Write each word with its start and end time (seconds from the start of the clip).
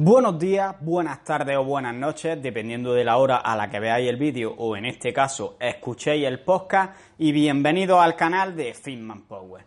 Buenos 0.00 0.38
días, 0.38 0.76
buenas 0.80 1.24
tardes 1.24 1.56
o 1.56 1.64
buenas 1.64 1.92
noches, 1.92 2.40
dependiendo 2.40 2.94
de 2.94 3.02
la 3.02 3.16
hora 3.16 3.38
a 3.38 3.56
la 3.56 3.68
que 3.68 3.80
veáis 3.80 4.08
el 4.08 4.16
vídeo 4.16 4.54
o 4.56 4.76
en 4.76 4.84
este 4.84 5.12
caso 5.12 5.56
escuchéis 5.58 6.24
el 6.24 6.38
podcast 6.38 6.94
y 7.18 7.32
bienvenidos 7.32 7.98
al 7.98 8.14
canal 8.14 8.54
de 8.54 8.74
Fitman 8.74 9.22
Power. 9.22 9.64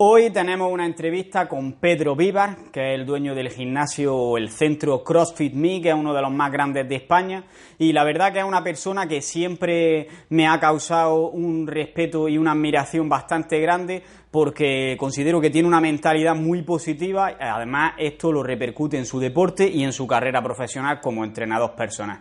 Hoy 0.00 0.30
tenemos 0.30 0.70
una 0.70 0.86
entrevista 0.86 1.48
con 1.48 1.72
Pedro 1.72 2.14
Vivar, 2.14 2.70
que 2.70 2.94
es 2.94 3.00
el 3.00 3.04
dueño 3.04 3.34
del 3.34 3.50
gimnasio, 3.50 4.36
el 4.36 4.48
centro 4.48 5.02
CrossFit 5.02 5.52
Me, 5.54 5.82
que 5.82 5.88
es 5.88 5.94
uno 5.96 6.14
de 6.14 6.22
los 6.22 6.30
más 6.30 6.52
grandes 6.52 6.88
de 6.88 6.94
España. 6.94 7.42
Y 7.78 7.92
la 7.92 8.04
verdad 8.04 8.32
que 8.32 8.38
es 8.38 8.44
una 8.44 8.62
persona 8.62 9.08
que 9.08 9.20
siempre 9.20 10.06
me 10.28 10.46
ha 10.46 10.60
causado 10.60 11.30
un 11.30 11.66
respeto 11.66 12.28
y 12.28 12.38
una 12.38 12.52
admiración 12.52 13.08
bastante 13.08 13.58
grande 13.58 14.04
porque 14.30 14.96
considero 14.98 15.40
que 15.40 15.50
tiene 15.50 15.68
una 15.68 15.80
mentalidad 15.80 16.34
muy 16.34 16.62
positiva. 16.62 17.36
Además, 17.40 17.94
esto 17.98 18.30
lo 18.30 18.42
repercute 18.42 18.98
en 18.98 19.06
su 19.06 19.18
deporte 19.18 19.68
y 19.68 19.84
en 19.84 19.92
su 19.92 20.06
carrera 20.06 20.42
profesional 20.42 21.00
como 21.00 21.24
entrenador 21.24 21.74
personal. 21.74 22.20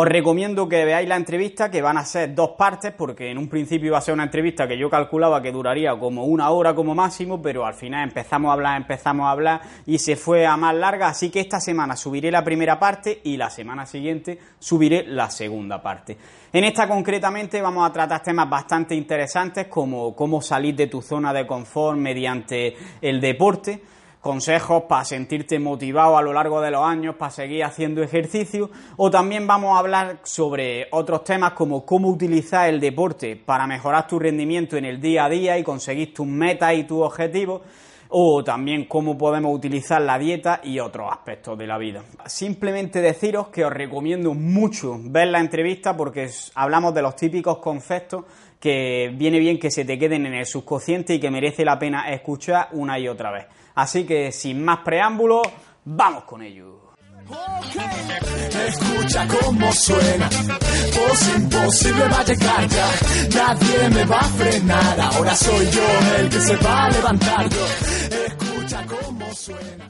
Os 0.00 0.06
recomiendo 0.06 0.68
que 0.68 0.84
veáis 0.84 1.08
la 1.08 1.16
entrevista, 1.16 1.72
que 1.72 1.82
van 1.82 1.98
a 1.98 2.04
ser 2.04 2.32
dos 2.32 2.50
partes, 2.50 2.92
porque 2.96 3.32
en 3.32 3.36
un 3.36 3.48
principio 3.48 3.88
iba 3.88 3.98
a 3.98 4.00
ser 4.00 4.14
una 4.14 4.22
entrevista 4.22 4.68
que 4.68 4.78
yo 4.78 4.88
calculaba 4.88 5.42
que 5.42 5.50
duraría 5.50 5.98
como 5.98 6.26
una 6.26 6.50
hora 6.50 6.72
como 6.72 6.94
máximo, 6.94 7.42
pero 7.42 7.66
al 7.66 7.74
final 7.74 8.06
empezamos 8.06 8.48
a 8.48 8.52
hablar, 8.52 8.76
empezamos 8.76 9.26
a 9.26 9.32
hablar 9.32 9.60
y 9.86 9.98
se 9.98 10.14
fue 10.14 10.46
a 10.46 10.56
más 10.56 10.76
larga, 10.76 11.08
así 11.08 11.30
que 11.30 11.40
esta 11.40 11.58
semana 11.58 11.96
subiré 11.96 12.30
la 12.30 12.44
primera 12.44 12.78
parte 12.78 13.22
y 13.24 13.36
la 13.36 13.50
semana 13.50 13.86
siguiente 13.86 14.38
subiré 14.60 15.02
la 15.04 15.30
segunda 15.30 15.82
parte. 15.82 16.16
En 16.52 16.62
esta 16.62 16.86
concretamente 16.86 17.60
vamos 17.60 17.84
a 17.84 17.92
tratar 17.92 18.22
temas 18.22 18.48
bastante 18.48 18.94
interesantes 18.94 19.66
como 19.66 20.14
cómo 20.14 20.40
salir 20.40 20.76
de 20.76 20.86
tu 20.86 21.02
zona 21.02 21.32
de 21.32 21.44
confort 21.44 21.98
mediante 21.98 22.76
el 23.02 23.20
deporte 23.20 23.82
consejos 24.20 24.84
para 24.88 25.04
sentirte 25.04 25.58
motivado 25.58 26.18
a 26.18 26.22
lo 26.22 26.32
largo 26.32 26.60
de 26.60 26.70
los 26.70 26.84
años, 26.84 27.16
para 27.16 27.30
seguir 27.30 27.64
haciendo 27.64 28.02
ejercicio, 28.02 28.70
o 28.96 29.10
también 29.10 29.46
vamos 29.46 29.76
a 29.76 29.78
hablar 29.78 30.20
sobre 30.24 30.88
otros 30.90 31.24
temas 31.24 31.52
como 31.52 31.84
cómo 31.84 32.08
utilizar 32.08 32.68
el 32.68 32.80
deporte 32.80 33.36
para 33.36 33.66
mejorar 33.66 34.06
tu 34.06 34.18
rendimiento 34.18 34.76
en 34.76 34.84
el 34.84 35.00
día 35.00 35.26
a 35.26 35.28
día 35.28 35.58
y 35.58 35.62
conseguir 35.62 36.12
tus 36.12 36.26
metas 36.26 36.74
y 36.74 36.84
tus 36.84 37.02
objetivos, 37.02 37.62
o 38.10 38.42
también 38.42 38.86
cómo 38.86 39.18
podemos 39.18 39.54
utilizar 39.54 40.00
la 40.00 40.18
dieta 40.18 40.60
y 40.64 40.78
otros 40.78 41.10
aspectos 41.12 41.58
de 41.58 41.66
la 41.66 41.78
vida. 41.78 42.02
Simplemente 42.26 43.00
deciros 43.00 43.48
que 43.48 43.64
os 43.64 43.72
recomiendo 43.72 44.34
mucho 44.34 44.98
ver 44.98 45.28
la 45.28 45.40
entrevista 45.40 45.96
porque 45.96 46.30
hablamos 46.54 46.94
de 46.94 47.02
los 47.02 47.16
típicos 47.16 47.58
conceptos 47.58 48.24
que 48.60 49.12
viene 49.14 49.38
bien 49.38 49.58
que 49.58 49.70
se 49.70 49.84
te 49.84 49.98
queden 49.98 50.26
en 50.26 50.34
el 50.34 50.46
subconsciente 50.46 51.14
y 51.14 51.20
que 51.20 51.30
merece 51.30 51.64
la 51.64 51.78
pena 51.78 52.10
escuchar 52.10 52.68
una 52.72 52.98
y 52.98 53.08
otra 53.08 53.30
vez. 53.30 53.46
Así 53.74 54.04
que 54.04 54.32
sin 54.32 54.64
más 54.64 54.78
preámbulos, 54.78 55.42
vamos 55.84 56.24
con 56.24 56.42
ello. 56.42 56.88
Escucha 58.66 59.26
cómo 59.28 59.70
suena, 59.72 60.28
voz 60.28 61.36
imposible 61.36 62.08
va 62.08 62.20
a 62.20 62.24
llegar 62.24 62.68
ya, 62.68 62.90
nadie 63.34 63.88
me 63.90 64.04
va 64.04 64.20
a 64.20 64.24
frenar, 64.24 65.00
ahora 65.00 65.34
soy 65.34 65.66
yo 65.70 66.16
el 66.18 66.28
que 66.30 66.40
se 66.40 66.56
va 66.56 66.84
a 66.84 66.90
levantar 66.90 67.46
escucha 68.26 68.86
cómo 68.86 69.34
suena. 69.34 69.88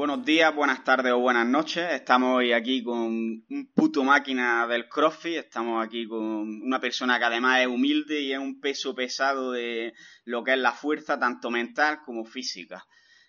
Buenos 0.00 0.24
días, 0.24 0.54
buenas 0.54 0.82
tardes 0.82 1.12
o 1.12 1.18
buenas 1.18 1.46
noches. 1.46 1.92
Estamos 1.92 2.38
hoy 2.38 2.54
aquí 2.54 2.82
con 2.82 2.96
un 2.96 3.70
puto 3.74 4.02
máquina 4.02 4.66
del 4.66 4.88
CrossFit. 4.88 5.36
Estamos 5.36 5.84
aquí 5.84 6.08
con 6.08 6.62
una 6.62 6.80
persona 6.80 7.18
que 7.18 7.26
además 7.26 7.60
es 7.60 7.66
humilde 7.66 8.18
y 8.22 8.32
es 8.32 8.38
un 8.38 8.60
peso 8.60 8.94
pesado 8.94 9.52
de 9.52 9.92
lo 10.24 10.42
que 10.42 10.52
es 10.52 10.58
la 10.58 10.72
fuerza, 10.72 11.18
tanto 11.18 11.50
mental 11.50 12.00
como 12.02 12.24
física. 12.24 12.82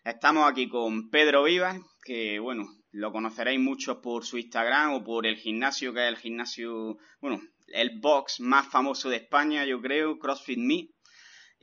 Estamos 0.06 0.50
aquí 0.50 0.70
con 0.70 1.10
Pedro 1.10 1.44
Vivas, 1.44 1.78
que 2.06 2.40
bueno, 2.40 2.70
lo 2.92 3.12
conoceréis 3.12 3.60
muchos 3.60 3.98
por 3.98 4.24
su 4.24 4.38
Instagram 4.38 4.94
o 4.94 5.04
por 5.04 5.28
el 5.28 5.36
gimnasio, 5.36 5.94
que 5.94 6.04
es 6.04 6.08
el 6.08 6.16
gimnasio, 6.16 7.00
bueno, 7.20 7.42
el 7.68 8.00
box 8.00 8.40
más 8.40 8.66
famoso 8.66 9.10
de 9.10 9.18
España, 9.18 9.66
yo 9.66 9.82
creo, 9.82 10.18
CrossFit 10.18 10.58
Me. 10.58 10.88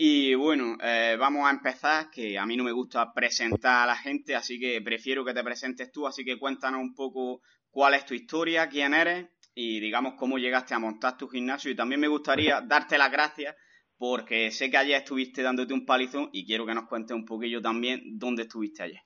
Y 0.01 0.33
bueno, 0.37 0.77
eh, 0.81 1.17
vamos 1.19 1.45
a 1.45 1.51
empezar, 1.51 2.09
que 2.09 2.39
a 2.39 2.47
mí 2.47 2.57
no 2.57 2.63
me 2.63 2.71
gusta 2.71 3.13
presentar 3.13 3.83
a 3.83 3.87
la 3.87 3.97
gente, 3.97 4.37
así 4.37 4.57
que 4.61 4.81
prefiero 4.81 5.25
que 5.25 5.35
te 5.35 5.43
presentes 5.43 5.91
tú, 5.91 6.07
así 6.07 6.25
que 6.25 6.39
cuéntanos 6.39 6.81
un 6.81 6.95
poco 6.95 7.43
cuál 7.69 7.95
es 7.95 8.07
tu 8.07 8.15
historia, 8.15 8.69
quién 8.69 8.95
eres 8.95 9.27
y 9.57 9.81
digamos 9.81 10.15
cómo 10.15 10.39
llegaste 10.39 10.73
a 10.73 10.79
montar 10.79 11.17
tu 11.17 11.27
gimnasio. 11.27 11.73
Y 11.73 11.75
también 11.75 12.01
me 12.01 12.07
gustaría 12.07 12.61
darte 12.61 12.97
las 12.97 13.11
gracias 13.11 13.57
porque 13.97 14.53
sé 14.53 14.71
que 14.71 14.77
ayer 14.77 14.99
estuviste 14.99 15.43
dándote 15.43 15.75
un 15.75 15.85
palizón 15.85 16.31
y 16.33 16.47
quiero 16.47 16.65
que 16.65 16.75
nos 16.75 16.87
cuentes 16.87 17.17
un 17.17 17.25
poquillo 17.25 17.61
también 17.61 18.01
dónde 18.21 18.43
estuviste 18.43 18.85
ayer. 18.85 19.01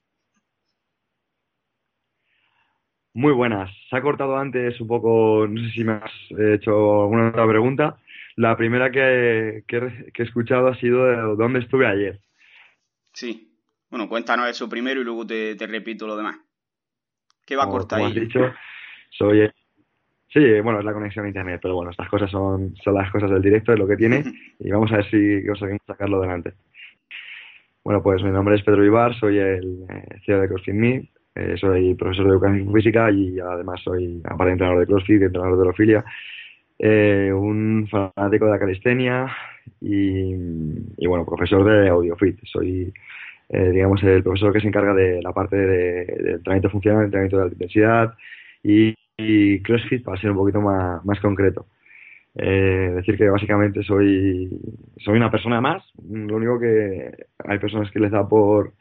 Muy 3.15 3.33
buenas. 3.33 3.71
Se 3.89 3.97
ha 3.97 4.03
cortado 4.03 4.37
antes 4.37 4.79
un 4.79 4.89
poco, 4.89 5.47
no 5.49 5.59
sé 5.63 5.71
si 5.71 5.85
me 5.85 5.93
has 5.95 6.13
hecho 6.55 7.05
alguna 7.05 7.31
otra 7.31 7.49
pregunta. 7.49 7.99
La 8.37 8.57
primera 8.57 8.91
que, 8.91 9.65
que, 9.67 9.77
he 10.17 10.23
escuchado 10.23 10.69
ha 10.69 10.77
sido 10.77 11.05
de 11.05 11.17
dónde 11.37 11.61
estuve 11.61 11.87
ayer. 11.87 12.21
Sí. 13.13 13.53
Bueno, 13.91 14.09
cuéntanos 14.09 14.49
eso 14.49 14.69
primero 14.69 15.01
y 15.01 15.05
luego 15.05 15.27
te, 15.27 15.55
repito 15.61 16.07
lo 16.07 16.17
demás. 16.17 16.39
¿Qué 17.45 17.57
va 17.57 17.65
a 17.65 17.69
cortar 17.69 17.99
como 17.99 18.11
ahí? 18.11 18.19
Has 18.19 18.23
dicho, 18.23 18.55
soy... 19.11 19.51
Sí, 20.33 20.61
bueno, 20.61 20.79
es 20.79 20.85
la 20.87 20.95
conexión 20.95 21.27
a 21.27 21.29
internet, 21.29 21.61
pero 21.63 21.75
bueno, 21.75 21.91
estas 21.91 22.09
cosas 22.09 22.31
son, 22.31 22.75
son 22.83 22.95
las 22.95 23.11
cosas 23.13 23.31
del 23.31 23.43
directo, 23.43 23.75
es 23.75 23.79
lo 23.79 23.87
que 23.87 23.99
tiene, 23.99 24.25
y 24.61 24.71
vamos 24.71 24.91
a 24.91 24.97
ver 24.97 25.11
si 25.11 25.47
conseguimos 25.47 25.83
sacarlo 25.87 26.17
adelante. 26.17 26.55
Bueno, 27.85 28.03
pues 28.03 28.23
mi 28.23 28.31
nombre 28.31 28.55
es 28.55 28.63
Pedro 28.63 28.81
Vivar, 28.81 29.15
soy 29.19 29.37
el 29.37 29.85
eh, 29.91 30.21
CEO 30.25 30.41
de 30.41 30.49
CrossFit 30.49 30.75
Me, 30.75 31.11
eh, 31.35 31.57
soy 31.59 31.95
profesor 31.95 32.25
de 32.25 32.31
educación 32.31 32.73
física 32.73 33.11
y 33.11 33.41
además 33.41 33.83
soy 33.83 34.23
aparte 34.25 34.53
entrenador 34.53 34.81
de 34.81 34.87
CrossFit, 34.87 35.21
entrenador 35.21 35.57
de 35.57 35.63
orofilia 35.63 36.05
eh, 36.85 37.33
un 37.33 37.87
fanático 37.89 38.47
de 38.47 38.51
la 38.51 38.59
calistenia 38.59 39.33
y, 39.81 40.35
bueno, 41.07 41.25
profesor 41.25 41.65
de 41.65 41.89
AudioFit. 41.89 42.41
Soy, 42.45 42.93
eh, 43.51 43.71
digamos, 43.71 44.03
el 44.03 44.25
profesor 44.25 44.53
que 44.53 44.61
se 44.61 44.67
encarga 44.67 44.93
de 44.93 45.23
la 45.23 45.33
parte 45.33 45.55
de, 45.57 46.03
entrenamiento 46.33 46.71
funcional, 46.71 47.05
entrenamiento 47.05 47.37
de 47.37 47.43
alta 47.45 47.55
intensidad 47.55 48.15
y, 48.65 48.95
CrossFit 49.63 50.03
para 50.03 50.21
ser 50.21 50.33
un 50.33 50.39
poquito 50.39 50.61
más, 50.61 51.05
más 51.05 51.21
concreto. 51.21 51.67
Eh, 52.35 52.93
decir 52.97 53.17
que 53.17 53.29
básicamente 53.29 53.85
soy, 53.85 54.51
soy 54.99 55.17
una 55.17 55.31
persona 55.31 55.61
más. 55.61 55.85
Lo 56.11 56.37
único 56.37 56.59
que 56.59 57.13
hay 57.47 57.59
personas 57.61 57.93
que 57.93 58.01
les 58.01 58.11
da 58.11 58.29
por, 58.29 58.73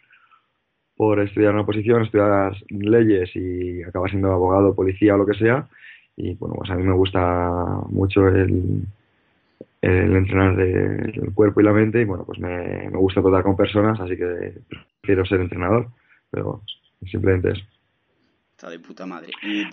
por 0.96 1.20
estudiar 1.20 1.54
una 1.54 1.68
posición, 1.68 2.02
estudiar 2.02 2.56
leyes 2.70 3.30
y 3.36 3.84
acaba 3.84 4.08
siendo 4.08 4.32
abogado, 4.32 4.74
policía 4.74 5.14
o 5.14 5.20
lo 5.20 5.28
que 5.28 5.38
sea 5.38 5.68
y 6.22 6.36
bueno, 6.36 6.56
pues 6.56 6.70
a 6.70 6.76
mí 6.76 6.84
me 6.84 6.94
gusta 6.94 7.50
mucho 7.90 8.28
el, 8.28 8.84
el 9.82 10.16
entrenar 10.16 10.59
el 10.59 11.34
cuerpo 11.34 11.62
y 11.62 11.64
la 11.64 11.74
mente 11.74 12.02
y 12.02 12.06
bueno, 12.06 12.24
pues 12.26 12.40
me, 12.40 12.90
me 12.90 12.98
gusta 12.98 13.22
tratar 13.22 13.42
con 13.44 13.58
personas, 13.58 14.00
así 14.00 14.16
que 14.16 14.54
quiero 15.02 15.26
ser 15.26 15.42
entrenador, 15.42 15.88
pero 16.30 16.62
simplemente 17.09 17.54
eso. 17.54 17.64
Está 18.52 18.70
de 18.70 18.79
puta 18.79 19.08
madre. 19.08 19.32
Eh, 19.44 19.68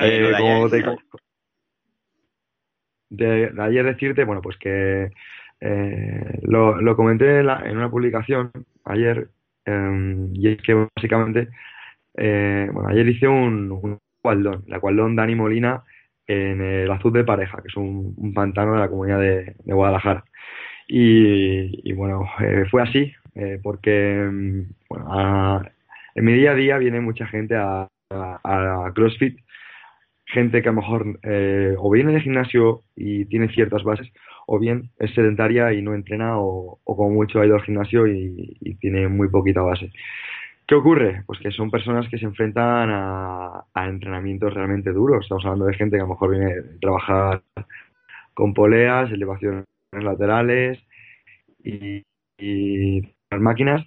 de, 3.10 3.52
ayer 3.58 3.84
decirte, 3.84 4.24
bueno, 4.24 4.40
pues 4.40 4.56
que 4.56 5.10
eh, 5.60 6.38
lo, 6.42 6.80
lo, 6.80 6.96
comenté 6.96 7.40
en, 7.40 7.50
en, 7.50 7.76
una 7.76 7.90
publicación 7.90 8.50
ayer 8.84 9.28
em, 9.66 10.34
y 10.34 10.48
es 10.48 10.62
que 10.62 10.88
básicamente, 10.94 11.48
eh, 12.16 12.68
bueno, 12.72 12.88
ayer 12.88 13.08
hice 13.08 13.28
un, 13.28 13.70
un 13.70 13.98
cualdón, 14.22 14.64
la 14.66 14.80
cualdón 14.80 15.16
Dani 15.16 15.34
Molina 15.34 15.84
en 16.28 16.60
el 16.60 16.90
Azul 16.90 17.12
de 17.12 17.24
Pareja, 17.24 17.60
que 17.62 17.68
es 17.68 17.76
un, 17.76 18.32
pantano 18.34 18.74
de 18.74 18.80
la 18.80 18.88
comunidad 18.88 19.20
de, 19.20 19.54
Guadalajara. 19.64 20.24
Y, 20.86 21.92
bueno, 21.92 22.26
eh, 22.40 22.64
fue 22.70 22.82
así, 22.82 23.12
eh, 23.34 23.58
porque 23.62 24.28
mm, 24.30 24.62
bueno, 24.88 25.62
en 26.14 26.24
mi 26.24 26.32
día 26.34 26.52
a 26.52 26.54
día 26.54 26.78
viene 26.78 27.00
mucha 27.00 27.26
gente 27.26 27.56
a, 27.56 27.88
CrossFit, 28.94 29.38
gente 30.26 30.62
que 30.62 30.68
a 30.68 30.72
lo 30.72 30.80
mejor 30.80 31.18
eh, 31.22 31.74
o 31.78 31.90
viene 31.90 32.12
de 32.12 32.20
gimnasio 32.20 32.82
y 32.96 33.26
tiene 33.26 33.48
ciertas 33.48 33.82
bases, 33.84 34.10
o 34.46 34.58
bien 34.58 34.90
es 34.98 35.12
sedentaria 35.14 35.72
y 35.74 35.82
no 35.82 35.94
entrena, 35.94 36.38
o, 36.38 36.80
como 36.84 37.10
mucho 37.10 37.40
ha 37.40 37.46
ido 37.46 37.56
al 37.56 37.62
gimnasio 37.62 38.06
y, 38.06 38.76
tiene 38.80 39.08
muy 39.08 39.28
poquita 39.28 39.60
base. 39.60 39.90
¿Qué 40.68 40.74
ocurre? 40.74 41.22
Pues 41.24 41.38
que 41.40 41.50
son 41.50 41.70
personas 41.70 42.06
que 42.10 42.18
se 42.18 42.26
enfrentan 42.26 42.90
a, 42.92 43.64
entrenamientos 43.74 44.52
realmente 44.52 44.92
duros. 44.92 45.22
Estamos 45.22 45.42
hablando 45.46 45.64
de 45.64 45.74
gente 45.74 45.96
que 45.96 46.02
a 46.02 46.04
lo 46.04 46.10
mejor 46.10 46.30
viene 46.30 46.52
a 46.52 46.78
trabajar 46.78 47.42
con 48.34 48.52
poleas, 48.52 49.10
elevaciones 49.10 49.64
laterales 49.92 50.78
y, 51.64 52.04
las 53.30 53.40
máquinas 53.40 53.86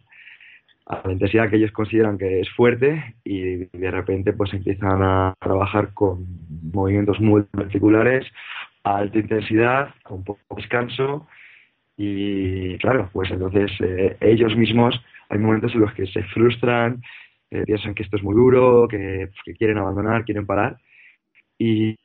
a 0.88 1.01
la 1.06 1.13
intensidad 1.13 1.50
que 1.50 1.57
ellos 1.57 1.72
consideran 1.72 2.18
que 2.18 2.42
es 2.42 2.50
fuerte 2.50 3.16
y 3.24 3.66
de 3.66 3.92
repente 3.92 4.34
pues 4.34 4.54
empiezan 4.54 5.01
a 5.04 5.34
trabajar 5.39 5.94
con 5.94 6.25
movimientos 6.74 7.19
muy 7.19 7.44
particulares 7.44 8.25
a 8.84 8.98
alta 8.98 9.19
intensidad, 9.19 9.94
con 10.04 10.24
poco 10.24 10.42
descanso 10.56 11.27
y 11.95 12.77
claro, 12.80 13.10
pues 13.13 13.31
entonces 13.31 13.72
eh, 13.80 14.18
ellos 14.19 14.56
mismos 14.56 15.00
hay 15.31 15.39
momentos 15.39 15.74
en 15.74 15.80
los 15.80 15.94
que 15.94 16.06
se 16.07 16.24
frustran, 16.24 17.01
eh, 17.50 17.63
piensan 17.66 17.95
que 17.95 18.04
esto 18.04 18.18
es 18.18 18.24
muy 18.24 18.36
duro, 18.36 18.88
que, 18.89 19.30
quieren 19.57 19.78
abandonar, 19.78 20.25
quieren 20.25 20.45
parar. 20.45 20.78
Y, 21.57 21.98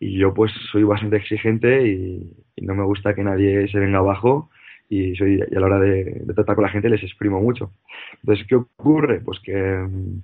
yo 0.00 0.34
pues 0.34 0.50
soy 0.72 0.82
bastante 0.82 1.16
exigente 1.16 1.86
y, 1.86 2.32
no 2.62 2.74
me 2.74 2.84
gusta 2.84 3.14
que 3.14 3.22
nadie 3.22 3.68
se 3.68 3.78
venga 3.78 3.98
abajo 3.98 4.50
y, 4.88 5.14
soy, 5.14 5.40
a 5.40 5.60
la 5.60 5.66
hora 5.66 5.78
de, 5.78 6.24
tratar 6.34 6.56
con 6.56 6.64
la 6.64 6.70
gente 6.70 6.88
les 6.88 7.02
exprimo 7.02 7.40
mucho. 7.40 7.70
Entonces, 8.22 8.46
¿qué 8.48 8.56
ocurre? 8.56 9.20
Pues 9.20 9.38
que 9.40 9.54
mm, 9.54 10.22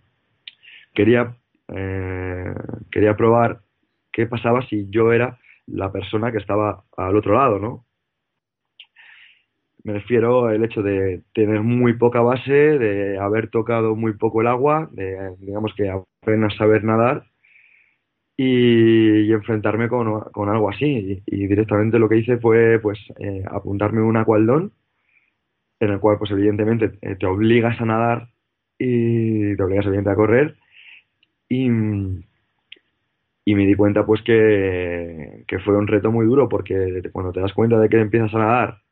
quería, 0.94 1.36
eh, 1.68 2.54
quería 2.90 3.16
probar 3.16 3.60
qué 4.12 4.26
pasaba 4.26 4.66
si 4.66 4.88
yo 4.90 5.12
era 5.12 5.38
la 5.66 5.92
persona 5.92 6.32
que 6.32 6.38
estaba 6.38 6.84
al 6.96 7.16
otro 7.16 7.34
lado, 7.34 7.58
¿no? 7.58 7.84
Me 9.84 9.92
refiero 9.92 10.46
al 10.46 10.64
hecho 10.64 10.82
de 10.82 11.22
tener 11.34 11.60
muy 11.62 11.92
poca 11.94 12.20
base, 12.22 12.52
de 12.52 13.18
haber 13.18 13.50
tocado 13.50 13.94
muy 13.94 14.14
poco 14.14 14.40
el 14.40 14.46
agua, 14.46 14.88
de 14.92 15.36
digamos 15.40 15.74
que 15.74 15.90
apenas 15.90 16.56
saber 16.56 16.84
nadar 16.84 17.26
y, 18.36 19.30
enfrentarme 19.32 19.88
con, 19.88 20.48
algo 20.48 20.70
así. 20.70 21.22
Y, 21.26 21.46
directamente 21.46 21.98
lo 21.98 22.08
que 22.08 22.16
hice 22.18 22.38
fue 22.38 22.78
pues 22.80 22.98
eh, 23.18 23.44
apuntarme 23.50 24.02
un 24.02 24.16
acualdón 24.16 24.72
en 25.80 25.90
el 25.90 26.00
cual 26.00 26.18
pues 26.18 26.30
evidentemente 26.30 26.92
eh, 27.02 27.16
te 27.16 27.26
obligas 27.26 27.80
a 27.80 27.84
nadar 27.84 28.28
y 28.78 29.56
te 29.56 29.62
obligas 29.62 29.86
evidentemente 29.86 30.10
a 30.10 30.16
correr 30.16 30.56
y, 31.48 31.66
y 33.44 33.54
me 33.54 33.66
di 33.66 33.74
cuenta 33.74 34.06
pues 34.06 34.22
que, 34.22 35.44
que 35.46 35.58
fue 35.60 35.76
un 35.76 35.86
reto 35.86 36.10
muy 36.10 36.26
duro 36.26 36.48
porque 36.48 37.02
cuando 37.12 37.32
te 37.32 37.40
das 37.40 37.52
cuenta 37.52 37.78
de 37.78 37.88
que 37.88 38.00
empiezas 38.00 38.34
a 38.34 38.38
nadar 38.38 38.83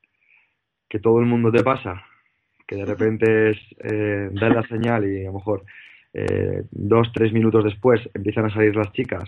que 0.92 0.98
todo 0.98 1.20
el 1.20 1.26
mundo 1.26 1.50
te 1.50 1.62
pasa, 1.62 2.04
que 2.66 2.76
de 2.76 2.84
repente 2.84 3.52
es 3.52 3.58
eh, 3.78 4.28
dar 4.32 4.54
la 4.54 4.62
señal 4.68 5.10
y 5.10 5.22
a 5.22 5.28
lo 5.28 5.38
mejor 5.38 5.64
eh, 6.12 6.64
dos, 6.70 7.10
tres 7.14 7.32
minutos 7.32 7.64
después 7.64 7.98
empiezan 8.12 8.44
a 8.44 8.52
salir 8.52 8.76
las 8.76 8.92
chicas 8.92 9.24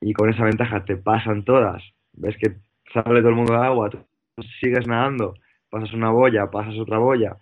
y 0.00 0.12
con 0.12 0.28
esa 0.28 0.42
ventaja 0.42 0.84
te 0.84 0.96
pasan 0.96 1.44
todas, 1.44 1.84
ves 2.14 2.36
que 2.36 2.56
sale 2.92 3.20
todo 3.20 3.28
el 3.28 3.36
mundo 3.36 3.52
de 3.52 3.64
agua, 3.64 3.90
tú 3.90 4.04
sigues 4.58 4.88
nadando, 4.88 5.34
pasas 5.70 5.92
una 5.92 6.10
boya, 6.10 6.50
pasas 6.50 6.76
otra 6.80 6.98
boya 6.98 7.36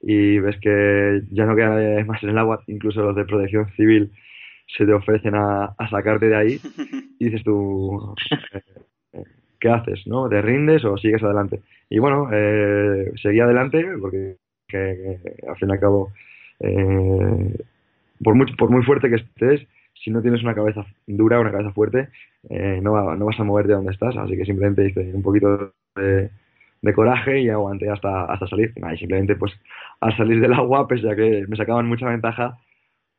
y 0.00 0.38
ves 0.38 0.56
que 0.60 1.22
ya 1.32 1.46
no 1.46 1.56
queda 1.56 2.04
más 2.04 2.22
en 2.22 2.28
el 2.28 2.38
agua, 2.38 2.62
incluso 2.68 3.02
los 3.02 3.16
de 3.16 3.24
protección 3.24 3.72
civil 3.72 4.12
se 4.68 4.86
te 4.86 4.92
ofrecen 4.92 5.34
a, 5.34 5.74
sacarte 5.90 6.28
de 6.28 6.36
ahí. 6.36 6.60
Y 7.18 7.26
dices 7.26 7.44
tú, 7.44 8.16
¿qué 9.62 9.70
haces? 9.70 10.04
¿no? 10.06 10.28
¿Te 10.28 10.42
rindes 10.42 10.84
o 10.84 10.98
sigues 10.98 11.22
adelante? 11.22 11.60
Y 11.88 12.00
bueno, 12.00 12.28
eh, 12.32 13.12
seguí 13.22 13.38
adelante 13.38 13.86
porque 14.00 14.36
al 15.48 15.56
fin 15.56 15.68
y 15.68 15.72
al 15.72 15.80
cabo, 15.80 16.12
eh, 16.60 17.56
por, 18.22 18.34
muy, 18.34 18.52
por 18.56 18.70
muy 18.70 18.82
fuerte 18.82 19.08
que 19.08 19.16
estés, 19.16 19.66
si 19.94 20.10
no 20.10 20.20
tienes 20.20 20.42
una 20.42 20.54
cabeza 20.54 20.84
dura, 21.06 21.38
una 21.38 21.52
cabeza 21.52 21.70
fuerte, 21.70 22.08
eh, 22.50 22.80
no, 22.82 22.92
vas 22.92 23.38
a 23.38 23.44
moverte 23.44 23.68
de 23.68 23.76
donde 23.76 23.92
estás. 23.92 24.16
Así 24.16 24.36
que 24.36 24.44
simplemente 24.44 24.84
hice 24.84 25.12
un 25.14 25.22
poquito 25.22 25.72
de, 25.94 26.30
coraje 26.92 27.40
y 27.40 27.48
aguanté 27.48 27.88
hasta, 27.88 28.24
hasta 28.24 28.48
salir. 28.48 28.72
y 28.76 28.96
simplemente 28.96 29.36
pues 29.36 29.52
al 30.00 30.16
salir 30.16 30.40
del 30.40 30.54
agua, 30.54 30.88
pese 30.88 31.08
a 31.08 31.14
que 31.14 31.44
me 31.46 31.56
sacaban 31.56 31.86
mucha 31.86 32.08
ventaja, 32.08 32.58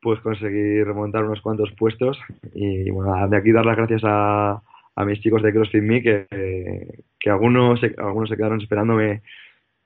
pues 0.02 0.20
conseguí 0.20 0.84
remontar 0.84 1.24
unos 1.24 1.40
cuantos 1.40 1.72
puestos 1.78 2.20
y 2.54 2.90
bueno, 2.90 3.16
de 3.30 3.38
aquí 3.38 3.54
dar 3.54 3.66
las 3.66 3.78
gracias 3.78 4.02
a, 4.04 4.62
a 4.96 5.06
mis 5.06 5.20
chicos 5.22 5.42
de 5.42 5.52
CrossFit 5.52 5.84
Me 5.84 6.02
que, 6.02 7.04
que 7.20 7.30
algunos, 7.30 7.80
se, 7.80 7.96
algunos 7.98 8.30
se 8.30 8.38
quedaron 8.38 8.62
esperándome 8.62 9.22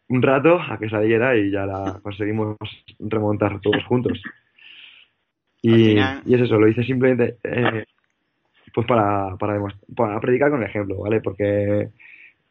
un 0.10 0.22
rato 0.22 0.60
a 0.62 0.78
que 0.80 0.90
saliera 0.90 1.36
y 1.36 1.52
ya 1.52 1.66
la 1.66 2.00
conseguimos 2.04 2.58
remontar 3.00 3.60
todos 3.62 3.84
juntos. 3.86 4.22
Y, 5.62 5.98
y 5.98 6.34
es 6.34 6.42
eso, 6.42 6.60
lo 6.60 6.68
hice 6.68 6.84
simplemente 6.84 7.38
eh, 7.44 7.86
pues 8.74 8.86
para, 8.86 9.36
para, 9.38 9.60
para, 9.96 10.20
predicar 10.20 10.52
con 10.52 10.62
el 10.62 10.70
ejemplo, 10.70 10.98
¿vale? 11.00 11.20
Porque 11.20 11.90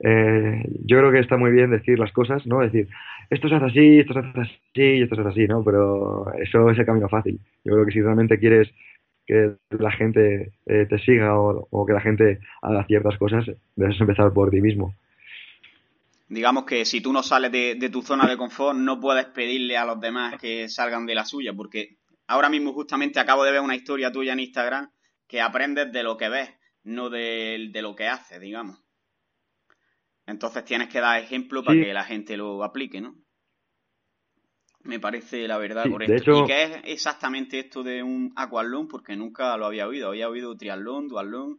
eh, 0.01 0.63
yo 0.85 0.99
creo 0.99 1.13
que 1.13 1.21
está 1.21 1.37
muy 1.37 1.53
bien 1.53 1.71
decir 1.71 1.99
las 1.99 2.13
cosas, 2.13 2.47
¿no? 2.47 2.61
Decir, 2.61 2.89
esto 3.31 3.49
se 3.49 3.55
hace 3.55 3.67
así, 3.67 3.99
esto 4.01 4.13
se 4.13 4.19
hace 4.19 4.41
así 4.41 5.03
esto 5.03 5.15
se 5.15 5.21
hace 5.21 5.31
así, 5.31 5.47
¿no? 5.47 5.63
Pero 5.63 6.33
eso 6.35 6.69
es 6.71 6.79
el 6.79 6.85
camino 6.85 7.09
fácil. 7.09 7.39
Yo 7.65 7.75
creo 7.75 7.87
que 7.87 7.93
si 7.93 8.03
realmente 8.03 8.39
quieres 8.39 8.71
que 9.27 9.57
la 9.71 9.91
gente 9.91 10.53
eh, 10.67 10.87
te 10.89 10.99
siga 11.01 11.39
o, 11.39 11.87
que 11.87 11.93
la 11.93 12.01
gente 12.01 12.39
haga 12.63 12.87
ciertas 12.87 13.19
cosas, 13.19 13.45
debes 13.75 14.01
empezar 14.01 14.33
por 14.33 14.51
ti 14.51 14.61
mismo. 14.61 14.95
Digamos 16.29 16.65
que 16.65 16.85
si 16.85 17.01
tú 17.01 17.13
no 17.13 17.23
sales 17.23 17.53
de, 17.53 17.91
tu 17.91 18.03
zona 18.03 18.29
de 18.29 18.37
confort, 18.37 18.77
no 18.77 19.01
puedes 19.01 19.27
pedirle 19.27 19.77
a 19.77 19.85
los 19.85 20.01
demás 20.01 20.41
que 20.41 20.69
salgan 20.69 21.07
de 21.07 21.15
la 21.15 21.25
suya, 21.25 21.53
porque 21.53 21.97
ahora 22.27 22.49
mismo 22.49 22.73
justamente 22.73 23.21
acabo 23.21 23.45
de 23.45 23.53
ver 23.53 23.61
una 23.61 23.77
historia 23.77 24.13
tuya 24.13 24.33
en 24.33 24.41
Instagram 24.41 24.91
que 25.27 25.41
aprendes 25.41 25.93
de 25.93 26.03
lo 26.03 26.17
que 26.17 26.29
ves, 26.29 26.51
no 26.85 27.11
de, 27.11 27.71
lo 27.75 27.95
que 27.95 28.09
haces, 28.09 28.41
digamos. 28.41 28.81
Entonces 30.27 30.65
tienes 30.65 30.89
que 30.89 31.01
dar 31.01 31.21
ejemplo 31.21 31.63
para 31.63 31.81
que 31.81 31.93
la 31.93 32.05
gente 32.05 32.37
lo 32.37 32.65
aplique, 32.65 33.01
¿no? 33.01 33.15
Me 34.87 35.01
parece 35.01 35.47
la 35.49 35.59
verdad 35.59 35.85
correcto. 35.91 36.45
¿Y 36.45 36.47
qué 36.47 36.63
es 36.65 36.81
exactamente 36.85 37.59
esto 37.59 37.83
de 37.83 38.03
un 38.03 38.33
aquatlón? 38.37 38.89
Porque 38.89 39.17
nunca 39.17 39.57
lo 39.57 39.67
había 39.67 39.87
oído. 39.87 40.09
Había 40.09 40.29
oído 40.29 40.57
triatlón, 40.57 41.09
duatlón. 41.09 41.59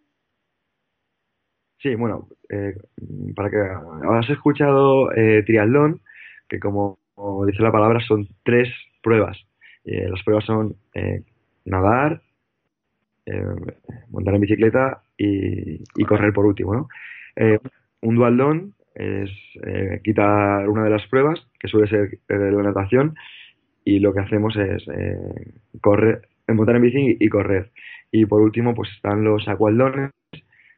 Sí, 1.80 1.94
bueno, 1.96 2.28
eh, 2.50 2.76
para 3.36 3.50
que 3.50 3.58
has 3.58 4.30
escuchado 4.30 5.12
eh, 5.12 5.44
triatlón, 5.46 6.02
que 6.50 6.60
como, 6.60 7.00
dice 7.46 7.62
la 7.62 7.72
palabra 7.72 8.00
son 8.00 8.28
tres 8.44 8.70
pruebas. 9.04 9.38
Eh, 9.84 10.10
las 10.10 10.24
pruebas 10.24 10.46
son 10.46 10.76
eh, 10.94 11.24
nadar, 11.66 12.22
montar 14.10 14.36
en 14.36 14.42
bicicleta 14.42 15.04
y, 15.18 15.84
y 15.96 16.06
correr 16.06 16.32
por 16.34 16.46
último, 16.46 16.74
¿no? 16.74 16.88
un 18.02 18.16
duatlón 18.16 18.74
es 18.98 19.30
eh, 19.64 20.02
quitar 20.04 20.68
una 20.68 20.84
de 20.84 20.90
las 20.90 21.06
pruebas, 21.08 21.40
que 21.60 21.68
suele 21.68 21.88
ser 21.88 22.20
la 22.28 22.64
natación, 22.64 23.16
y 23.86 24.00
lo 24.00 24.14
que 24.14 24.22
hacemos 24.22 24.56
es 24.58 24.84
eh, 24.88 25.54
correr, 25.82 26.28
montar 26.48 26.76
en 26.76 26.82
bici 26.82 27.18
y 27.20 27.30
correr. 27.30 27.72
Y 28.12 28.26
por 28.26 28.42
último, 28.42 28.74
pues 28.74 28.90
están 28.96 29.24
los 29.24 29.48
acualdones, 29.48 30.12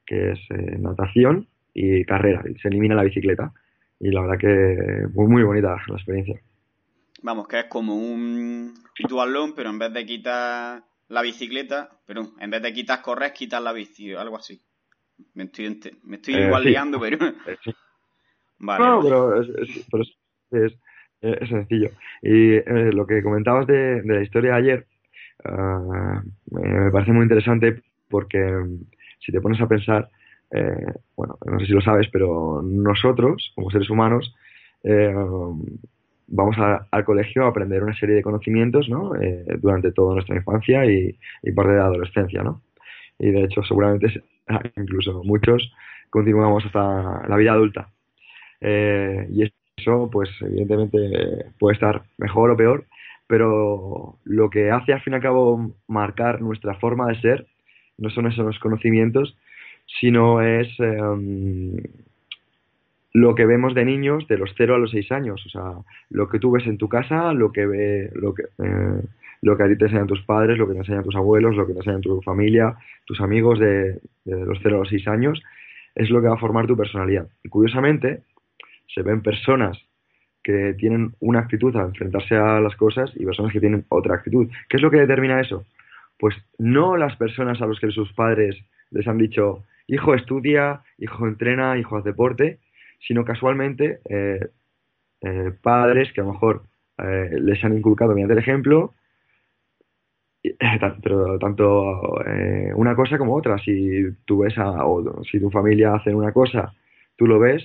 que 0.06 0.32
es 0.32 0.40
eh, 0.50 0.78
natación 0.80 1.48
y 1.74 2.04
carrera, 2.04 2.44
se 2.62 2.68
elimina 2.68 2.96
la 2.96 3.04
bicicleta. 3.04 3.54
Y 4.02 4.10
la 4.12 4.22
verdad 4.22 4.38
que 4.38 5.08
muy, 5.14 5.28
muy 5.28 5.44
bonita 5.44 5.78
la 5.88 5.96
experiencia. 5.96 6.40
Vamos, 7.22 7.48
que 7.48 7.60
es 7.60 7.66
como 7.66 7.96
un 7.96 8.74
dualón, 9.08 9.54
pero 9.56 9.70
en 9.70 9.80
vez 9.80 9.94
de 9.94 10.06
quitar 10.06 10.84
la 11.08 11.22
bicicleta, 11.22 11.90
pero 12.06 12.28
en 12.40 12.50
vez 12.50 12.62
de 12.62 12.74
quitar 12.74 13.02
correr, 13.02 13.34
quitar 13.34 13.62
la 13.62 13.74
bici, 13.74 14.14
algo 14.14 14.38
así. 14.38 14.62
Me 15.34 15.46
estoy, 15.46 15.80
me 16.04 16.18
estoy 16.18 16.36
igual 16.36 16.64
liando, 16.64 17.00
pero... 17.00 17.18
no, 18.60 19.02
pero, 19.02 19.42
es, 19.42 19.50
es, 21.22 21.50
sencillo. 21.50 21.90
Y 22.22 22.56
eh, 22.56 22.92
lo 22.94 23.06
que 23.06 23.24
comentabas 23.24 23.68
de, 23.68 24.02
la 24.04 24.22
historia 24.22 24.52
de 24.52 24.58
ayer 24.58 24.86
ah, 25.46 26.22
me 26.52 26.92
parece 26.92 27.12
muy 27.12 27.24
interesante 27.24 27.82
porque 28.10 28.40
mm, 28.40 28.84
si 29.20 29.32
te 29.32 29.42
pones 29.42 29.62
a 29.62 29.68
pensar, 29.68 30.10
eh, 30.52 30.94
bueno, 31.16 31.38
no 31.46 31.60
sé 31.60 31.68
si 31.68 31.74
lo 31.74 31.82
sabes, 31.82 32.08
pero 32.12 32.62
nosotros, 32.64 33.52
como 33.56 33.70
seres 33.70 33.90
humanos, 33.90 34.36
eh, 34.84 35.14
vamos 36.28 36.56
al 36.92 37.06
colegio 37.06 37.46
a 37.46 37.50
aprender 37.50 37.84
una 37.84 37.96
serie 37.96 38.16
de 38.16 38.22
conocimientos 38.22 38.88
¿no? 38.88 39.12
durante 39.58 39.92
toda 39.92 40.14
nuestra 40.14 40.36
infancia 40.36 40.86
y, 40.86 41.18
y 41.44 41.52
parte 41.52 41.72
de 41.72 41.80
la 41.80 41.86
adolescencia. 41.86 42.44
¿no? 42.44 42.62
Y 43.20 43.32
de 43.32 43.44
hecho, 43.44 43.62
seguramente, 43.64 44.24
incluso 44.78 45.22
muchos, 45.24 45.72
continuamos 46.10 46.66
hasta 46.66 47.28
la 47.28 47.36
vida 47.36 47.52
adulta. 47.52 47.90
Eh, 48.62 49.28
y 49.32 49.52
eso, 49.78 50.10
pues 50.12 50.30
evidentemente 50.42 51.46
puede 51.60 51.76
estar 51.76 52.04
mejor 52.18 52.52
o 52.52 52.58
peor, 52.58 52.86
pero 53.28 54.18
lo 54.26 54.50
que 54.50 54.72
hace 54.72 54.94
al 54.94 55.02
fin 55.02 55.14
y 55.14 55.16
al 55.18 55.22
cabo 55.22 55.72
marcar 55.88 56.42
nuestra 56.42 56.76
forma 56.76 57.08
de 57.08 57.22
ser 57.22 57.48
no 57.98 58.10
son 58.10 58.28
esos 58.28 58.58
conocimientos, 58.60 59.38
sino 60.00 60.42
es 60.42 60.68
em, 60.80 61.78
lo 63.14 63.36
que 63.36 63.46
vemos 63.46 63.74
de 63.76 63.86
niños 63.86 64.28
de 64.28 64.38
los 64.38 64.54
0 64.58 64.76
a 64.76 64.78
los 64.78 64.92
6 64.92 65.12
años. 65.12 65.46
O 65.46 65.50
sea, 65.50 65.74
lo 66.10 66.30
que 66.30 66.40
tú 66.40 66.52
ves 66.52 66.66
en 66.68 66.78
tu 66.78 66.88
casa, 66.88 67.34
lo 67.34 67.52
que 67.52 67.66
ve, 67.66 68.10
lo 68.14 68.34
que, 68.34 68.44
eh, 68.44 69.02
lo 69.42 69.58
que 69.58 69.64
a 69.64 69.68
ti 69.68 69.78
te 69.78 69.86
enseñan 69.86 70.08
tus 70.08 70.22
padres, 70.24 70.58
lo 70.58 70.68
que 70.68 70.74
te 70.74 70.80
enseñan 70.80 71.04
tus 71.04 71.16
abuelos, 71.16 71.56
lo 71.56 71.66
que 71.66 71.74
te 71.74 71.80
enseñan 71.80 72.02
tu 72.02 72.22
familia, 72.22 72.76
tus 73.06 73.20
amigos 73.22 73.60
de, 73.60 74.00
de 74.26 74.46
los 74.46 74.60
0 74.62 74.76
a 74.76 74.80
los 74.80 74.90
6 74.90 75.08
años, 75.08 75.42
es 75.96 76.10
lo 76.10 76.22
que 76.22 76.28
va 76.28 76.36
a 76.36 76.40
formar 76.40 76.68
tu 76.68 76.78
personalidad. 76.78 77.28
Y 77.44 77.50
curiosamente, 77.50 78.22
se 78.94 79.02
ven 79.02 79.22
personas 79.22 79.78
que 80.44 80.74
tienen 80.78 81.14
una 81.20 81.40
actitud 81.40 81.76
a 81.76 81.82
enfrentarse 81.82 82.36
a 82.36 82.60
las 82.60 82.76
cosas 82.76 83.12
y 83.16 83.26
personas 83.26 83.52
que 83.52 83.60
tienen 83.60 83.86
otra 83.90 84.16
actitud. 84.16 84.50
¿Qué 84.68 84.78
es 84.78 84.82
lo 84.82 84.90
que 84.90 85.00
determina 85.00 85.42
eso? 85.42 85.66
Pues 86.18 86.36
no 86.58 86.98
las 86.98 87.16
personas 87.18 87.62
a 87.62 87.66
los 87.66 87.80
que 87.80 87.92
sus 87.92 88.12
padres 88.14 88.56
les 88.92 89.08
han 89.08 89.18
dicho, 89.18 89.64
hijo 89.88 90.16
estudia, 90.16 90.82
hijo 90.98 91.28
entrena, 91.28 91.78
hijo 91.78 91.98
haz 91.98 92.04
deporte, 92.04 92.60
sino 93.00 93.26
casualmente 93.26 94.00
eh, 94.10 94.48
eh, 95.22 95.52
padres 95.62 96.12
que 96.14 96.22
a 96.22 96.24
lo 96.24 96.34
mejor 96.34 96.64
eh, 96.98 97.30
les 97.40 97.64
han 97.64 97.78
inculcado 97.78 98.14
mediante 98.14 98.34
el 98.34 98.40
ejemplo, 98.40 98.94
tanto 101.40 102.22
una 102.76 102.96
cosa 102.96 103.18
como 103.18 103.36
otra. 103.36 103.58
Si 103.58 104.04
tú 104.26 104.40
ves 104.40 104.58
a, 104.58 104.86
o 104.86 105.24
si 105.26 105.40
tu 105.40 105.50
familia 105.50 105.96
hace 105.96 106.14
una 106.14 106.32
cosa, 106.32 106.74
tú 107.18 107.28
lo 107.28 107.40
ves, 107.40 107.64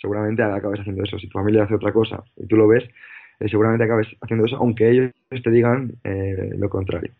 seguramente 0.00 0.42
acabes 0.42 0.80
haciendo 0.80 1.04
eso. 1.04 1.18
Si 1.18 1.28
tu 1.28 1.38
familia 1.38 1.64
hace 1.64 1.74
otra 1.74 1.92
cosa 1.92 2.22
y 2.36 2.46
tú 2.46 2.56
lo 2.56 2.68
ves, 2.68 2.84
seguramente 3.48 3.84
acabes 3.84 4.08
haciendo 4.20 4.46
eso, 4.46 4.56
aunque 4.56 4.90
ellos 4.90 5.12
te 5.30 5.50
digan 5.50 5.92
lo 6.04 6.68
contrario. 6.68 7.12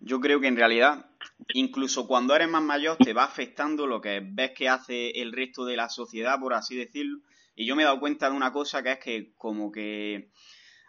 Yo 0.00 0.20
creo 0.20 0.38
que 0.38 0.48
en 0.48 0.56
realidad, 0.56 1.06
incluso 1.54 2.06
cuando 2.06 2.36
eres 2.36 2.48
más 2.48 2.62
mayor, 2.62 2.98
te 2.98 3.14
va 3.14 3.24
afectando 3.24 3.86
lo 3.86 4.00
que 4.00 4.20
ves 4.22 4.50
que 4.50 4.68
hace 4.68 5.10
el 5.22 5.32
resto 5.32 5.64
de 5.64 5.76
la 5.76 5.88
sociedad, 5.88 6.38
por 6.38 6.52
así 6.52 6.76
decirlo. 6.76 7.20
Y 7.54 7.66
yo 7.66 7.74
me 7.74 7.82
he 7.82 7.86
dado 7.86 8.00
cuenta 8.00 8.28
de 8.28 8.36
una 8.36 8.52
cosa 8.52 8.82
que 8.82 8.92
es 8.92 8.98
que 8.98 9.32
como 9.36 9.72
que 9.72 10.30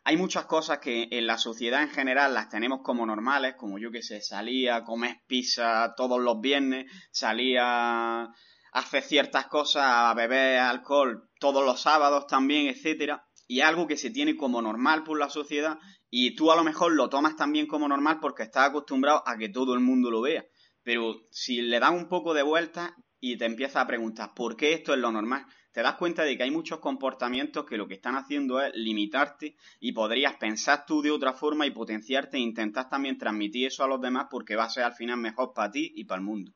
hay 0.04 0.18
muchas 0.18 0.46
cosas 0.46 0.80
que 0.80 1.08
en 1.12 1.28
la 1.28 1.38
sociedad 1.38 1.82
en 1.82 1.90
general 1.90 2.34
las 2.34 2.50
tenemos 2.50 2.82
como 2.84 3.06
normales, 3.06 3.56
como 3.56 3.80
yo 3.80 3.90
que 3.90 4.02
sé, 4.02 4.20
salía 4.22 4.76
a 4.78 4.84
comer 4.84 5.18
pizza 5.28 5.94
todos 5.96 6.22
los 6.22 6.42
viernes, 6.42 6.92
salía 7.12 8.28
a 8.76 8.80
hacer 8.80 9.04
ciertas 9.04 9.48
cosas, 9.48 9.84
a 9.86 10.14
beber 10.14 10.60
alcohol 10.60 11.30
todos 11.40 11.66
los 11.66 11.82
sábados 11.82 12.28
también, 12.28 12.68
etcétera 12.68 13.26
y 13.48 13.62
algo 13.62 13.88
que 13.88 13.98
se 13.98 14.10
tiene 14.10 14.36
como 14.36 14.62
normal 14.62 15.04
por 15.04 15.20
la 15.20 15.30
sociedad 15.30 15.78
y 16.10 16.36
tú 16.36 16.52
a 16.52 16.56
lo 16.56 16.64
mejor 16.64 16.94
lo 16.94 17.10
tomas 17.10 17.36
también 17.36 17.68
como 17.68 17.88
normal 17.88 18.20
porque 18.20 18.44
estás 18.44 18.70
acostumbrado 18.70 19.24
a 19.26 19.38
que 19.38 19.50
todo 19.50 19.74
el 19.74 19.82
mundo 19.82 20.10
lo 20.10 20.22
vea. 20.22 20.46
Pero 20.84 21.22
si 21.32 21.62
le 21.62 21.80
das 21.80 21.92
un 21.92 22.08
poco 22.08 22.34
de 22.34 22.44
vuelta 22.44 22.96
y 23.20 23.38
te 23.38 23.46
empiezas 23.46 23.78
a 23.84 23.88
preguntar 23.88 24.34
por 24.36 24.56
qué 24.56 24.74
esto 24.74 24.94
es 24.94 25.00
lo 25.00 25.12
normal, 25.12 25.46
te 25.72 25.82
das 25.82 25.96
cuenta 25.96 26.24
de 26.24 26.38
que 26.38 26.44
hay 26.44 26.52
muchos 26.52 26.80
comportamientos 26.80 27.66
que 27.66 27.78
lo 27.78 27.88
que 27.88 27.96
están 27.96 28.16
haciendo 28.16 28.62
es 28.62 28.74
limitarte 28.76 29.58
y 29.80 29.92
podrías 29.92 30.36
pensar 30.38 30.86
tú 30.86 31.02
de 31.02 31.12
otra 31.12 31.34
forma 31.34 31.66
y 31.66 31.72
potenciarte 31.72 32.38
e 32.38 32.42
intentar 32.42 32.88
también 32.88 33.18
transmitir 33.18 33.68
eso 33.68 33.84
a 33.84 33.88
los 33.88 34.00
demás 34.00 34.28
porque 34.30 34.56
va 34.56 34.66
a 34.66 34.70
ser 34.70 34.84
al 34.84 34.94
final 34.94 35.18
mejor 35.18 35.54
para 35.54 35.72
ti 35.72 35.92
y 35.96 36.06
para 36.06 36.20
el 36.20 36.26
mundo. 36.26 36.54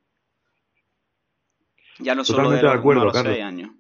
Ya 2.00 2.16
no 2.16 2.24
solo 2.24 2.50
de, 2.50 2.62
los, 2.62 2.74
acuerdo, 2.74 3.06
los 3.06 3.18
seis 3.18 3.44
años. 3.44 3.72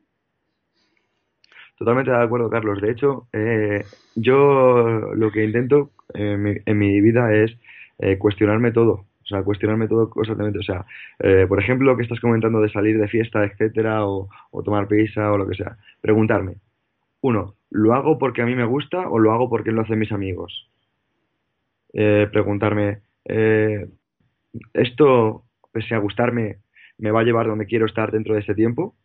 Totalmente 1.79 2.11
de 2.11 2.21
acuerdo, 2.21 2.49
Carlos. 2.49 2.81
De 2.81 2.91
hecho, 2.91 3.27
eh, 3.31 3.85
yo 4.13 5.13
lo 5.15 5.31
que 5.31 5.45
intento 5.45 5.91
en 6.13 6.77
mi, 6.77 6.99
vida 6.99 7.33
es 7.33 7.55
eh, 7.99 8.17
cuestionarme 8.17 8.73
todo. 8.73 9.05
O 9.23 9.25
sea, 9.25 9.43
cuestionarme 9.43 9.87
todo 9.87 10.09
constantemente. 10.09 10.59
O 10.59 10.63
sea, 10.63 10.85
eh, 11.19 11.45
por 11.47 11.61
ejemplo, 11.61 11.89
lo 11.89 11.95
que 11.95 12.03
estás 12.03 12.19
comentando 12.19 12.59
de 12.59 12.69
salir 12.69 12.99
de 12.99 13.07
fiesta, 13.07 13.45
etcétera, 13.45 14.05
o, 14.05 14.27
tomar 14.65 14.89
pizza 14.89 15.31
o 15.31 15.37
lo 15.37 15.47
que 15.47 15.55
sea. 15.55 15.77
Preguntarme, 16.01 16.55
uno, 17.21 17.55
¿lo 17.69 17.93
hago 17.93 18.17
porque 18.19 18.41
a 18.41 18.45
mí 18.45 18.55
me 18.55 18.65
gusta 18.65 19.07
o 19.07 19.17
lo 19.17 19.31
hago 19.31 19.49
porque 19.49 19.71
lo 19.71 19.81
hacen 19.81 19.99
mis 19.99 20.11
amigos? 20.11 20.67
preguntarme, 21.91 22.99
¿esto, 24.73 25.43
pese 25.71 25.95
a 25.95 25.97
gustarme, 25.97 26.57
me 26.99 27.11
va 27.11 27.21
a 27.21 27.23
llevar 27.23 27.47
donde 27.47 27.65
quiero 27.65 27.85
estar 27.85 28.11
dentro 28.11 28.35
de 28.35 28.41
este 28.41 28.53
tiempo? 28.53 28.95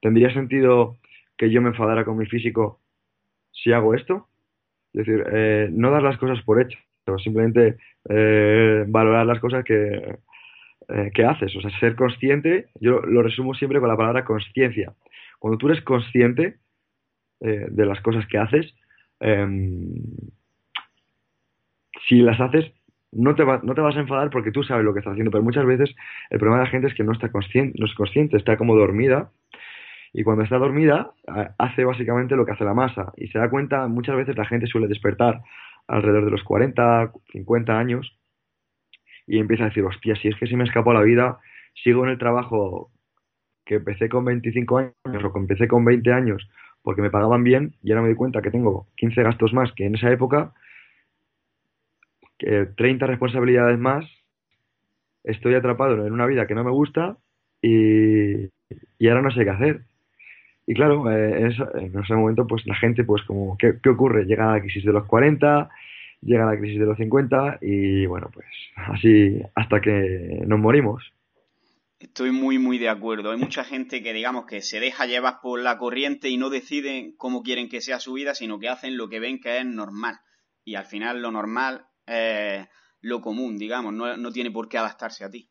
¿Tendría 0.00 0.32
sentido 0.32 0.98
que 1.36 1.50
yo 1.50 1.62
me 1.62 1.70
enfadara 1.70 2.04
con 2.04 2.16
mi 2.16 2.26
físico 2.26 2.80
si 3.52 3.72
hago 3.72 3.94
esto. 3.94 4.28
Es 4.92 5.06
decir, 5.06 5.24
eh, 5.32 5.68
no 5.72 5.90
dar 5.90 6.02
las 6.02 6.18
cosas 6.18 6.42
por 6.42 6.60
hecho, 6.60 6.78
simplemente 7.22 7.78
eh, 8.08 8.84
valorar 8.86 9.26
las 9.26 9.40
cosas 9.40 9.64
que, 9.64 10.18
eh, 10.88 11.10
que 11.14 11.24
haces. 11.24 11.54
O 11.56 11.60
sea, 11.60 11.70
ser 11.80 11.96
consciente, 11.96 12.68
yo 12.80 13.00
lo 13.00 13.22
resumo 13.22 13.54
siempre 13.54 13.80
con 13.80 13.88
la 13.88 13.96
palabra 13.96 14.24
conciencia. 14.24 14.92
Cuando 15.38 15.58
tú 15.58 15.68
eres 15.68 15.82
consciente 15.82 16.58
de 17.40 17.86
las 17.86 18.00
cosas 18.02 18.24
que 18.28 18.38
haces, 18.38 18.72
em, 19.18 19.94
si 22.06 22.22
las 22.22 22.40
haces, 22.40 22.72
no 23.12 23.34
te, 23.34 23.44
no 23.44 23.74
te 23.74 23.80
vas 23.80 23.96
a 23.96 24.00
enfadar 24.00 24.30
porque 24.30 24.50
tú 24.50 24.62
sabes 24.62 24.84
lo 24.84 24.92
que 24.92 25.00
estás 25.00 25.12
haciendo, 25.12 25.30
pero 25.30 25.44
muchas 25.44 25.66
veces 25.66 25.94
el 26.30 26.38
problema 26.38 26.58
de 26.58 26.64
la 26.64 26.70
gente 26.70 26.88
es 26.88 26.94
que 26.94 27.04
no 27.04 27.12
está 27.12 27.30
consciente, 27.30 27.78
no 27.78 27.86
es 27.86 27.94
consciente, 27.94 28.36
está 28.36 28.56
como 28.56 28.74
dormida. 28.74 29.30
Y 30.14 30.24
cuando 30.24 30.44
está 30.44 30.58
dormida 30.58 31.12
hace 31.58 31.84
básicamente 31.84 32.36
lo 32.36 32.44
que 32.44 32.52
hace 32.52 32.64
la 32.64 32.74
masa. 32.74 33.12
Y 33.16 33.28
se 33.28 33.38
da 33.38 33.48
cuenta, 33.48 33.86
muchas 33.88 34.16
veces 34.16 34.36
la 34.36 34.44
gente 34.44 34.66
suele 34.66 34.88
despertar 34.88 35.42
alrededor 35.86 36.24
de 36.24 36.30
los 36.30 36.44
40, 36.44 37.12
50 37.32 37.78
años 37.78 38.18
y 39.26 39.38
empieza 39.38 39.64
a 39.64 39.68
decir, 39.68 39.84
hostia, 39.84 40.16
si 40.16 40.28
es 40.28 40.36
que 40.36 40.46
se 40.46 40.56
me 40.56 40.64
escapó 40.64 40.92
la 40.92 41.02
vida, 41.02 41.38
sigo 41.82 42.04
en 42.04 42.10
el 42.10 42.18
trabajo 42.18 42.90
que 43.64 43.76
empecé 43.76 44.08
con 44.08 44.24
25 44.24 44.78
años 44.78 45.24
o 45.24 45.32
que 45.32 45.38
empecé 45.38 45.68
con 45.68 45.84
20 45.84 46.12
años 46.12 46.48
porque 46.82 47.02
me 47.02 47.10
pagaban 47.10 47.44
bien 47.44 47.74
y 47.82 47.92
ahora 47.92 48.02
me 48.02 48.08
doy 48.08 48.16
cuenta 48.16 48.42
que 48.42 48.50
tengo 48.50 48.88
15 48.96 49.22
gastos 49.22 49.52
más 49.52 49.72
que 49.72 49.86
en 49.86 49.94
esa 49.94 50.10
época, 50.10 50.52
que 52.42 52.66
30 52.76 53.06
responsabilidades 53.06 53.78
más, 53.78 54.04
estoy 55.22 55.54
atrapado 55.54 56.06
en 56.06 56.12
una 56.12 56.26
vida 56.26 56.46
que 56.46 56.54
no 56.54 56.64
me 56.64 56.72
gusta 56.72 57.16
y, 57.60 58.48
y 58.98 59.08
ahora 59.08 59.22
no 59.22 59.30
sé 59.30 59.44
qué 59.44 59.50
hacer. 59.50 59.82
Y 60.66 60.74
claro, 60.74 61.10
eh, 61.10 61.40
en 61.40 61.98
ese 61.98 62.14
momento, 62.14 62.46
pues 62.46 62.66
la 62.66 62.74
gente, 62.74 63.04
pues 63.04 63.22
como, 63.24 63.56
¿qué, 63.58 63.78
ocurre? 63.88 64.24
Llega 64.24 64.52
la 64.52 64.60
crisis 64.60 64.84
de 64.84 64.92
los 64.92 65.06
40, 65.06 65.68
llega 66.20 66.46
la 66.46 66.58
crisis 66.58 66.78
de 66.78 66.86
los 66.86 66.96
50 66.96 67.58
y 67.60 68.06
bueno, 68.06 68.30
pues 68.32 68.46
así 68.76 69.40
hasta 69.54 69.80
que 69.80 70.42
nos 70.46 70.58
morimos. 70.58 71.12
Estoy 71.98 72.32
muy, 72.32 72.58
muy 72.58 72.78
de 72.78 72.88
acuerdo. 72.88 73.30
Hay 73.30 73.38
mucha 73.38 73.62
gente 73.62 74.02
que, 74.02 74.12
digamos, 74.12 74.46
que 74.46 74.60
se 74.60 74.80
deja 74.80 75.06
llevar 75.06 75.36
por 75.40 75.60
la 75.60 75.78
corriente 75.78 76.28
y 76.28 76.36
no 76.36 76.50
deciden 76.50 77.14
cómo 77.16 77.44
quieren 77.44 77.68
que 77.68 77.80
sea 77.80 78.00
su 78.00 78.14
vida, 78.14 78.34
sino 78.34 78.58
que 78.58 78.68
hacen 78.68 78.96
lo 78.96 79.08
que 79.08 79.20
ven 79.20 79.40
que 79.40 79.58
es 79.58 79.66
normal. 79.66 80.16
Y 80.64 80.74
al 80.74 80.84
final 80.84 81.22
lo 81.22 81.30
normal 81.30 81.86
es 82.06 82.68
lo 83.00 83.20
común, 83.20 83.58
digamos, 83.58 83.92
no, 83.92 84.16
no 84.16 84.30
tiene 84.30 84.50
por 84.50 84.68
qué 84.68 84.78
adaptarse 84.78 85.24
a 85.24 85.30
ti. 85.30 85.48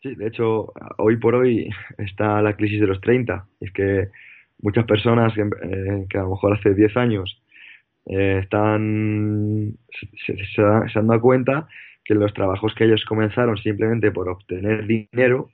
Sí, 0.00 0.14
de 0.14 0.28
hecho, 0.28 0.72
hoy 0.98 1.16
por 1.16 1.34
hoy 1.34 1.68
está 1.98 2.40
la 2.40 2.54
crisis 2.56 2.80
de 2.80 2.86
los 2.86 3.00
30. 3.00 3.46
Es 3.60 3.72
que 3.72 4.08
muchas 4.60 4.84
personas 4.86 5.34
que, 5.34 5.40
eh, 5.40 6.06
a 6.14 6.22
lo 6.22 6.30
mejor 6.30 6.54
hace 6.54 6.74
10 6.74 6.96
años 6.96 7.42
eh, 8.06 8.40
están 8.42 9.76
se, 10.24 10.98
han 10.98 11.06
dado 11.06 11.20
cuenta 11.20 11.68
que 12.04 12.14
los 12.14 12.32
trabajos 12.32 12.74
que 12.74 12.84
ellos 12.84 13.04
comenzaron 13.06 13.58
simplemente 13.58 14.12
por 14.12 14.28
obtener 14.28 14.86
dinero, 14.86 15.50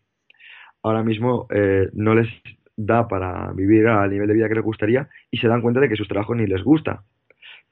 ahora 0.82 1.02
mismo 1.02 1.46
eh, 1.50 1.88
no 1.94 2.14
les 2.14 2.28
da 2.76 3.08
para 3.08 3.50
vivir 3.52 3.86
al 3.86 4.10
nivel 4.10 4.28
de 4.28 4.34
vida 4.34 4.48
que 4.48 4.56
les 4.56 4.64
gustaría 4.64 5.08
y 5.30 5.38
se 5.38 5.48
dan 5.48 5.62
cuenta 5.62 5.80
de 5.80 5.88
que 5.88 5.96
sus 5.96 6.08
trabajos 6.08 6.36
ni 6.36 6.46
les 6.46 6.62
gusta. 6.62 7.02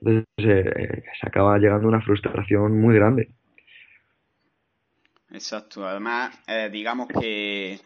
Entonces 0.05 0.25
se 0.37 1.27
acaba 1.27 1.59
llegando 1.59 1.89
una 1.89 2.03
frustración 2.03 2.81
muy 2.81 2.95
grande. 2.95 3.31
Exacto. 5.31 5.87
Además, 5.87 6.37
eh, 6.47 6.69
digamos 6.71 7.09
que 7.09 7.81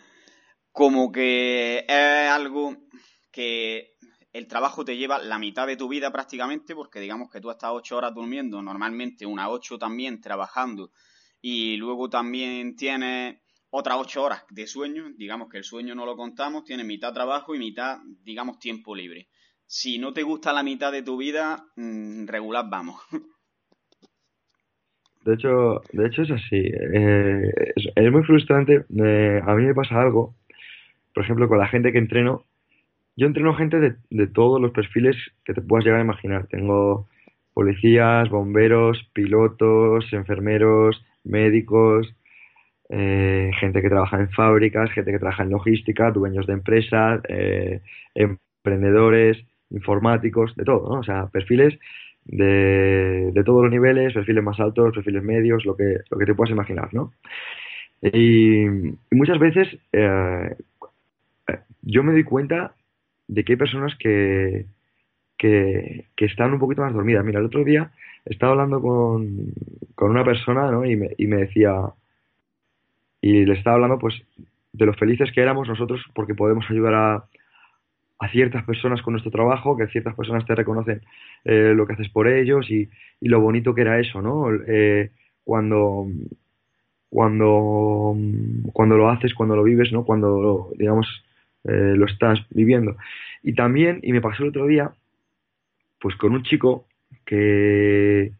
como 0.72 1.12
que 1.12 1.84
es 1.88 2.30
algo 2.30 2.76
que 3.30 3.94
el 4.32 4.46
trabajo 4.46 4.84
te 4.84 4.96
lleva 4.96 5.18
la 5.18 5.38
mitad 5.38 5.66
de 5.66 5.76
tu 5.76 5.88
vida 5.88 6.10
prácticamente, 6.10 6.74
porque 6.74 7.00
digamos 7.00 7.30
que 7.30 7.40
tú 7.40 7.50
estás 7.50 7.70
ocho 7.72 7.96
horas 7.96 8.14
durmiendo, 8.14 8.60
normalmente 8.60 9.24
unas 9.24 9.48
ocho 9.48 9.78
también 9.78 10.20
trabajando, 10.20 10.90
y 11.40 11.76
luego 11.76 12.10
también 12.10 12.76
tienes 12.76 13.40
otras 13.70 13.96
ocho 13.98 14.24
horas 14.24 14.44
de 14.50 14.66
sueño, 14.66 15.10
digamos 15.16 15.48
que 15.48 15.58
el 15.58 15.64
sueño 15.64 15.94
no 15.94 16.04
lo 16.04 16.16
contamos, 16.16 16.64
tienes 16.64 16.84
mitad 16.84 17.12
trabajo 17.14 17.54
y 17.54 17.58
mitad, 17.58 17.98
digamos, 18.22 18.58
tiempo 18.58 18.94
libre. 18.94 19.28
Si 19.66 19.98
no 19.98 20.12
te 20.12 20.22
gusta 20.22 20.52
la 20.52 20.62
mitad 20.62 20.92
de 20.92 21.02
tu 21.02 21.16
vida, 21.16 21.64
mm, 21.76 22.26
regular 22.26 22.66
vamos. 22.70 23.00
De 25.24 25.34
hecho, 25.34 25.82
de 25.92 26.06
hecho 26.06 26.22
es 26.22 26.30
así. 26.30 26.54
Eh, 26.54 27.50
es, 27.96 28.12
muy 28.12 28.22
frustrante. 28.22 28.84
Eh, 28.96 29.42
a 29.44 29.54
mí 29.56 29.64
me 29.64 29.74
pasa 29.74 30.00
algo, 30.00 30.36
por 31.12 31.24
ejemplo, 31.24 31.48
con 31.48 31.58
la 31.58 31.66
gente 31.66 31.90
que 31.90 31.98
entreno. 31.98 32.44
Yo 33.16 33.26
entreno 33.26 33.52
gente 33.56 33.80
de, 34.08 34.26
todos 34.28 34.60
los 34.60 34.70
perfiles 34.70 35.16
que 35.44 35.52
te 35.52 35.62
puedas 35.62 35.84
llegar 35.84 35.98
a 35.98 36.04
imaginar. 36.04 36.46
Tengo 36.46 37.08
policías, 37.54 38.28
bomberos, 38.30 39.10
pilotos, 39.14 40.12
enfermeros, 40.12 41.04
médicos, 41.24 42.14
eh, 42.88 43.50
gente 43.58 43.82
que 43.82 43.88
trabaja 43.88 44.20
en 44.20 44.30
fábricas, 44.30 44.92
gente 44.92 45.10
que 45.10 45.18
trabaja 45.18 45.42
en 45.42 45.50
logística, 45.50 46.12
dueños 46.12 46.46
de 46.46 46.52
empresas, 46.52 47.20
emprendedores, 48.14 49.44
informáticos, 49.70 50.54
de 50.56 50.64
todo, 50.64 50.88
¿no? 50.88 51.00
O 51.00 51.04
sea, 51.04 51.26
perfiles 51.26 51.78
de, 52.24 53.30
de, 53.32 53.44
todos 53.44 53.62
los 53.62 53.72
niveles, 53.72 54.12
perfiles 54.12 54.42
más 54.42 54.58
altos, 54.60 54.94
perfiles 54.94 55.22
medios, 55.22 55.64
lo 55.64 55.76
que, 55.76 55.98
lo 56.10 56.18
que 56.18 56.26
te 56.26 56.34
puedas 56.34 56.50
imaginar, 56.50 56.92
¿no? 56.92 57.12
Y, 58.02 58.66
muchas 59.10 59.38
veces 59.38 59.78
eh, 59.92 60.56
yo 61.82 62.02
me 62.02 62.12
doy 62.12 62.24
cuenta 62.24 62.74
de 63.28 63.44
que 63.44 63.52
hay 63.52 63.56
personas 63.56 63.94
que, 63.96 64.66
que, 65.38 66.06
que, 66.14 66.24
están 66.26 66.52
un 66.52 66.58
poquito 66.58 66.82
más 66.82 66.92
dormidas. 66.92 67.24
Mira, 67.24 67.40
el 67.40 67.46
otro 67.46 67.64
día 67.64 67.90
estaba 68.24 68.52
hablando 68.52 68.80
con, 68.80 69.52
con 69.94 70.10
una 70.10 70.24
persona 70.24 70.70
¿no? 70.70 70.84
y, 70.84 70.96
me, 70.96 71.10
y 71.16 71.26
me 71.26 71.36
decía, 71.36 71.74
y 73.20 73.44
le 73.44 73.54
estaba 73.54 73.74
hablando 73.74 73.98
pues 73.98 74.14
de 74.72 74.86
lo 74.86 74.94
felices 74.94 75.32
que 75.32 75.40
éramos 75.40 75.68
nosotros 75.68 76.00
porque 76.14 76.34
podemos 76.34 76.64
ayudar 76.70 76.94
a, 76.94 77.24
a 78.18 78.28
ciertas 78.28 78.64
personas 78.64 79.02
con 79.02 79.12
nuestro 79.12 79.30
trabajo, 79.30 79.76
que 79.76 79.86
ciertas 79.88 80.14
personas 80.14 80.46
te 80.46 80.54
reconocen 80.54 81.02
eh, 81.44 81.72
lo 81.74 81.86
que 81.86 81.92
haces 81.94 82.08
por 82.08 82.28
ellos 82.28 82.70
y, 82.70 82.88
y, 83.20 83.28
lo 83.28 83.40
bonito 83.40 83.74
que 83.74 83.82
era 83.82 84.00
eso, 84.00 84.22
¿no? 84.22 84.48
Eh, 84.66 85.10
cuando, 85.44 86.06
cuando, 87.08 88.16
cuando 88.72 88.96
lo 88.96 89.10
haces, 89.10 89.34
cuando 89.34 89.54
lo 89.54 89.62
vives, 89.62 89.92
¿no? 89.92 90.04
Cuando, 90.04 90.70
digamos, 90.76 91.06
eh, 91.64 91.94
lo 91.96 92.06
estás 92.06 92.40
viviendo. 92.50 92.96
Y 93.42 93.54
también, 93.54 94.00
y 94.02 94.12
me 94.12 94.20
pasó 94.20 94.42
el 94.42 94.50
otro 94.50 94.66
día, 94.66 94.92
pues 96.00 96.16
con 96.16 96.32
un 96.32 96.42
chico 96.42 96.86
que, 97.24 98.32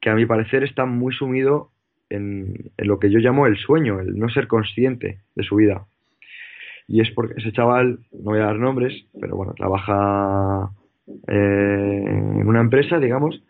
que 0.00 0.10
a 0.10 0.14
mi 0.14 0.26
parecer 0.26 0.62
está 0.64 0.84
muy 0.84 1.12
sumido 1.12 1.70
en, 2.08 2.70
en, 2.76 2.88
lo 2.88 2.98
que 2.98 3.10
yo 3.10 3.18
llamo 3.18 3.46
el 3.46 3.56
sueño, 3.56 4.00
el 4.00 4.18
no 4.18 4.28
ser 4.28 4.46
consciente 4.46 5.20
de 5.34 5.42
su 5.42 5.56
vida. 5.56 5.86
Y 6.90 7.00
es 7.00 7.10
porque 7.12 7.34
ese 7.36 7.52
chaval, 7.52 8.00
no 8.10 8.32
voy 8.32 8.40
a 8.40 8.46
dar 8.46 8.58
nombres, 8.58 8.92
pero 9.20 9.36
bueno, 9.36 9.54
trabaja 9.54 10.70
eh, 11.28 12.04
en 12.04 12.48
una 12.48 12.60
empresa, 12.60 12.98
digamos, 12.98 13.40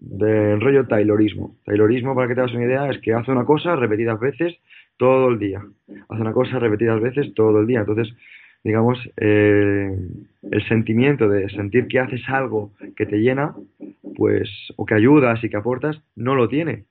de 0.00 0.56
rollo 0.56 0.86
taylorismo. 0.86 1.56
Taylorismo, 1.66 2.14
para 2.14 2.28
que 2.28 2.34
te 2.34 2.40
hagas 2.40 2.54
una 2.54 2.64
idea, 2.64 2.88
es 2.88 2.98
que 3.02 3.12
hace 3.12 3.30
una 3.30 3.44
cosa 3.44 3.76
repetidas 3.76 4.18
veces 4.18 4.56
todo 4.96 5.28
el 5.28 5.38
día. 5.38 5.62
Hace 6.08 6.22
una 6.22 6.32
cosa 6.32 6.58
repetidas 6.58 6.98
veces 7.02 7.34
todo 7.34 7.60
el 7.60 7.66
día. 7.66 7.80
Entonces, 7.80 8.16
digamos, 8.62 8.98
eh, 9.18 9.94
el 10.50 10.68
sentimiento 10.68 11.28
de 11.28 11.50
sentir 11.50 11.88
que 11.88 11.98
haces 11.98 12.22
algo 12.26 12.72
que 12.96 13.04
te 13.04 13.18
llena, 13.18 13.54
pues, 14.16 14.48
o 14.76 14.86
que 14.86 14.94
ayudas 14.94 15.44
y 15.44 15.50
que 15.50 15.58
aportas, 15.58 16.00
no 16.16 16.36
lo 16.36 16.48
tiene. 16.48 16.84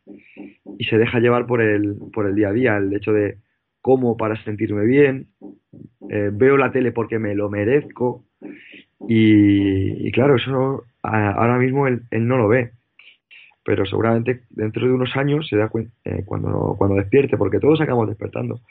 Y 0.77 0.83
se 0.85 0.99
deja 0.99 1.19
llevar 1.19 1.47
por 1.47 1.59
el, 1.59 1.95
por 2.13 2.27
el 2.27 2.35
día 2.35 2.49
a 2.49 2.53
día, 2.53 2.77
el 2.77 2.93
hecho 2.93 3.13
de 3.13 3.37
como 3.83 4.15
para 4.15 4.41
sentirme 4.45 4.85
bien, 4.85 5.27
eh, 6.09 6.29
veo 6.31 6.55
la 6.55 6.71
tele 6.71 6.93
porque 6.93 7.19
me 7.19 7.35
lo 7.35 7.49
merezco 7.49 8.23
y, 9.09 10.09
claro, 10.13 10.37
eso 10.37 10.85
ahora 11.01 11.57
mismo 11.57 11.85
él, 11.85 12.03
él, 12.09 12.25
no 12.25 12.37
lo 12.37 12.47
ve. 12.47 12.71
Pero 13.65 13.85
seguramente 13.85 14.43
dentro 14.51 14.87
de 14.87 14.93
unos 14.93 15.13
años 15.17 15.49
se 15.49 15.57
da 15.57 15.67
cuenta 15.67 15.91
eh, 16.05 16.23
cuando, 16.25 16.75
cuando 16.77 16.95
despierte, 16.95 17.35
porque 17.35 17.59
todos 17.59 17.81
acabamos 17.81 18.07
despertando. 18.07 18.61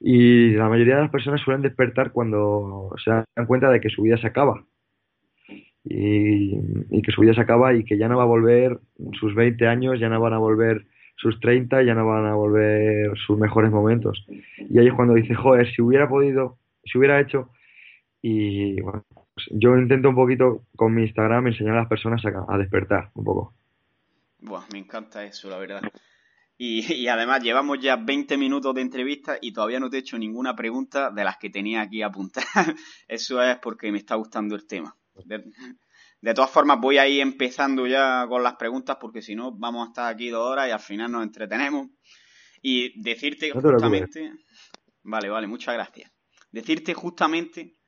Y 0.00 0.50
la 0.54 0.68
mayoría 0.68 0.96
de 0.96 1.02
las 1.02 1.10
personas 1.12 1.40
suelen 1.40 1.62
despertar 1.62 2.10
cuando 2.10 2.90
se 3.04 3.12
dan 3.12 3.46
cuenta 3.46 3.70
de 3.70 3.80
que 3.80 3.90
su 3.90 4.02
vida 4.02 4.18
se 4.18 4.26
acaba. 4.26 4.64
Y, 5.84 6.58
y, 6.90 7.02
que 7.02 7.12
su 7.12 7.20
vida 7.20 7.32
se 7.32 7.42
acaba 7.42 7.74
y 7.74 7.84
que 7.84 7.96
ya 7.96 8.08
no 8.08 8.16
va 8.16 8.24
a 8.24 8.26
volver 8.26 8.80
sus 9.20 9.36
20 9.36 9.68
años, 9.68 10.00
ya 10.00 10.08
no 10.08 10.20
van 10.20 10.32
a 10.32 10.38
volver 10.38 10.84
sus 11.18 11.38
30 11.40 11.82
ya 11.82 11.94
no 11.94 12.06
van 12.06 12.26
a 12.26 12.34
volver 12.34 13.10
sus 13.18 13.36
mejores 13.38 13.70
momentos. 13.70 14.24
Y 14.56 14.78
ahí 14.78 14.86
es 14.86 14.94
cuando 14.94 15.14
dice, 15.14 15.34
joder, 15.34 15.70
si 15.74 15.82
hubiera 15.82 16.08
podido, 16.08 16.58
si 16.84 16.96
hubiera 16.96 17.20
hecho. 17.20 17.50
Y 18.22 18.80
bueno, 18.80 19.04
pues 19.10 19.46
yo 19.50 19.76
intento 19.76 20.08
un 20.08 20.14
poquito 20.14 20.62
con 20.76 20.94
mi 20.94 21.02
Instagram 21.02 21.48
enseñar 21.48 21.74
a 21.74 21.80
las 21.80 21.88
personas 21.88 22.24
a, 22.24 22.54
a 22.54 22.58
despertar 22.58 23.10
un 23.14 23.24
poco. 23.24 23.54
Buah, 24.38 24.64
me 24.72 24.78
encanta 24.78 25.24
eso, 25.24 25.50
la 25.50 25.58
verdad. 25.58 25.82
Y, 26.56 26.92
y, 26.92 27.08
además 27.08 27.42
llevamos 27.42 27.78
ya 27.80 27.96
20 27.96 28.36
minutos 28.36 28.74
de 28.74 28.80
entrevista 28.80 29.38
y 29.40 29.52
todavía 29.52 29.80
no 29.80 29.90
te 29.90 29.96
he 29.96 30.00
hecho 30.00 30.18
ninguna 30.18 30.54
pregunta 30.54 31.10
de 31.10 31.24
las 31.24 31.36
que 31.38 31.50
tenía 31.50 31.82
aquí 31.82 32.02
apuntadas. 32.02 32.46
Eso 33.08 33.42
es 33.42 33.58
porque 33.58 33.90
me 33.90 33.98
está 33.98 34.14
gustando 34.14 34.54
el 34.54 34.66
tema. 34.66 34.96
De, 36.20 36.34
todas 36.34 36.50
formas, 36.50 36.78
voy 36.80 36.98
a 36.98 37.06
ir 37.06 37.20
empezando 37.20 37.86
ya 37.86 38.26
con 38.28 38.42
las 38.42 38.56
preguntas 38.56 38.96
porque 39.00 39.22
si 39.22 39.34
no, 39.34 39.52
vamos 39.52 39.86
a 39.86 39.90
estar 39.90 40.12
aquí 40.12 40.30
dos 40.30 40.50
horas 40.50 40.68
y 40.68 40.72
al 40.72 40.80
final 40.80 41.12
nos 41.12 41.22
entretenemos. 41.22 41.88
Y 42.60 43.00
decirte 43.00 43.50
no 43.54 43.60
justamente. 43.60 44.32
Vale, 45.02 45.28
vale, 45.28 45.46
muchas 45.46 45.74
gracias. 45.74 46.10
Decirte 46.50 46.92
justamente 46.94 47.78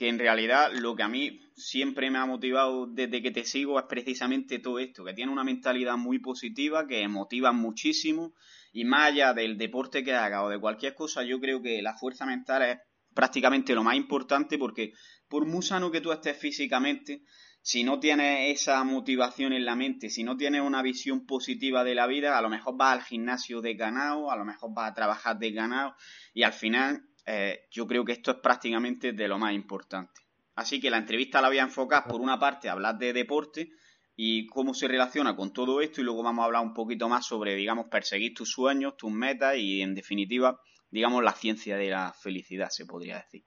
que 0.00 0.08
en 0.08 0.18
realidad 0.18 0.70
lo 0.72 0.96
que 0.96 1.02
a 1.02 1.08
mí 1.08 1.40
siempre 1.54 2.10
me 2.10 2.18
ha 2.18 2.24
motivado 2.24 2.86
desde 2.86 3.20
que 3.20 3.30
te 3.30 3.44
sigo 3.44 3.78
es 3.78 3.84
precisamente 3.86 4.58
todo 4.58 4.78
esto, 4.78 5.04
que 5.04 5.12
tiene 5.12 5.30
una 5.30 5.44
mentalidad 5.44 5.98
muy 5.98 6.18
positiva, 6.20 6.86
que 6.86 7.06
motiva 7.06 7.52
muchísimo 7.52 8.32
y 8.72 8.86
más 8.86 9.12
allá 9.12 9.34
del 9.34 9.58
deporte 9.58 10.02
que 10.02 10.14
haga 10.14 10.42
o 10.42 10.48
de 10.48 10.58
cualquier 10.58 10.94
cosa, 10.94 11.22
yo 11.22 11.38
creo 11.38 11.60
que 11.60 11.82
la 11.82 11.98
fuerza 11.98 12.24
mental 12.24 12.62
es 12.62 12.78
prácticamente 13.14 13.74
lo 13.74 13.84
más 13.84 13.96
importante 13.96 14.56
porque 14.56 14.92
por 15.28 15.44
muy 15.44 15.62
sano 15.62 15.90
que 15.90 16.00
tú 16.00 16.12
estés 16.12 16.38
físicamente, 16.38 17.24
si 17.62 17.84
no 17.84 18.00
tienes 18.00 18.58
esa 18.58 18.82
motivación 18.84 19.52
en 19.52 19.64
la 19.64 19.76
mente, 19.76 20.08
si 20.08 20.24
no 20.24 20.36
tienes 20.36 20.62
una 20.62 20.82
visión 20.82 21.26
positiva 21.26 21.84
de 21.84 21.94
la 21.94 22.06
vida, 22.06 22.38
a 22.38 22.42
lo 22.42 22.48
mejor 22.48 22.76
vas 22.76 22.94
al 22.94 23.02
gimnasio 23.02 23.60
de 23.60 23.74
ganado, 23.74 24.30
a 24.30 24.36
lo 24.36 24.44
mejor 24.44 24.70
vas 24.72 24.90
a 24.90 24.94
trabajar 24.94 25.38
de 25.38 25.52
ganado 25.52 25.94
y 26.32 26.42
al 26.42 26.52
final 26.52 27.04
eh, 27.26 27.68
yo 27.70 27.86
creo 27.86 28.04
que 28.04 28.12
esto 28.12 28.30
es 28.30 28.38
prácticamente 28.38 29.12
de 29.12 29.28
lo 29.28 29.38
más 29.38 29.52
importante. 29.52 30.22
Así 30.54 30.80
que 30.80 30.90
la 30.90 30.98
entrevista 30.98 31.40
la 31.40 31.48
voy 31.48 31.58
a 31.58 31.62
enfocar 31.62 32.04
por 32.06 32.20
una 32.20 32.38
parte 32.38 32.68
a 32.68 32.72
hablar 32.72 32.98
de 32.98 33.12
deporte 33.12 33.70
y 34.16 34.46
cómo 34.46 34.74
se 34.74 34.88
relaciona 34.88 35.36
con 35.36 35.52
todo 35.52 35.80
esto 35.80 36.00
y 36.00 36.04
luego 36.04 36.22
vamos 36.22 36.42
a 36.42 36.46
hablar 36.46 36.62
un 36.62 36.74
poquito 36.74 37.08
más 37.08 37.26
sobre, 37.26 37.54
digamos, 37.54 37.86
perseguir 37.90 38.34
tus 38.34 38.50
sueños, 38.50 38.96
tus 38.96 39.10
metas 39.10 39.56
y 39.56 39.80
en 39.80 39.94
definitiva, 39.94 40.60
digamos, 40.90 41.22
la 41.22 41.32
ciencia 41.32 41.76
de 41.76 41.90
la 41.90 42.12
felicidad, 42.12 42.70
se 42.70 42.84
podría 42.84 43.18
decir. 43.18 43.44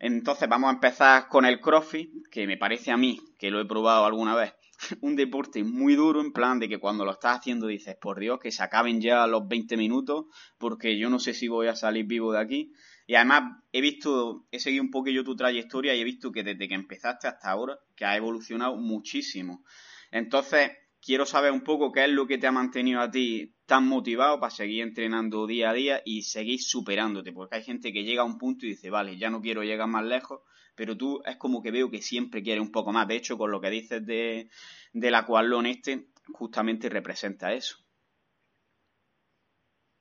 Entonces 0.00 0.48
vamos 0.48 0.70
a 0.70 0.74
empezar 0.74 1.28
con 1.28 1.44
el 1.44 1.60
CrossFit, 1.60 2.26
que 2.30 2.46
me 2.46 2.56
parece 2.56 2.90
a 2.90 2.96
mí, 2.96 3.20
que 3.38 3.50
lo 3.50 3.60
he 3.60 3.66
probado 3.66 4.06
alguna 4.06 4.34
vez, 4.34 4.54
un 5.02 5.14
deporte 5.14 5.62
muy 5.62 5.94
duro 5.94 6.22
en 6.22 6.32
plan 6.32 6.58
de 6.58 6.70
que 6.70 6.78
cuando 6.78 7.04
lo 7.04 7.12
estás 7.12 7.38
haciendo 7.38 7.66
dices, 7.66 7.96
por 8.00 8.18
Dios, 8.18 8.40
que 8.40 8.50
se 8.50 8.62
acaben 8.62 9.02
ya 9.02 9.26
los 9.26 9.46
20 9.46 9.76
minutos, 9.76 10.24
porque 10.56 10.98
yo 10.98 11.10
no 11.10 11.18
sé 11.18 11.34
si 11.34 11.48
voy 11.48 11.66
a 11.66 11.76
salir 11.76 12.06
vivo 12.06 12.32
de 12.32 12.40
aquí. 12.40 12.72
Y 13.06 13.14
además 13.16 13.58
he 13.72 13.82
visto, 13.82 14.46
he 14.50 14.58
seguido 14.58 14.82
un 14.82 14.90
poquillo 14.90 15.22
tu 15.22 15.36
trayectoria 15.36 15.94
y 15.94 16.00
he 16.00 16.04
visto 16.04 16.32
que 16.32 16.44
desde 16.44 16.66
que 16.66 16.74
empezaste 16.74 17.28
hasta 17.28 17.50
ahora, 17.50 17.78
que 17.94 18.06
ha 18.06 18.16
evolucionado 18.16 18.76
muchísimo. 18.76 19.64
Entonces, 20.10 20.70
quiero 21.00 21.26
saber 21.26 21.52
un 21.52 21.62
poco 21.62 21.92
qué 21.92 22.04
es 22.04 22.10
lo 22.10 22.26
que 22.26 22.38
te 22.38 22.46
ha 22.46 22.52
mantenido 22.52 23.00
a 23.00 23.10
ti 23.10 23.54
tan 23.66 23.86
motivado 23.86 24.40
para 24.40 24.50
seguir 24.50 24.82
entrenando 24.82 25.46
día 25.46 25.70
a 25.70 25.74
día 25.74 26.02
y 26.04 26.22
seguir 26.22 26.60
superándote, 26.60 27.32
porque 27.32 27.56
hay 27.56 27.62
gente 27.62 27.92
que 27.92 28.04
llega 28.04 28.22
a 28.22 28.26
un 28.26 28.38
punto 28.38 28.66
y 28.66 28.70
dice, 28.70 28.90
vale, 28.90 29.16
ya 29.16 29.30
no 29.30 29.40
quiero 29.40 29.62
llegar 29.62 29.88
más 29.88 30.04
lejos, 30.04 30.40
pero 30.74 30.96
tú 30.96 31.22
es 31.24 31.36
como 31.36 31.62
que 31.62 31.70
veo 31.70 31.90
que 31.90 32.02
siempre 32.02 32.42
quieres 32.42 32.62
un 32.62 32.72
poco 32.72 32.92
más. 32.92 33.06
De 33.06 33.16
hecho, 33.16 33.38
con 33.38 33.50
lo 33.50 33.60
que 33.60 33.70
dices 33.70 34.04
de, 34.04 34.48
del 34.92 35.14
aqualón 35.14 35.66
este, 35.66 36.08
justamente 36.32 36.88
representa 36.88 37.52
eso. 37.52 37.76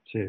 Sí. 0.06 0.20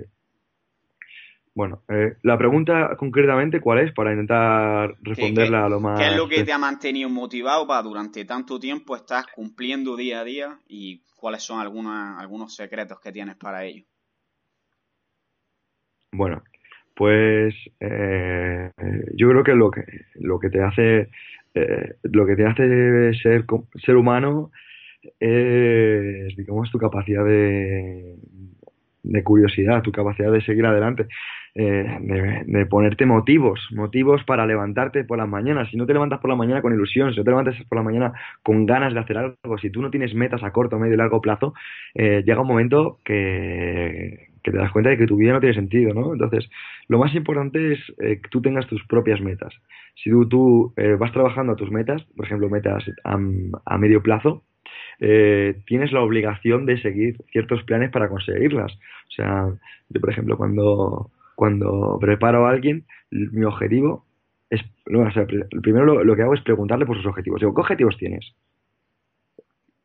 Bueno, 1.55 1.83
eh, 1.89 2.15
la 2.23 2.39
pregunta 2.39 2.97
concretamente, 2.97 3.61
¿cuál 3.61 3.81
es? 3.81 3.93
Para 3.93 4.13
intentar 4.13 4.95
responderla 5.03 5.59
¿Qué, 5.59 5.65
a 5.65 5.69
lo 5.69 5.81
más... 5.81 5.99
¿Qué 5.99 6.07
es 6.07 6.17
lo 6.17 6.29
que 6.29 6.45
te 6.45 6.53
ha 6.53 6.59
mantenido 6.59 7.09
motivado 7.09 7.67
para 7.67 7.83
durante 7.83 8.25
tanto 8.25 8.61
tiempo 8.61 8.95
estás 8.95 9.27
cumpliendo 9.27 9.97
día 9.97 10.21
a 10.21 10.25
día 10.25 10.59
y 10.69 11.03
cuáles 11.17 11.43
son 11.43 11.61
algunas, 11.61 12.19
algunos 12.21 12.55
secretos 12.55 13.01
que 13.01 13.11
tienes 13.11 13.37
para 13.37 13.65
ello? 13.65 13.85
Bueno, 16.13 16.43
pues 16.95 17.55
eh, 17.81 18.71
yo 19.15 19.29
creo 19.29 19.45
que 19.45 19.55
lo 19.55 19.71
que 19.71 19.85
lo 20.15 20.39
que 20.39 20.51
te 20.51 20.63
hace 20.63 21.09
eh, 21.55 21.95
lo 22.03 22.27
que 22.27 22.37
te 22.37 22.47
hace 22.47 23.15
ser 23.23 23.45
ser 23.85 23.97
humano 23.97 24.51
es 25.19 26.37
digamos 26.37 26.71
tu 26.71 26.79
capacidad 26.79 27.25
de, 27.25 28.17
de 29.03 29.25
curiosidad, 29.25 29.83
tu 29.83 29.93
capacidad 29.93 30.31
de 30.31 30.43
seguir 30.43 30.67
adelante, 30.67 31.07
eh, 31.55 32.45
de, 32.47 32.67
ponerte 32.67 33.07
motivos, 33.07 33.61
motivos 33.73 34.23
para 34.25 34.47
levantarte 34.47 35.05
por 35.05 35.19
las 35.19 35.29
mañanas. 35.29 35.69
Si 35.71 35.77
no 35.77 35.87
te 35.87 35.93
levantas 35.93 36.21
por 36.21 36.31
la 36.31 36.37
mañana 36.37 36.63
con 36.63 36.73
ilusión, 36.73 37.13
si 37.13 37.19
no 37.19 37.25
te 37.25 37.31
levantas 37.31 37.57
por 37.69 37.77
la 37.77 37.83
mañana 37.83 38.13
con 38.43 38.67
ganas 38.67 38.95
de 38.95 39.01
hacer 39.01 39.19
algo, 39.19 39.59
si 39.59 39.71
tú 39.71 39.83
no 39.83 39.91
tienes 39.91 40.15
metas 40.15 40.43
a 40.43 40.53
corto, 40.53 40.79
medio 40.79 40.95
y 40.95 40.99
largo 40.99 41.21
plazo, 41.21 41.55
eh, 41.95 42.23
llega 42.25 42.41
un 42.41 42.49
momento 42.49 42.99
que, 43.05 44.29
te 44.43 44.53
das 44.53 44.73
cuenta 44.73 44.91
de 44.91 44.97
que 44.97 45.07
tu 45.07 45.17
vida 45.17 45.33
no 45.33 45.41
tiene 45.41 45.55
sentido, 45.55 45.93
¿no? 45.93 46.13
Entonces, 46.13 46.49
lo 46.89 46.99
más 46.99 47.15
importante 47.15 47.73
es 47.73 47.79
eh, 47.99 48.21
que 48.23 48.29
tú 48.31 48.41
tengas 48.41 48.67
tus 48.67 48.85
propias 48.87 49.21
metas. 49.21 49.53
Si 49.97 50.09
tú, 50.09 50.27
tú 50.29 50.73
vas 50.99 51.13
trabajando 51.13 51.53
a 51.53 51.57
tus 51.57 51.71
metas, 51.71 52.03
por 52.17 52.25
ejemplo, 52.25 52.49
metas 52.49 52.83
a 53.05 53.79
medio 53.79 54.03
plazo, 54.03 54.45
eh, 55.01 55.57
tienes 55.67 55.93
la 55.93 56.03
obligación 56.03 56.67
de 56.67 56.81
seguir 56.81 57.17
ciertos 57.33 57.63
planes 57.65 57.91
para 57.91 58.09
conseguirlas. 58.09 58.73
O 58.73 59.13
sea, 59.13 59.49
yo, 59.89 60.01
por 60.01 60.11
ejemplo, 60.11 60.37
cuando, 60.37 61.11
cuando 61.35 61.99
preparo 62.01 62.47
a 62.47 62.51
alguien, 62.51 62.85
mi 63.11 63.45
objetivo 63.45 64.05
es, 64.51 64.61
no, 64.87 65.01
o 65.01 65.61
primero 65.63 66.05
lo, 66.05 66.17
que 66.17 66.23
hago 66.23 66.35
es 66.35 66.43
preguntarle 66.43 66.85
por 66.85 66.97
sus 66.97 67.07
objetivos. 67.07 67.41
Digo, 67.41 67.55
¿qué 67.55 67.61
objetivos 67.63 67.97
tienes? 67.97 68.35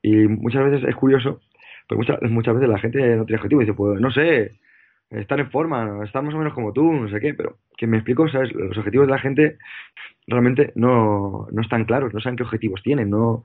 Y 0.01 0.28
muchas 0.28 0.65
veces 0.69 0.88
es 0.88 0.95
curioso, 0.95 1.39
porque 1.88 1.99
muchas, 1.99 2.32
muchas 2.32 2.56
veces 2.56 2.69
la 2.69 2.80
gente 2.80 2.99
no 3.15 3.25
tiene 3.25 3.38
objetivos 3.38 3.62
dice, 3.62 3.73
pues 3.73 4.01
no 4.01 4.12
sé, 4.12 4.60
estar 5.12 5.39
en 5.39 5.49
forma, 5.49 6.04
estar 6.04 6.23
más 6.23 6.34
o 6.34 6.38
menos 6.38 6.54
como 6.54 6.73
tú, 6.73 6.91
no 6.91 7.10
sé 7.10 7.19
qué, 7.19 7.34
pero 7.34 7.58
que 7.78 7.88
me 7.88 7.97
explico, 7.97 8.28
¿sabes? 8.28 8.54
Los 8.54 8.78
objetivos 8.78 9.08
de 9.08 9.13
la 9.13 9.19
gente 9.19 9.58
realmente 10.28 10.73
no, 10.75 11.47
no 11.51 11.62
están 11.62 11.86
claros, 11.86 12.13
no 12.13 12.19
saben 12.19 12.36
qué 12.36 12.43
objetivos 12.43 12.84
tienen, 12.84 13.10
no, 13.10 13.43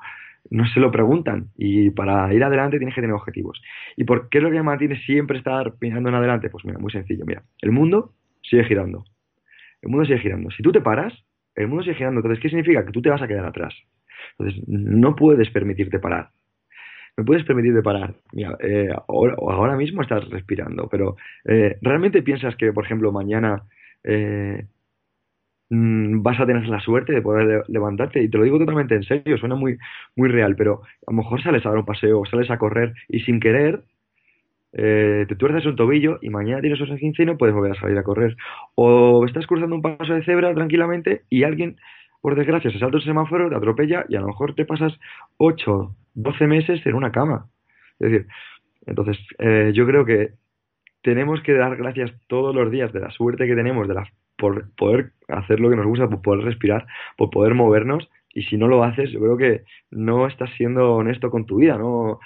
no 0.51 0.67
se 0.67 0.81
lo 0.81 0.91
preguntan. 0.91 1.49
Y 1.57 1.91
para 1.91 2.33
ir 2.33 2.43
adelante 2.43 2.79
tienes 2.79 2.95
que 2.95 3.01
tener 3.01 3.15
objetivos. 3.15 3.61
¿Y 3.97 4.05
por 4.05 4.29
qué 4.29 4.39
es 4.39 4.45
lo 4.45 4.51
que 4.51 4.57
me 4.57 4.63
mantiene 4.63 4.99
siempre 5.01 5.39
estar 5.39 5.75
pensando 5.79 6.09
en 6.09 6.15
adelante? 6.15 6.51
Pues 6.51 6.65
mira, 6.65 6.79
muy 6.79 6.91
sencillo, 6.93 7.25
mira, 7.27 7.43
el 7.61 7.73
mundo 7.73 8.13
sigue 8.43 8.65
girando. 8.65 9.05
El 9.83 9.91
mundo 9.91 10.05
sigue 10.05 10.19
girando. 10.19 10.51
Si 10.51 10.63
tú 10.63 10.73
te 10.73 10.81
paras, 10.81 11.13
el 11.55 11.69
mundo 11.69 11.83
sigue 11.83 11.97
girando. 11.97 12.21
Entonces, 12.21 12.43
¿qué 12.43 12.49
significa? 12.49 12.85
Que 12.85 12.93
tú 12.93 13.03
te 13.03 13.11
vas 13.11 13.23
a 13.23 13.29
quedar 13.29 13.45
atrás. 13.45 13.75
Entonces, 14.39 14.63
no 14.69 15.17
puedes 15.17 15.51
permitirte 15.51 15.99
parar 15.99 16.31
me 17.17 17.25
puedes 17.25 17.45
permitir 17.45 17.75
de 17.75 17.83
parar. 17.83 18.15
Mira, 18.33 18.57
eh, 18.61 18.89
ahora, 19.09 19.77
mismo 19.77 20.03
estás 20.03 20.29
respirando, 20.31 20.89
pero 20.89 21.17
eh, 21.45 21.77
¿realmente 21.83 22.23
piensas 22.23 22.57
que, 22.57 22.73
por 22.73 22.85
ejemplo, 22.85 23.13
mañana 23.13 23.63
eh, 24.05 24.65
mm, 25.71 26.23
vas 26.23 26.39
a 26.41 26.47
tener 26.47 26.67
la 26.69 26.81
suerte 26.81 27.13
de 27.13 27.23
poder 27.23 27.65
levantarte? 27.69 28.23
Y 28.23 28.29
te 28.29 28.39
lo 28.39 28.45
digo 28.45 28.59
totalmente 28.59 28.95
en 28.95 29.05
serio, 29.05 29.39
suena 29.39 29.55
muy, 29.55 29.79
muy 30.17 30.29
real, 30.29 30.57
pero 30.57 30.83
a 31.07 31.11
lo 31.11 31.17
mejor 31.17 31.43
sales 31.43 31.65
a 31.65 31.71
dar 31.71 31.79
un 31.79 31.87
paseo, 31.87 32.23
sales 32.31 32.51
a 32.51 32.59
correr 32.59 32.95
y 33.09 33.21
sin 33.21 33.41
querer 33.41 33.83
te 34.73 35.35
tuerces 35.37 35.67
un 35.67 35.75
tobillo 35.75 36.21
y 36.23 36.31
mañana 36.31 36.61
tienes 36.61 36.81
esos 36.81 36.97
15 36.97 37.25
y 37.25 37.27
no 37.27 37.37
puedes 37.37 37.55
volver 37.57 37.73
a 37.73 37.81
salir 37.81 37.99
a 37.99 38.05
correr. 38.05 38.37
O 38.77 39.27
estás 39.27 39.45
cruzando 39.49 39.75
un 39.75 39.83
paso 39.83 40.15
de 40.15 40.25
cebra 40.25 40.55
tranquilamente 40.55 41.23
y 41.29 41.43
alguien 41.43 41.77
por 42.21 42.37
desgracia, 42.37 42.71
se 42.71 42.79
salta 42.79 42.99
el 42.99 43.05
semáforo, 43.05 43.49
te 43.49 43.57
atropella 43.57 44.05
y 44.09 44.17
a 44.17 44.21
lo 44.21 44.29
mejor 44.29 44.55
te 44.55 44.65
pasas 44.65 44.93
8, 45.39 45.95
12 46.15 46.47
meses 46.47 46.85
en 46.85 46.95
una 46.95 47.13
cama. 47.13 47.47
Es 47.99 48.11
decir, 48.11 48.27
entonces 48.87 49.19
eh, 49.39 49.73
yo 49.75 49.87
creo 49.87 50.05
que 50.05 50.33
tenemos 51.03 51.41
que 51.43 51.55
dar 51.55 51.77
gracias 51.77 52.13
todos 52.27 52.55
los 52.55 52.71
días 52.71 52.93
de 52.93 53.01
la 53.01 53.11
suerte 53.11 53.47
que 53.47 53.55
tenemos 53.55 53.89
de 53.89 53.95
la, 53.95 54.07
por 54.41 54.75
poder 54.75 55.13
hacer 55.29 55.61
lo 55.61 55.71
que 55.71 55.77
nos 55.77 55.87
gusta, 55.87 56.09
por 56.09 56.23
poder 56.23 56.45
respirar, 56.45 56.87
por 57.17 57.31
poder 57.31 57.55
movernos 57.55 58.11
y 58.35 58.43
si 58.43 58.57
no 58.57 58.67
lo 58.69 58.83
haces, 58.83 59.11
yo 59.13 59.21
creo 59.21 59.37
que 59.37 59.63
no 59.91 60.27
estás 60.27 60.51
siendo 60.57 60.95
honesto 60.95 61.31
con 61.31 61.47
tu 61.47 61.57
vida, 61.57 61.79
no 61.79 62.19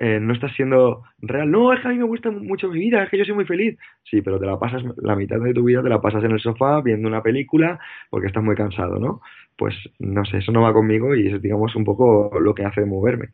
eh, 0.00 0.20
no 0.20 0.32
estás 0.32 0.52
siendo 0.54 1.02
real. 1.20 1.50
No, 1.50 1.72
es 1.72 1.80
que 1.80 1.88
a 1.88 1.90
mí 1.90 1.98
me 1.98 2.04
gusta 2.04 2.30
mucho 2.30 2.68
mi 2.68 2.78
vida, 2.78 3.02
es 3.02 3.10
que 3.10 3.18
yo 3.18 3.24
soy 3.24 3.34
muy 3.34 3.44
feliz. 3.46 3.76
Sí, 4.04 4.22
pero 4.22 4.38
te 4.38 4.46
la 4.46 4.58
pasas, 4.58 4.82
la 4.98 5.16
mitad 5.16 5.40
de 5.40 5.52
tu 5.52 5.64
vida 5.64 5.82
te 5.82 5.88
la 5.88 6.00
pasas 6.00 6.22
en 6.22 6.30
el 6.30 6.40
sofá 6.40 6.80
viendo 6.82 7.08
una 7.08 7.22
película 7.22 7.80
porque 8.08 8.28
estás 8.28 8.44
muy 8.44 8.54
cansado, 8.54 8.98
¿no? 9.00 9.20
Pues 9.56 9.74
no 9.98 10.24
sé, 10.24 10.38
eso 10.38 10.52
no 10.52 10.62
va 10.62 10.72
conmigo 10.72 11.16
y 11.16 11.26
es, 11.28 11.42
digamos, 11.42 11.74
un 11.74 11.84
poco 11.84 12.30
lo 12.40 12.54
que 12.54 12.64
hace 12.64 12.84
moverme. 12.84 13.30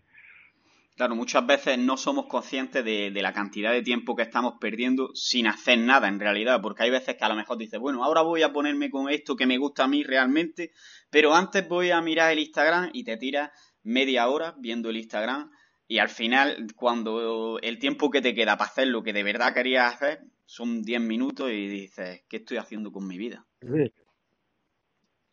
Claro, 0.97 1.17
muchas 1.17 1.45
veces 1.45 1.77
no 1.77 1.97
somos 1.97 2.27
conscientes 2.27 2.85
de, 2.85 3.11
de, 3.11 3.23
la 3.23 3.33
cantidad 3.33 3.73
de 3.73 3.83
tiempo 3.83 4.15
que 4.15 4.23
estamos 4.23 4.55
perdiendo 4.61 5.11
sin 5.15 5.49
hacer 5.49 5.79
nada 5.79 6.07
en 6.07 6.21
realidad, 6.21 6.61
porque 6.63 6.85
hay 6.85 6.91
veces 6.91 7.17
que 7.17 7.25
a 7.25 7.29
lo 7.29 7.35
mejor 7.35 7.59
dices, 7.59 7.81
bueno, 7.81 8.05
ahora 8.05 8.23
voy 8.23 8.43
a 8.43 8.53
ponerme 8.53 8.91
con 8.91 9.11
esto 9.11 9.35
que 9.35 9.47
me 9.47 9.59
gusta 9.59 9.85
a 9.85 9.89
mí 9.89 10.05
realmente, 10.05 10.71
pero 11.11 11.35
antes 11.35 11.69
voy 11.69 11.91
a 11.91 12.01
mirar 12.01 12.33
el 12.33 12.39
Instagram 12.39 12.91
y 12.93 13.03
te 13.03 13.17
tiras 13.17 13.51
media 13.83 14.29
hora 14.29 14.55
viendo 14.59 14.91
el 14.91 14.97
Instagram 14.97 15.51
y 15.87 15.99
al 15.99 16.09
final, 16.09 16.67
cuando 16.77 17.59
el 17.61 17.79
tiempo 17.79 18.11
que 18.11 18.23
te 18.23 18.35
queda 18.35 18.57
para 18.57 18.71
hacer 18.71 18.89
lo 18.89 19.03
que 19.03 19.13
de 19.13 19.23
verdad 19.23 19.53
querías 19.53 19.95
hacer 19.95 20.21
son 20.47 20.83
10 20.83 21.01
minutos 21.01 21.51
y 21.51 21.69
dices, 21.69 22.23
¿qué 22.29 22.39
estoy 22.39 22.57
haciendo 22.57 22.91
con 22.91 23.07
mi 23.07 23.19
vida? 23.19 23.47
Sí, 23.61 23.93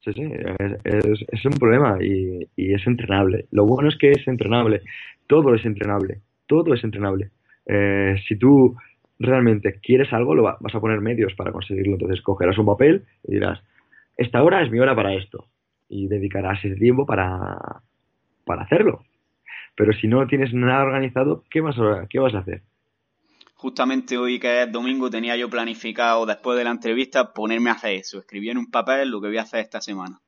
sí, 0.04 0.24
es, 0.84 1.26
es, 1.28 1.46
un 1.46 1.54
problema 1.54 1.98
y, 2.02 2.48
y, 2.56 2.74
es 2.74 2.86
entrenable. 2.88 3.46
Lo 3.52 3.66
bueno 3.66 3.90
es 3.90 3.98
que 3.98 4.12
es 4.12 4.28
entrenable. 4.28 4.82
Todo 5.28 5.54
es 5.54 5.64
entrenable. 5.66 6.22
Todo 6.48 6.74
es 6.74 6.84
entrenable. 6.84 7.30
Eh, 7.68 8.16
si 8.28 8.36
tú 8.38 8.76
realmente 9.20 9.80
quieres 9.82 10.12
algo, 10.14 10.34
lo 10.34 10.44
vas 10.44 10.76
a 10.76 10.80
poner 10.80 11.02
medios 11.02 11.34
para 11.36 11.52
conseguirlo. 11.52 11.94
Entonces 11.94 12.22
cogerás 12.22 12.58
un 12.58 12.66
papel 12.66 13.04
y 13.24 13.36
dirás, 13.36 13.62
esta 14.18 14.44
hora 14.44 14.64
es 14.64 14.72
mi 14.72 14.80
hora 14.80 14.96
para 14.96 15.14
esto. 15.14 15.46
Y 15.88 16.08
dedicarás 16.08 16.64
ese 16.64 16.76
tiempo 16.76 17.06
para, 17.06 17.58
para 18.46 18.64
hacerlo. 18.64 19.04
Pero 19.76 19.94
si 19.94 20.08
no 20.08 20.26
tienes 20.28 20.54
nada 20.54 20.84
organizado, 20.84 21.44
¿qué 21.50 21.62
vas 21.62 21.78
a, 21.78 22.08
qué 22.10 22.20
vas 22.20 22.34
a 22.34 22.40
hacer? 22.40 22.62
Justamente 23.62 24.18
hoy 24.18 24.40
que 24.40 24.64
es 24.64 24.72
domingo 24.72 25.08
tenía 25.12 25.38
yo 25.38 25.48
planificado 25.48 26.26
después 26.26 26.58
de 26.58 26.64
la 26.64 26.72
entrevista 26.72 27.32
ponerme 27.32 27.70
a 27.70 27.74
hacer 27.74 27.92
eso, 27.92 28.18
escribir 28.18 28.50
en 28.50 28.58
un 28.58 28.72
papel 28.72 29.10
lo 29.10 29.22
que 29.22 29.28
voy 29.28 29.38
a 29.38 29.44
hacer 29.44 29.60
esta 29.60 29.80
semana. 29.80 30.20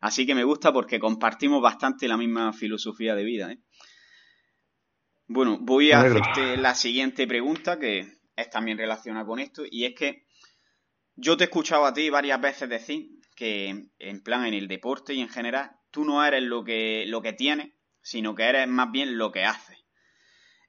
Así 0.00 0.26
que 0.26 0.34
me 0.34 0.44
gusta 0.44 0.70
porque 0.70 1.00
compartimos 1.00 1.62
bastante 1.62 2.06
la 2.06 2.18
misma 2.18 2.52
filosofía 2.52 3.14
de 3.14 3.24
vida. 3.24 3.52
¿eh? 3.52 3.62
Bueno, 5.28 5.56
voy 5.62 5.92
a 5.92 6.00
hacerte 6.00 6.58
la 6.58 6.74
siguiente 6.74 7.26
pregunta 7.26 7.78
que 7.78 8.06
es 8.36 8.50
también 8.50 8.76
relacionada 8.76 9.24
con 9.24 9.38
esto 9.38 9.62
y 9.64 9.86
es 9.86 9.94
que 9.94 10.26
yo 11.16 11.38
te 11.38 11.44
he 11.44 11.46
escuchado 11.46 11.86
a 11.86 11.94
ti 11.94 12.10
varias 12.10 12.38
veces 12.38 12.68
decir 12.68 13.08
que 13.34 13.88
en 13.98 14.22
plan 14.22 14.44
en 14.44 14.52
el 14.52 14.68
deporte 14.68 15.14
y 15.14 15.22
en 15.22 15.30
general 15.30 15.70
tú 15.90 16.04
no 16.04 16.22
eres 16.22 16.42
lo 16.42 16.64
que, 16.64 17.04
lo 17.06 17.22
que 17.22 17.32
tienes, 17.32 17.72
sino 18.02 18.34
que 18.34 18.42
eres 18.42 18.68
más 18.68 18.92
bien 18.92 19.16
lo 19.16 19.32
que 19.32 19.46
haces. 19.46 19.77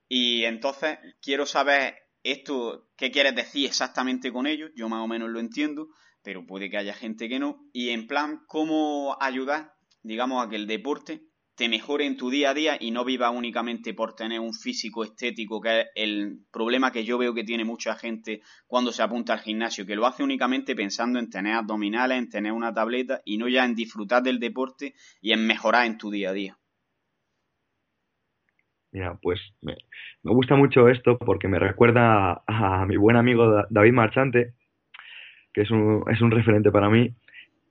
Y 0.10 0.44
entonces 0.46 0.98
quiero 1.22 1.46
saber 1.46 1.96
esto, 2.24 2.90
qué 2.98 3.12
quieres 3.12 3.36
decir 3.36 3.68
exactamente 3.68 4.32
con 4.32 4.48
ello, 4.48 4.70
yo 4.76 4.90
más 4.90 5.04
o 5.04 5.08
menos 5.08 5.30
lo 5.30 5.40
entiendo, 5.40 5.88
pero 6.24 6.46
puede 6.46 6.70
que 6.70 6.78
haya 6.78 6.94
gente 6.94 7.30
que 7.30 7.40
no, 7.40 7.64
y 7.72 7.90
en 7.90 8.08
plan, 8.08 8.42
cómo 8.48 9.18
ayudar, 9.22 9.74
digamos, 10.02 10.46
a 10.46 10.50
que 10.50 10.56
el 10.56 10.68
deporte 10.68 11.30
te 11.56 11.70
mejore 11.70 12.06
en 12.06 12.18
tu 12.18 12.30
día 12.30 12.52
a 12.52 12.54
día 12.54 12.78
y 12.80 12.92
no 12.92 13.04
viva 13.04 13.30
únicamente 13.30 13.94
por 13.94 14.16
tener 14.16 14.40
un 14.40 14.54
físico 14.54 15.04
estético, 15.04 15.60
que 15.60 15.82
es 15.82 15.88
el 15.94 16.40
problema 16.52 16.92
que 16.92 17.04
yo 17.04 17.18
veo 17.18 17.34
que 17.34 17.44
tiene 17.44 17.66
mucha 17.66 17.96
gente 17.96 18.42
cuando 18.66 18.94
se 18.94 19.04
apunta 19.04 19.34
al 19.34 19.42
gimnasio, 19.42 19.86
que 19.86 19.98
lo 19.98 20.08
hace 20.08 20.24
únicamente 20.24 20.74
pensando 20.76 21.20
en 21.20 21.30
tener 21.30 21.56
abdominales, 21.56 22.18
en 22.18 22.30
tener 22.30 22.54
una 22.54 22.74
tableta 22.74 23.22
y 23.26 23.38
no 23.38 23.50
ya 23.50 23.66
en 23.66 23.76
disfrutar 23.76 24.24
del 24.24 24.40
deporte 24.40 24.96
y 25.22 25.34
en 25.34 25.46
mejorar 25.46 25.86
en 25.86 25.98
tu 25.98 26.10
día 26.10 26.30
a 26.30 26.34
día. 26.34 26.59
Mira, 28.92 29.18
pues 29.22 29.40
me, 29.62 29.76
gusta 30.24 30.56
mucho 30.56 30.90
esto 30.90 31.18
porque 31.20 31.48
me 31.48 31.60
recuerda 31.60 32.42
a, 32.48 32.86
mi 32.88 32.98
buen 32.98 33.18
amigo 33.18 33.66
David 33.70 33.94
Marchante, 33.94 34.54
que 35.54 35.62
es 35.62 35.72
un, 35.72 36.04
es 36.10 36.22
un 36.22 36.32
referente 36.32 36.72
para 36.72 36.90
mí. 36.90 37.14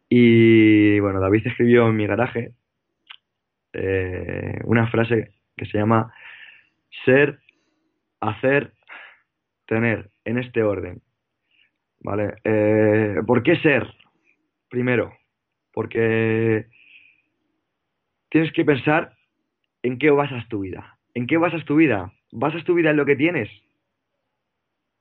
Y 0.08 1.00
bueno, 1.00 1.20
David 1.20 1.46
escribió 1.46 1.88
en 1.88 1.96
mi 1.96 2.06
garaje 2.06 2.52
eh, 3.72 4.60
una 4.64 4.86
frase 4.88 5.32
que 5.56 5.66
se 5.66 5.78
llama 5.78 6.12
ser, 7.04 7.40
hacer, 8.20 8.72
tener, 9.66 10.10
en 10.24 10.38
este 10.38 10.62
orden. 10.62 11.02
¿Vale? 12.00 12.34
Eh, 12.44 13.16
¿Por 13.26 13.42
qué 13.42 13.56
ser? 13.56 13.92
Primero, 14.70 15.12
porque 15.72 16.66
tienes 18.28 18.52
que 18.52 18.64
pensar 18.64 19.14
en 19.82 19.98
qué 19.98 20.10
basas 20.10 20.46
tu 20.48 20.60
vida. 20.60 20.97
¿En 21.18 21.26
qué 21.26 21.36
basas 21.36 21.64
tu 21.64 21.74
vida? 21.74 22.12
¿Basas 22.30 22.62
tu 22.62 22.74
vida 22.74 22.90
en 22.90 22.96
lo 22.96 23.04
que 23.04 23.16
tienes? 23.16 23.50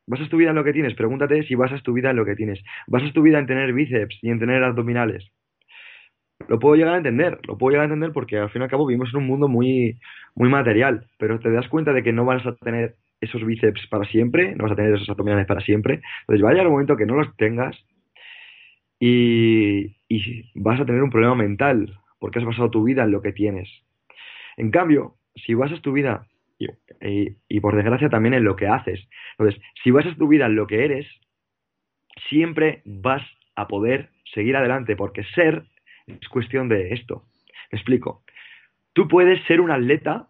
¿Basas 0.07 0.27
tu 0.29 0.37
vida 0.37 0.49
en 0.49 0.55
lo 0.55 0.63
que 0.63 0.73
tienes? 0.73 0.95
Pregúntate 0.95 1.43
si 1.43 1.53
basas 1.53 1.83
tu 1.83 1.93
vida 1.93 2.09
en 2.09 2.15
lo 2.15 2.25
que 2.25 2.35
tienes. 2.35 2.59
¿Basas 2.87 3.13
tu 3.13 3.21
vida 3.21 3.37
en 3.37 3.45
tener 3.45 3.71
bíceps 3.71 4.17
y 4.23 4.31
en 4.31 4.39
tener 4.39 4.63
abdominales? 4.63 5.31
Lo 6.47 6.57
puedo 6.57 6.73
llegar 6.73 6.95
a 6.95 6.97
entender, 6.97 7.37
lo 7.45 7.59
puedo 7.59 7.69
llegar 7.69 7.83
a 7.83 7.93
entender 7.93 8.13
porque 8.13 8.39
al 8.39 8.49
fin 8.49 8.61
y 8.61 8.63
al 8.63 8.69
cabo 8.71 8.87
vivimos 8.87 9.09
en 9.13 9.17
un 9.17 9.27
mundo 9.27 9.47
muy, 9.47 9.99
muy 10.33 10.49
material, 10.49 11.05
pero 11.19 11.39
te 11.39 11.51
das 11.51 11.67
cuenta 11.67 11.93
de 11.93 12.01
que 12.01 12.13
no 12.13 12.25
vas 12.25 12.43
a 12.47 12.55
tener 12.55 12.95
esos 13.21 13.45
bíceps 13.45 13.85
para 13.85 14.05
siempre, 14.05 14.55
no 14.55 14.63
vas 14.63 14.71
a 14.71 14.75
tener 14.75 14.95
esos 14.95 15.09
abdominales 15.11 15.45
para 15.45 15.61
siempre. 15.61 16.01
Entonces 16.21 16.43
va 16.43 16.49
a 16.49 16.53
llegar 16.53 16.65
un 16.65 16.73
momento 16.73 16.97
que 16.97 17.05
no 17.05 17.13
los 17.13 17.37
tengas 17.37 17.77
y, 18.99 19.95
y 20.09 20.51
vas 20.55 20.81
a 20.81 20.85
tener 20.85 21.03
un 21.03 21.11
problema 21.11 21.35
mental 21.35 21.95
porque 22.17 22.39
has 22.39 22.45
basado 22.45 22.71
tu 22.71 22.85
vida 22.85 23.03
en 23.03 23.11
lo 23.11 23.21
que 23.21 23.33
tienes. 23.33 23.69
En 24.57 24.71
cambio, 24.71 25.16
si 25.45 25.53
basas 25.53 25.81
tu 25.81 25.91
vida, 25.91 26.27
y, 26.59 27.59
por 27.59 27.75
desgracia 27.75 28.09
también 28.09 28.33
en 28.33 28.43
lo 28.43 28.55
que 28.55 28.67
haces, 28.67 29.07
entonces, 29.37 29.61
si 29.83 29.91
basas 29.91 30.17
tu 30.17 30.27
vida 30.27 30.47
en 30.47 30.55
lo 30.55 30.67
que 30.67 30.85
eres, 30.85 31.07
siempre 32.29 32.81
vas 32.85 33.21
a 33.55 33.67
poder 33.67 34.09
seguir 34.33 34.55
adelante, 34.55 34.95
porque 34.95 35.23
ser 35.35 35.63
es 36.07 36.27
cuestión 36.29 36.69
de 36.69 36.93
esto. 36.93 37.23
Me 37.71 37.77
explico. 37.77 38.23
Tú 38.93 39.07
puedes 39.07 39.43
ser 39.45 39.61
un 39.61 39.71
atleta 39.71 40.27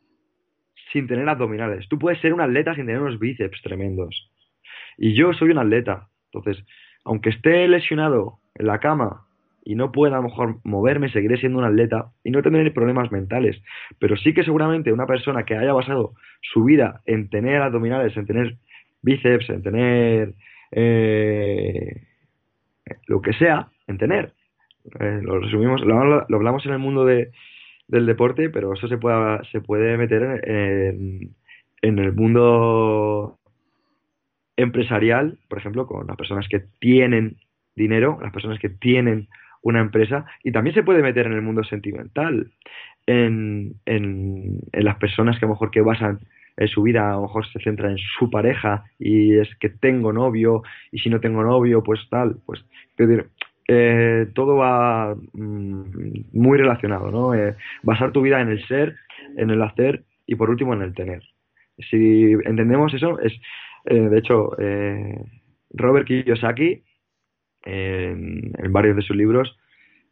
sin 0.91 1.08
tener 1.08 1.28
abdominales. 1.30 1.88
Tú 1.88 2.00
puedes 2.00 2.20
ser 2.20 2.34
un 2.34 2.41
atleta 2.41 2.76
sin 2.76 2.86
tener 2.86 3.02
unos 3.02 3.20
bíceps 3.20 3.62
tremendos. 3.62 4.32
Y 4.98 5.13
yo 5.13 5.34
soy 5.34 5.52
un 5.52 5.60
atleta. 5.60 6.10
Entonces, 6.32 6.65
aunque 7.04 7.30
esté 7.30 7.67
lesionado 7.67 8.39
en 8.56 8.67
la 8.67 8.80
cama 8.80 9.26
y 9.67 9.75
no 9.75 9.91
pueda 9.91 10.15
a 10.15 10.21
lo 10.21 10.30
mejor 10.30 10.60
moverme, 10.63 11.12
seguiré 11.12 11.36
siendo 11.36 11.60
un 11.60 11.65
atleta 11.65 12.12
y 12.23 12.32
no 12.32 12.41
tendré 12.41 12.71
problemas 12.71 13.12
mentales. 13.12 13.62
Pero 13.99 14.15
sí 14.15 14.34
que 14.34 14.45
seguramente 14.45 14.93
una 14.93 15.06
persona 15.06 15.43
que 15.43 15.58
haya 15.58 15.73
basado 15.73 16.13
su 16.41 16.63
vida 16.63 17.01
en 17.06 17.30
tener 17.30 17.62
abdominales, 17.62 18.15
en 18.15 18.25
tener 18.25 18.56
bíceps, 19.01 19.49
en 19.49 19.63
tener 19.63 20.36
eh, 20.71 22.01
lo 23.08 23.21
que 23.21 23.34
sea, 23.34 23.67
en 23.88 23.97
tener. 23.97 24.32
Eh, 25.01 25.19
lo 25.21 25.41
resumimos, 25.41 25.82
lo, 25.82 26.25
hablamos 26.34 26.65
en 26.65 26.71
el 26.71 26.80
mundo 26.80 27.03
de, 27.03 27.32
del 27.89 28.06
deporte, 28.06 28.49
pero 28.49 28.73
eso 28.73 28.88
se 28.88 28.97
puede, 28.97 29.43
se 29.51 29.60
puede 29.60 29.97
meter 29.97 30.45
en, 30.47 31.36
en 31.82 31.99
el 31.99 32.13
mundo 32.13 33.38
empresarial, 34.56 35.39
por 35.49 35.58
ejemplo, 35.58 35.88
con 35.88 36.08
las 36.08 36.15
personas 36.15 36.47
que 36.47 36.62
tienen 36.80 37.36
dinero, 37.75 38.17
las 38.21 38.32
personas 38.32 38.60
que 38.60 38.69
tienen 38.69 39.27
una 39.62 39.80
empresa 39.80 40.26
y 40.43 40.52
también 40.52 40.74
se 40.76 40.84
puede 40.84 41.02
meter 41.02 41.26
en 41.26 41.34
el 41.34 41.41
mundo 41.41 41.63
sentimental, 41.63 42.52
en, 43.06 43.76
en, 43.86 44.60
las 44.74 44.98
personas 44.98 45.39
que 45.39 45.46
a 45.46 45.48
lo 45.48 45.54
mejor 45.54 45.72
que 45.72 45.82
basan 45.82 46.20
en 46.58 46.67
su 46.67 46.84
vida, 46.84 47.10
a 47.10 47.15
lo 47.15 47.24
mejor 47.24 47.48
se 47.48 47.60
centra 47.60 47.89
en 47.89 47.98
su 47.98 48.30
pareja 48.30 48.84
y 49.00 49.38
es 49.38 49.48
que 49.60 49.70
tengo 49.70 50.12
novio 50.12 50.63
y 50.91 51.00
si 51.00 51.10
no 51.10 51.20
tengo 51.20 51.43
novio, 51.43 51.84
pues 51.84 52.02
tal, 52.10 52.38
pues 52.46 52.65
decir, 52.98 53.28
eh, 53.67 54.28
todo 54.34 54.56
va 54.56 55.15
mm, 55.34 55.84
muy 56.34 56.58
relacionado, 56.58 57.12
¿no? 57.12 57.34
Eh, 57.34 57.56
basar 57.84 58.12
tu 58.12 58.22
vida 58.22 58.41
en 58.41 58.50
el 58.50 58.65
ser, 58.65 58.96
en 59.36 59.50
el 59.50 59.62
hacer 59.62 60.04
y 60.26 60.36
por 60.36 60.50
último 60.50 60.74
en 60.74 60.82
el 60.82 60.93
tener. 60.93 61.24
Si 61.78 62.32
entendemos 62.46 62.93
eso, 62.93 63.20
es, 63.20 63.34
eh, 63.86 63.96
de 63.96 64.17
hecho, 64.17 64.52
Robert 65.74 66.08
Kiyosaki 66.08 66.82
en, 67.67 68.71
varios 68.71 68.95
de 68.95 69.01
sus 69.01 69.15
libros 69.15 69.58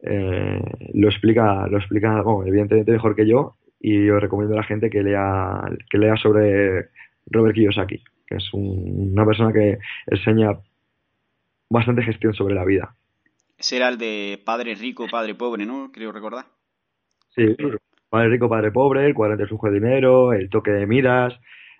eh, 0.01 0.59
lo 0.93 1.09
explica, 1.09 1.67
lo 1.67 1.77
explica 1.77 2.23
evidentemente 2.45 2.91
mejor 2.91 3.15
que 3.15 3.27
yo 3.27 3.55
y 3.79 4.05
yo 4.05 4.19
recomiendo 4.19 4.55
a 4.55 4.57
la 4.57 4.63
gente 4.63 4.89
que 4.89 5.03
lea, 5.03 5.61
que 5.89 5.97
lea 5.97 6.15
sobre 6.17 6.89
Robert 7.27 7.55
Kiyosaki, 7.55 8.03
que 8.27 8.35
es 8.35 8.49
una 8.53 9.25
persona 9.25 9.53
que 9.53 9.79
enseña 10.07 10.57
bastante 11.69 12.03
gestión 12.03 12.33
sobre 12.33 12.55
la 12.55 12.65
vida. 12.65 12.95
Ese 13.57 13.77
era 13.77 13.89
el 13.89 13.97
de 13.97 14.41
padre 14.45 14.75
rico, 14.75 15.07
padre 15.09 15.35
pobre, 15.35 15.65
¿no? 15.65 15.91
Creo 15.93 16.11
recordar. 16.11 16.45
Sí, 17.29 17.55
padre 18.09 18.29
rico, 18.29 18.49
padre 18.49 18.71
pobre, 18.71 19.05
el 19.05 19.13
cuadrante 19.13 19.47
flujo 19.47 19.67
de 19.67 19.79
dinero, 19.79 20.33
el 20.33 20.49
toque 20.49 20.71
de 20.71 20.85
miras, 20.85 21.33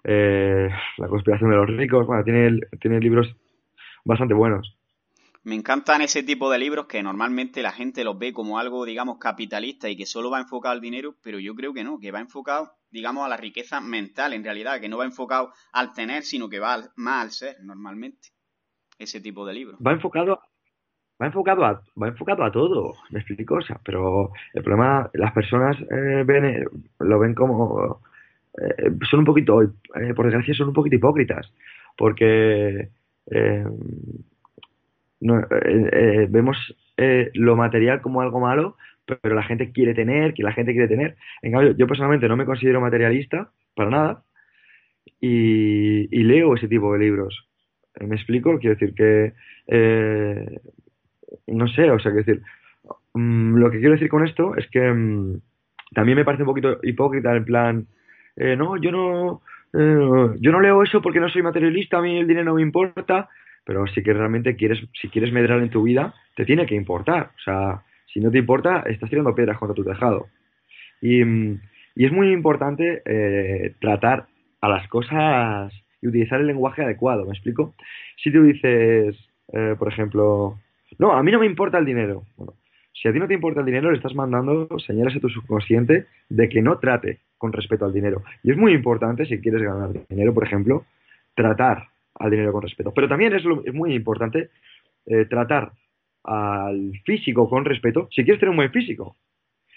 eh, 0.04 0.70
la 0.98 1.08
conspiración 1.08 1.50
de 1.50 1.58
los 1.58 1.68
ricos. 1.68 2.08
Bueno, 2.08 2.24
tiene, 2.24 2.60
tiene 2.80 3.00
libros 3.00 3.36
bastante 4.06 4.34
buenos. 4.34 4.78
Me 5.46 5.54
encantan 5.54 6.02
ese 6.02 6.24
tipo 6.24 6.50
de 6.50 6.58
libros 6.58 6.88
que 6.88 7.04
normalmente 7.04 7.62
la 7.62 7.72
gente 7.72 8.04
los 8.04 8.18
ve 8.18 8.34
como 8.34 8.58
algo, 8.58 8.84
digamos, 8.84 9.20
capitalista 9.20 9.88
y 9.88 9.96
que 9.96 10.08
solo 10.08 10.32
va 10.32 10.40
enfocado 10.40 10.74
al 10.74 10.82
dinero, 10.82 11.14
pero 11.22 11.38
yo 11.38 11.54
creo 11.54 11.72
que 11.72 11.84
no, 11.84 12.00
que 12.00 12.12
va 12.12 12.20
enfocado, 12.20 12.72
digamos, 12.90 13.24
a 13.24 13.30
la 13.30 13.38
riqueza 13.38 13.80
mental 13.80 14.34
en 14.34 14.44
realidad, 14.44 14.82
que 14.82 14.90
no 14.90 14.98
va 14.98 15.06
enfocado 15.06 15.52
al 15.72 15.94
tener, 15.94 16.24
sino 16.24 16.50
que 16.50 16.60
va 16.60 16.90
más 16.96 17.24
al 17.24 17.30
ser 17.32 17.58
normalmente. 17.62 18.30
Ese 18.98 19.22
tipo 19.22 19.46
de 19.46 19.54
libros. 19.54 19.78
Va 19.86 19.92
enfocado 19.92 20.40
va 21.22 21.28
enfocado 21.28 21.64
a 21.64 21.82
va 22.02 22.08
enfocado 22.08 22.44
a 22.44 22.52
todo 22.52 22.96
me 23.10 23.20
explico 23.20 23.56
o 23.56 23.60
pero 23.86 24.32
el 24.54 24.64
problema 24.64 25.10
las 25.14 25.32
personas 25.32 25.78
eh, 25.80 26.24
ven 26.26 26.66
lo 27.00 27.20
ven 27.20 27.34
como 27.34 28.02
eh, 28.58 28.92
son 29.10 29.20
un 29.20 29.26
poquito 29.26 29.62
eh, 29.62 30.14
por 30.14 30.26
desgracia 30.26 30.54
son 30.54 30.70
un 30.70 30.74
poquito 30.74 30.98
hipócritas 30.98 31.50
porque 31.96 32.90
no, 35.26 35.40
eh, 35.40 35.90
eh, 35.92 36.28
vemos 36.30 36.56
eh, 36.98 37.32
lo 37.34 37.56
material 37.56 38.00
como 38.00 38.22
algo 38.22 38.40
malo, 38.40 38.78
pero 39.06 39.34
la 39.34 39.42
gente 39.42 39.72
quiere 39.72 39.96
tener, 39.96 40.36
que 40.36 40.44
la 40.44 40.54
gente 40.54 40.72
quiere 40.72 40.88
tener. 40.88 41.16
En 41.42 41.52
cambio, 41.52 41.76
yo 41.76 41.88
personalmente 41.88 42.28
no 42.28 42.38
me 42.38 42.46
considero 42.46 42.80
materialista, 42.80 43.50
para 43.76 43.90
nada, 43.90 44.24
y, 45.20 46.08
leo 46.24 46.54
ese 46.54 46.68
tipo 46.68 46.94
de 46.94 47.00
libros. 47.00 47.48
¿Me 48.00 48.16
explico? 48.16 48.60
Quiero 48.60 48.76
decir 48.76 48.94
que, 48.94 49.34
no 51.48 51.68
sé, 51.70 51.90
o 51.90 52.00
sea, 52.00 52.12
quiero 52.12 52.26
decir, 52.26 52.42
mm, 53.14 53.56
lo 53.56 53.72
que 53.72 53.80
quiero 53.80 53.94
decir 53.94 54.10
con 54.10 54.28
esto 54.28 54.56
es 54.56 54.68
que 54.70 54.92
mm, 54.92 55.40
también 55.96 56.18
me 56.18 56.26
parece 56.26 56.44
un 56.44 56.50
poquito 56.50 56.80
hipócrita 56.84 57.36
en 57.36 57.46
plan, 57.46 57.88
no, 58.38 58.78
yo 58.78 58.92
no, 58.92 59.42
yo 59.74 60.52
no 60.52 60.62
leo 60.62 60.84
eso 60.84 61.02
porque 61.02 61.20
no 61.20 61.30
soy 61.30 61.42
materialista, 61.42 61.98
a 61.98 62.02
mí 62.02 62.18
el 62.20 62.28
dinero 62.28 62.46
no 62.46 62.56
me 62.56 62.62
importa, 62.62 63.30
pero 63.66 63.88
si 63.88 64.04
que 64.04 64.14
realmente 64.14 64.56
quieres, 64.56 64.80
si 65.02 65.10
quieres 65.10 65.34
medrar 65.34 65.60
en 65.62 65.70
tu 65.70 65.84
vida, 65.84 66.14
te 66.36 66.46
tiene 66.46 66.66
que 66.66 66.76
importar. 66.76 67.32
O 67.36 67.42
sea, 67.44 67.84
si 68.14 68.20
no 68.20 68.32
te 68.32 68.38
importa, 68.38 68.84
estás 68.88 69.10
tirando 69.10 69.36
piedras 69.36 69.58
contra 69.58 69.76
tu 69.76 69.84
tejado. 69.84 70.28
Y, 71.02 71.22
es 71.22 72.12
muy 72.12 72.32
importante 72.32 73.02
eh, 73.06 73.74
tratar 73.80 74.28
a 74.60 74.68
las 74.68 74.88
cosas 74.90 75.74
y 76.02 76.08
utilizar 76.08 76.42
el 76.42 76.48
lenguaje 76.48 76.84
adecuado, 76.84 77.26
¿me 77.26 77.32
explico? 77.32 77.74
Si 78.22 78.32
tú 78.32 78.44
dices, 78.44 79.16
eh, 79.54 79.76
por 79.80 79.88
ejemplo, 79.88 80.60
no, 81.00 81.14
a 81.14 81.24
mí 81.24 81.32
no 81.32 81.40
me 81.40 81.46
importa 81.46 81.78
el 81.78 81.86
dinero. 81.86 82.24
Bueno, 82.36 82.54
si 82.92 83.08
a 83.08 83.14
ti 83.14 83.20
no 83.20 83.28
te 83.28 83.34
importa 83.34 83.62
el 83.62 83.66
dinero, 83.66 83.92
le 83.92 83.98
estás 83.98 84.14
mandando 84.14 84.68
señales 84.80 85.16
a 85.16 85.20
tu 85.20 85.30
subconsciente 85.30 86.06
de 86.30 86.50
que 86.50 86.62
no 86.62 86.80
trate 86.80 87.20
con 87.38 87.54
respecto 87.54 87.86
al 87.86 87.94
dinero. 87.94 88.24
Y 88.44 88.52
es 88.52 88.58
muy 88.58 88.74
importante, 88.74 89.26
si 89.26 89.40
quieres 89.40 89.62
ganar 89.62 89.92
dinero, 90.10 90.34
por 90.34 90.46
ejemplo, 90.46 90.86
tratar 91.34 91.90
al 92.16 92.32
dinero 92.32 92.52
con 92.52 92.62
respeto. 92.62 92.94
Pero 92.94 93.08
también 93.08 93.34
es, 93.34 93.44
muy 93.74 93.94
importante 93.94 94.50
eh, 95.06 95.26
tratar 95.26 95.72
al 96.24 96.92
físico 97.06 97.50
con 97.50 97.66
respeto 97.66 98.08
si 98.12 98.24
quieres 98.24 98.40
tener 98.40 98.52
un 98.52 98.58
buen 98.58 98.72
físico. 98.72 99.16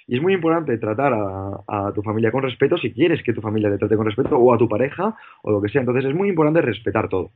Y 0.07 0.17
es 0.17 0.23
muy 0.23 0.33
importante 0.33 0.79
tratar 0.79 1.13
a, 1.15 1.93
tu 1.95 2.03
familia 2.03 2.33
con 2.33 2.43
respeto 2.43 2.79
si 2.79 2.93
quieres 2.93 3.23
que 3.23 3.35
tu 3.35 3.43
familia 3.43 3.69
te 3.71 3.77
trate 3.77 3.95
con 3.95 4.07
respeto, 4.07 4.39
o 4.39 4.55
a 4.55 4.59
tu 4.59 4.67
pareja, 4.67 5.15
o 5.43 5.51
lo 5.51 5.61
que 5.61 5.69
sea. 5.69 5.83
Entonces 5.83 6.07
es 6.07 6.15
muy 6.15 6.31
importante 6.31 6.63
respetar 6.63 7.11
todo. 7.11 7.33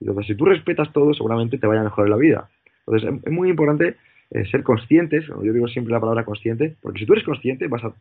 Entonces, 0.00 0.26
si 0.26 0.34
tú 0.36 0.44
respetas 0.44 0.92
todo, 0.92 1.12
seguramente 1.12 1.58
te 1.58 1.66
vaya 1.66 1.82
mejor 1.82 2.04
en 2.06 2.10
la 2.10 2.16
vida. 2.16 2.48
Entonces, 2.86 3.20
es 3.24 3.32
muy 3.32 3.50
importante 3.50 3.96
eh, 4.30 4.44
ser 4.46 4.62
conscientes, 4.62 5.26
yo 5.26 5.52
digo 5.52 5.66
siempre 5.66 5.92
la 5.92 6.00
palabra 6.00 6.24
consciente, 6.24 6.76
porque 6.80 7.00
si 7.00 7.06
tú 7.06 7.14
eres 7.14 7.24
consciente, 7.24 7.66
vas 7.66 7.82
a 7.82 7.92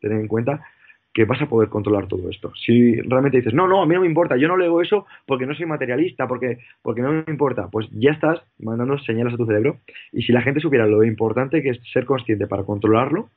tener 0.00 0.20
en 0.20 0.28
cuenta 0.28 0.66
que 1.12 1.24
vas 1.24 1.40
a 1.42 1.48
poder 1.48 1.68
controlar 1.68 2.08
todo 2.08 2.30
esto. 2.30 2.52
Si 2.54 2.94
realmente 3.02 3.38
dices, 3.38 3.52
no, 3.52 3.68
no, 3.68 3.82
a 3.82 3.86
mí 3.86 3.94
no 3.94 4.00
me 4.00 4.06
importa, 4.06 4.36
yo 4.36 4.48
no 4.48 4.56
leo 4.56 4.80
eso 4.80 5.06
porque 5.26 5.46
no 5.46 5.54
soy 5.54 5.66
materialista, 5.66 6.26
porque, 6.26 6.58
porque 6.80 7.02
no 7.02 7.12
me 7.12 7.24
importa, 7.28 7.68
pues 7.68 7.86
ya 7.92 8.12
estás 8.12 8.40
mandando 8.58 8.98
señales 8.98 9.34
a 9.34 9.36
tu 9.36 9.46
cerebro. 9.46 9.78
Y 10.12 10.22
si 10.22 10.32
la 10.32 10.42
gente 10.42 10.60
supiera 10.60 10.86
lo 10.86 11.04
importante 11.04 11.62
que 11.62 11.70
es 11.70 11.80
ser 11.92 12.06
consciente 12.06 12.46
para 12.46 12.64
controlarlo 12.64 13.28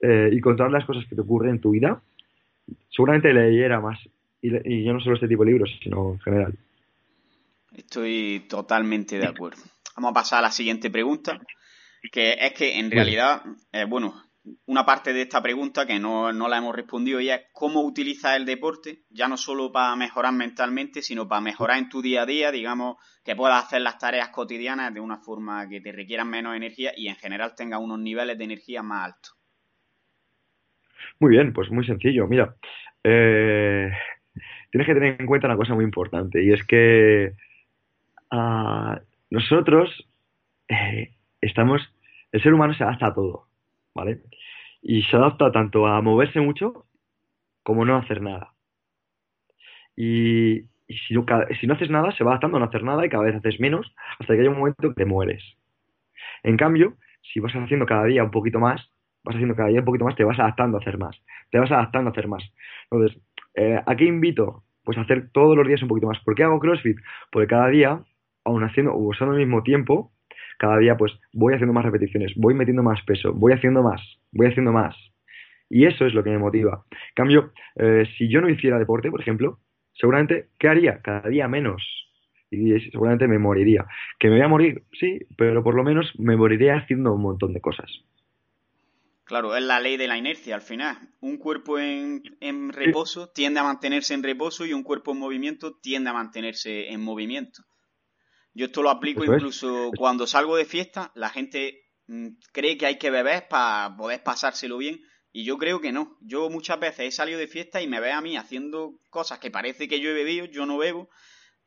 eh, 0.00 0.28
y 0.32 0.40
controlar 0.40 0.72
las 0.72 0.84
cosas 0.84 1.06
que 1.06 1.14
te 1.14 1.22
ocurren 1.22 1.52
en 1.52 1.60
tu 1.60 1.70
vida, 1.70 2.00
seguramente 2.90 3.32
leyera 3.32 3.80
más. 3.80 3.98
Y, 4.42 4.54
y 4.70 4.84
yo 4.84 4.92
no 4.92 5.00
solo 5.00 5.14
este 5.14 5.28
tipo 5.28 5.44
de 5.44 5.52
libros, 5.52 5.70
sino 5.82 6.12
en 6.12 6.20
general. 6.20 6.54
Estoy 7.74 8.44
totalmente 8.48 9.18
de 9.18 9.26
acuerdo. 9.26 9.62
Vamos 9.96 10.10
a 10.10 10.14
pasar 10.14 10.38
a 10.40 10.42
la 10.42 10.50
siguiente 10.50 10.90
pregunta, 10.90 11.40
que 12.12 12.36
es 12.38 12.52
que 12.52 12.78
en 12.78 12.90
realidad, 12.90 13.42
eh, 13.72 13.84
bueno, 13.84 14.14
una 14.66 14.84
parte 14.84 15.12
de 15.12 15.22
esta 15.22 15.42
pregunta 15.42 15.86
que 15.86 15.98
no, 15.98 16.32
la 16.32 16.58
hemos 16.58 16.74
respondido 16.74 17.20
ya 17.20 17.36
es 17.36 17.42
cómo 17.52 17.82
utilizas 17.82 18.36
el 18.36 18.44
deporte, 18.44 19.04
ya 19.10 19.28
no 19.28 19.36
solo 19.36 19.72
para 19.72 19.96
mejorar 19.96 20.32
mentalmente, 20.32 21.02
sino 21.02 21.28
para 21.28 21.40
mejorar 21.40 21.78
en 21.78 21.88
tu 21.88 22.02
día 22.02 22.22
a 22.22 22.26
día, 22.26 22.50
digamos, 22.50 22.96
que 23.24 23.36
puedas 23.36 23.64
hacer 23.64 23.82
las 23.82 23.98
tareas 23.98 24.28
cotidianas 24.30 24.92
de 24.92 25.00
una 25.00 25.18
forma 25.18 25.68
que 25.68 25.80
te 25.80 25.92
requieran 25.92 26.28
menos 26.28 26.56
energía 26.56 26.92
y 26.96 27.08
en 27.08 27.16
general 27.16 27.54
tengas 27.56 27.80
unos 27.80 27.98
niveles 27.98 28.38
de 28.38 28.44
energía 28.44 28.82
más 28.82 29.06
altos. 29.06 29.34
Muy 31.20 31.30
bien, 31.30 31.52
pues 31.52 31.70
muy 31.70 31.84
sencillo. 31.84 32.26
Mira, 32.28 32.54
eh, 33.02 33.90
tienes 34.70 34.86
que 34.86 34.94
tener 34.94 35.20
en 35.20 35.26
cuenta 35.26 35.48
una 35.48 35.56
cosa 35.56 35.74
muy 35.74 35.84
importante 35.84 36.42
y 36.42 36.52
es 36.52 36.64
que 36.64 37.32
ah, 38.30 39.00
nosotros 39.30 39.90
eh, 40.68 41.14
estamos, 41.40 41.82
el 42.32 42.42
ser 42.42 42.54
humano 42.54 42.74
se 42.74 42.84
adapta 42.84 43.08
a 43.08 43.14
todo, 43.14 43.47
¿vale? 43.98 44.22
y 44.82 45.02
se 45.02 45.16
adapta 45.16 45.50
tanto 45.52 45.86
a 45.86 46.00
moverse 46.00 46.40
mucho 46.40 46.86
como 47.62 47.84
no 47.84 47.96
hacer 47.96 48.22
nada. 48.22 48.54
Y, 49.96 50.62
si, 50.88 51.14
no, 51.14 51.26
si, 51.60 51.66
no, 51.66 51.74
haces 51.74 51.90
nada, 51.90 52.12
se 52.12 52.24
va 52.24 52.30
adaptando 52.32 52.56
a 52.56 52.60
no 52.60 52.66
hacer 52.66 52.84
nada 52.84 53.04
y 53.04 53.08
cada 53.08 53.24
vez 53.24 53.34
haces 53.34 53.60
menos 53.60 53.92
hasta 54.18 54.34
que 54.34 54.40
haya 54.40 54.50
un 54.50 54.58
momento 54.58 54.88
que 54.88 54.94
te 54.94 55.04
mueres. 55.04 55.42
En 56.42 56.56
cambio, 56.56 56.96
si 57.22 57.40
vas 57.40 57.52
haciendo 57.52 57.84
cada 57.84 58.04
día 58.04 58.22
un 58.22 58.30
poquito 58.30 58.60
más, 58.60 58.90
vas 59.24 59.34
haciendo 59.34 59.56
cada 59.56 59.68
día 59.68 59.80
un 59.80 59.84
poquito 59.84 60.04
más, 60.04 60.16
te 60.16 60.24
vas 60.24 60.38
adaptando 60.38 60.78
a 60.78 60.80
hacer 60.80 60.98
más. 60.98 61.20
Te 61.50 61.58
vas 61.58 61.70
adaptando 61.70 62.10
a 62.10 62.12
hacer 62.12 62.28
más. 62.28 62.44
Entonces, 62.90 63.20
eh, 63.54 63.82
¿a 63.84 63.96
qué 63.96 64.04
invito? 64.04 64.62
Pues 64.84 64.96
a 64.96 65.02
hacer 65.02 65.30
todos 65.32 65.56
los 65.56 65.66
días 65.66 65.82
un 65.82 65.88
poquito 65.88 66.06
más. 66.06 66.20
¿Por 66.20 66.34
qué 66.34 66.44
hago 66.44 66.60
CrossFit? 66.60 66.96
Porque 67.30 67.48
cada 67.48 67.68
día, 67.68 68.00
aún 68.44 68.62
haciendo 68.62 68.92
o 68.94 69.08
usando 69.08 69.34
el 69.34 69.40
mismo 69.40 69.62
tiempo, 69.62 70.12
cada 70.58 70.78
día 70.78 70.96
pues 70.96 71.12
voy 71.32 71.54
haciendo 71.54 71.72
más 71.72 71.84
repeticiones, 71.84 72.32
voy 72.36 72.54
metiendo 72.54 72.82
más 72.82 73.02
peso, 73.04 73.32
voy 73.32 73.52
haciendo 73.52 73.82
más, 73.82 74.00
voy 74.32 74.48
haciendo 74.48 74.72
más. 74.72 74.94
Y 75.70 75.86
eso 75.86 76.06
es 76.06 76.14
lo 76.14 76.24
que 76.24 76.30
me 76.30 76.38
motiva. 76.38 76.84
En 76.90 77.14
cambio, 77.14 77.52
eh, 77.76 78.04
si 78.16 78.28
yo 78.28 78.40
no 78.40 78.48
hiciera 78.48 78.78
deporte, 78.78 79.10
por 79.10 79.20
ejemplo, 79.20 79.58
seguramente, 79.94 80.48
¿qué 80.58 80.68
haría? 80.68 81.00
Cada 81.02 81.28
día 81.28 81.48
menos. 81.48 81.82
y 82.50 82.80
seguramente 82.90 83.28
me 83.28 83.38
moriría. 83.38 83.86
¿Que 84.18 84.28
me 84.28 84.36
voy 84.36 84.44
a 84.44 84.48
morir? 84.48 84.82
Sí, 84.98 85.20
pero 85.36 85.62
por 85.62 85.74
lo 85.74 85.84
menos 85.84 86.12
me 86.18 86.36
moriría 86.36 86.76
haciendo 86.76 87.12
un 87.14 87.22
montón 87.22 87.52
de 87.52 87.60
cosas. 87.60 87.90
Claro, 89.24 89.54
es 89.54 89.62
la 89.62 89.78
ley 89.78 89.98
de 89.98 90.08
la 90.08 90.16
inercia 90.16 90.54
al 90.54 90.62
final. 90.62 90.96
Un 91.20 91.36
cuerpo 91.36 91.78
en, 91.78 92.22
en 92.40 92.72
reposo 92.72 93.28
tiende 93.28 93.60
a 93.60 93.62
mantenerse 93.64 94.14
en 94.14 94.22
reposo 94.22 94.64
y 94.64 94.72
un 94.72 94.82
cuerpo 94.82 95.12
en 95.12 95.18
movimiento 95.18 95.76
tiende 95.82 96.08
a 96.08 96.14
mantenerse 96.14 96.88
en 96.90 97.02
movimiento. 97.02 97.62
Yo 98.58 98.66
esto 98.66 98.82
lo 98.82 98.90
aplico 98.90 99.24
incluso 99.24 99.92
cuando 99.96 100.26
salgo 100.26 100.56
de 100.56 100.64
fiesta, 100.64 101.12
la 101.14 101.28
gente 101.28 101.84
mm, 102.08 102.26
cree 102.52 102.76
que 102.76 102.86
hay 102.86 102.98
que 102.98 103.08
beber 103.08 103.46
para 103.48 103.96
poder 103.96 104.24
pasárselo 104.24 104.78
bien 104.78 104.98
y 105.30 105.44
yo 105.44 105.58
creo 105.58 105.80
que 105.80 105.92
no. 105.92 106.18
Yo 106.22 106.50
muchas 106.50 106.80
veces 106.80 107.06
he 107.06 107.10
salido 107.12 107.38
de 107.38 107.46
fiesta 107.46 107.80
y 107.80 107.86
me 107.86 108.00
ve 108.00 108.10
a 108.10 108.20
mí 108.20 108.36
haciendo 108.36 108.98
cosas 109.10 109.38
que 109.38 109.52
parece 109.52 109.86
que 109.86 110.00
yo 110.00 110.10
he 110.10 110.12
bebido, 110.12 110.46
yo 110.46 110.66
no 110.66 110.76
bebo, 110.76 111.08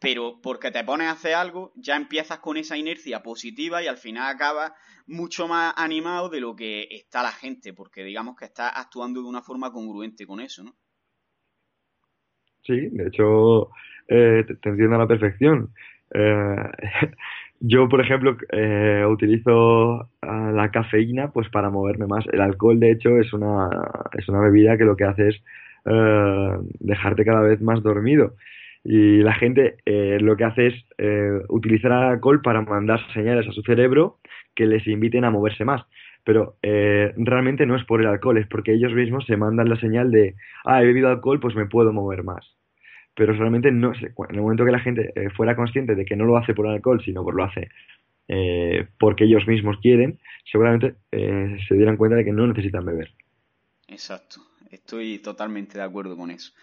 pero 0.01 0.41
porque 0.43 0.69
te 0.69 0.83
pones 0.83 1.07
a 1.07 1.11
hacer 1.11 1.35
algo, 1.35 1.71
ya 1.77 1.95
empiezas 1.95 2.39
con 2.39 2.57
esa 2.57 2.75
inercia 2.75 3.23
positiva 3.23 3.81
y 3.81 3.87
al 3.87 3.97
final 3.97 4.29
acabas 4.29 4.73
mucho 5.07 5.47
más 5.47 5.73
animado 5.77 6.27
de 6.27 6.41
lo 6.41 6.57
que 6.57 6.89
está 6.91 7.23
la 7.23 7.31
gente, 7.31 7.71
porque 7.73 8.03
digamos 8.03 8.35
que 8.35 8.43
estás 8.43 8.69
actuando 8.75 9.21
de 9.21 9.29
una 9.29 9.41
forma 9.41 9.71
congruente 9.71 10.27
con 10.27 10.41
eso, 10.41 10.65
¿no? 10.65 10.75
Sí, 12.63 12.89
de 12.91 13.07
hecho, 13.07 13.71
eh, 14.07 14.43
te, 14.45 14.69
entiendo 14.69 14.95
a 14.95 14.99
la 14.99 15.07
perfección. 15.07 15.73
Eh, 16.13 16.55
yo, 17.59 17.89
por 17.89 18.01
ejemplo, 18.01 18.37
eh, 18.51 19.05
utilizo 19.07 20.09
la 20.21 20.69
cafeína 20.71 21.31
pues 21.31 21.49
para 21.49 21.69
moverme 21.69 22.07
más. 22.07 22.25
El 22.31 22.41
alcohol, 22.41 22.79
de 22.79 22.91
hecho, 22.91 23.17
es 23.17 23.33
una, 23.33 23.69
es 24.17 24.27
una 24.29 24.39
bebida 24.41 24.77
que 24.77 24.85
lo 24.85 24.95
que 24.95 25.05
hace 25.05 25.29
es 25.29 25.41
dejarte 26.79 27.25
cada 27.25 27.41
vez 27.41 27.59
más 27.61 27.81
dormido. 27.81 28.35
Y 28.83 29.21
la 29.21 29.33
gente 29.33 29.77
eh, 29.85 30.17
lo 30.21 30.35
que 30.35 30.43
hace 30.43 30.67
es 30.67 30.85
eh, 30.97 31.39
utilizar 31.49 31.91
alcohol 31.91 32.41
para 32.41 32.61
mandar 32.61 32.99
señales 33.13 33.47
a 33.47 33.51
su 33.51 33.61
cerebro 33.61 34.19
que 34.55 34.65
les 34.65 34.87
inviten 34.87 35.23
a 35.25 35.29
moverse 35.31 35.65
más. 35.65 35.83
Pero 36.23 36.57
eh, 36.61 37.13
realmente 37.17 37.65
no 37.65 37.75
es 37.75 37.83
por 37.85 38.01
el 38.01 38.07
alcohol, 38.07 38.37
es 38.37 38.47
porque 38.47 38.73
ellos 38.73 38.93
mismos 38.93 39.25
se 39.25 39.37
mandan 39.37 39.69
la 39.69 39.79
señal 39.79 40.11
de, 40.11 40.35
ah, 40.65 40.81
he 40.81 40.85
bebido 40.85 41.09
alcohol, 41.09 41.39
pues 41.39 41.55
me 41.55 41.65
puedo 41.65 41.93
mover 41.93 42.23
más. 42.23 42.45
Pero 43.15 43.33
realmente 43.33 43.71
no 43.71 43.93
sé, 43.93 44.13
en 44.17 44.35
el 44.35 44.41
momento 44.41 44.65
que 44.65 44.71
la 44.71 44.79
gente 44.79 45.13
fuera 45.35 45.55
consciente 45.55 45.95
de 45.95 46.05
que 46.05 46.15
no 46.15 46.25
lo 46.25 46.37
hace 46.37 46.53
por 46.53 46.67
alcohol, 46.67 47.01
sino 47.03 47.25
que 47.25 47.31
lo 47.31 47.43
hace 47.43 47.69
porque 48.97 49.25
ellos 49.25 49.45
mismos 49.45 49.77
quieren, 49.81 50.19
seguramente 50.49 50.95
se 51.11 51.75
dieran 51.75 51.97
cuenta 51.97 52.15
de 52.15 52.23
que 52.23 52.31
no 52.31 52.47
necesitan 52.47 52.85
beber. 52.85 53.13
Exacto, 53.87 54.41
estoy 54.69 55.19
totalmente 55.19 55.77
de 55.77 55.83
acuerdo 55.83 56.15
con 56.15 56.31
eso. 56.31 56.53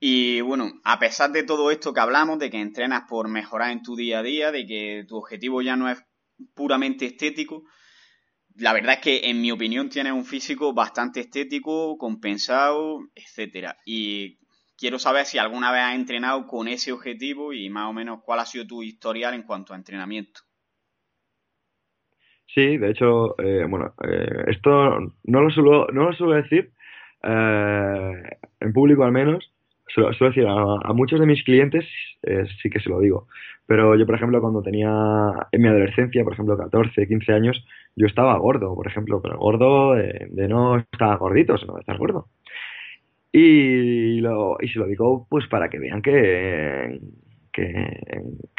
Y 0.00 0.40
bueno, 0.40 0.72
a 0.82 0.98
pesar 0.98 1.30
de 1.32 1.42
todo 1.42 1.70
esto 1.70 1.92
que 1.92 2.00
hablamos, 2.00 2.38
de 2.38 2.50
que 2.50 2.60
entrenas 2.60 3.04
por 3.08 3.28
mejorar 3.28 3.70
en 3.70 3.82
tu 3.82 3.96
día 3.96 4.20
a 4.20 4.22
día, 4.22 4.50
de 4.50 4.66
que 4.66 5.04
tu 5.06 5.16
objetivo 5.16 5.60
ya 5.60 5.76
no 5.76 5.90
es 5.90 6.02
puramente 6.54 7.04
estético, 7.04 7.64
la 8.56 8.72
verdad 8.72 8.94
es 8.94 9.00
que 9.00 9.28
en 9.28 9.42
mi 9.42 9.50
opinión 9.50 9.88
tienes 9.88 10.12
un 10.12 10.24
físico 10.24 10.72
bastante 10.72 11.20
estético, 11.20 11.98
compensado, 11.98 13.00
etcétera. 13.14 13.76
Y 13.84 14.38
quiero 14.76 14.98
saber 14.98 15.26
si 15.26 15.38
alguna 15.38 15.72
vez 15.72 15.82
has 15.82 15.94
entrenado 15.94 16.46
con 16.46 16.68
ese 16.68 16.92
objetivo 16.92 17.52
y 17.52 17.70
más 17.70 17.88
o 17.88 17.92
menos 17.92 18.20
cuál 18.24 18.40
ha 18.40 18.46
sido 18.46 18.66
tu 18.66 18.82
historial 18.82 19.34
en 19.34 19.42
cuanto 19.42 19.72
a 19.72 19.76
entrenamiento. 19.76 20.40
Sí, 22.54 22.76
de 22.76 22.90
hecho, 22.90 23.38
eh, 23.40 23.66
bueno, 23.68 23.94
eh, 24.06 24.44
esto 24.46 24.98
no 25.24 25.40
lo 25.40 25.50
suelo, 25.50 25.88
no 25.92 26.04
lo 26.04 26.12
suelo 26.12 26.34
decir, 26.34 26.72
eh, 27.22 28.22
en 28.60 28.72
público 28.72 29.04
al 29.04 29.12
menos, 29.12 29.52
suelo, 29.88 30.10
decir, 30.10 30.46
a, 30.46 30.92
muchos 30.92 31.20
de 31.20 31.26
mis 31.26 31.42
clientes 31.44 31.84
eh, 32.22 32.44
sí 32.62 32.70
que 32.70 32.80
se 32.80 32.88
lo 32.88 33.00
digo. 33.00 33.28
Pero 33.66 33.96
yo, 33.96 34.04
por 34.04 34.14
ejemplo, 34.14 34.40
cuando 34.40 34.62
tenía 34.62 34.90
en 35.50 35.62
mi 35.62 35.68
adolescencia, 35.68 36.22
por 36.22 36.34
ejemplo, 36.34 36.56
14, 36.56 37.08
15 37.08 37.32
años, 37.32 37.64
yo 37.96 38.06
estaba 38.06 38.36
gordo, 38.38 38.74
por 38.74 38.86
ejemplo, 38.86 39.22
pero 39.22 39.38
gordo 39.38 39.94
de, 39.94 40.48
no 40.48 40.76
estar 40.76 41.16
gordito, 41.18 41.56
sino 41.56 41.74
de 41.74 41.80
estar 41.80 41.96
gordo. 41.96 42.28
Y, 43.36 44.20
lo, 44.20 44.58
y 44.60 44.68
se 44.68 44.78
lo 44.78 44.86
digo 44.86 45.26
pues 45.28 45.48
para 45.48 45.68
que 45.68 45.80
vean 45.80 46.02
que, 46.02 47.00
que, 47.52 48.00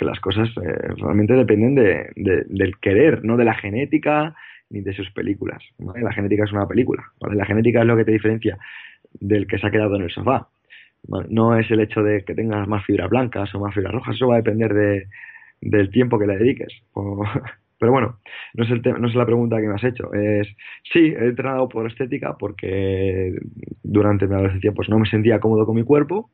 las 0.02 0.20
cosas 0.20 0.50
eh, 0.50 0.94
realmente 0.98 1.34
dependen 1.34 1.76
de, 1.76 2.12
del 2.16 2.78
querer, 2.80 3.24
no 3.24 3.38
de 3.38 3.46
la 3.46 3.54
genética 3.56 4.36
ni 4.70 4.82
de 4.82 4.94
sus 4.94 5.10
películas. 5.12 5.64
La 5.78 6.12
genética 6.12 6.44
es 6.44 6.52
una 6.52 6.68
película. 6.68 7.04
La 7.22 7.46
genética 7.46 7.82
es 7.82 7.86
lo 7.86 7.96
que 7.96 8.04
te 8.04 8.12
diferencia 8.12 8.58
del 9.14 9.48
que 9.48 9.60
se 9.60 9.68
ha 9.68 9.72
quedado 9.72 9.96
en 9.96 10.02
el 10.02 10.12
sofá 10.12 10.50
no 11.08 11.58
es 11.58 11.70
el 11.72 11.82
hecho 11.82 12.04
de 12.04 12.24
que 12.24 12.34
tengas 12.34 12.68
más 12.68 12.86
fibras 12.86 13.10
blancas 13.10 13.54
o 13.56 13.60
más 13.60 13.74
fibras 13.74 13.94
rojas, 13.94 14.16
eso 14.16 14.28
va 14.28 14.36
a 14.36 14.38
depender 14.38 14.74
de, 14.74 15.08
del 15.62 15.90
tiempo 15.90 16.20
que 16.20 16.28
le 16.28 16.38
dediques. 16.38 16.74
pero 17.80 17.92
bueno, 17.92 18.20
no 18.54 18.64
es, 18.64 18.72
el 18.72 18.82
no 18.82 19.08
es 19.08 19.16
la 19.16 19.26
pregunta 19.26 19.58
que 19.60 19.68
me 19.68 19.76
has 19.76 19.84
hecho. 19.84 20.14
Es, 20.14 20.48
sí, 20.94 21.14
he 21.18 21.26
entrenado 21.26 21.68
por 21.70 21.88
estética 21.88 22.36
porque 22.38 23.34
durante 23.84 24.28
mi 24.28 24.36
adolescencia 24.36 24.72
pues 24.72 24.90
no 24.90 25.00
me 25.00 25.10
sentía 25.10 25.40
cómodo 25.40 25.66
con 25.66 25.76
mi 25.76 25.84
cuerpo 25.84 26.32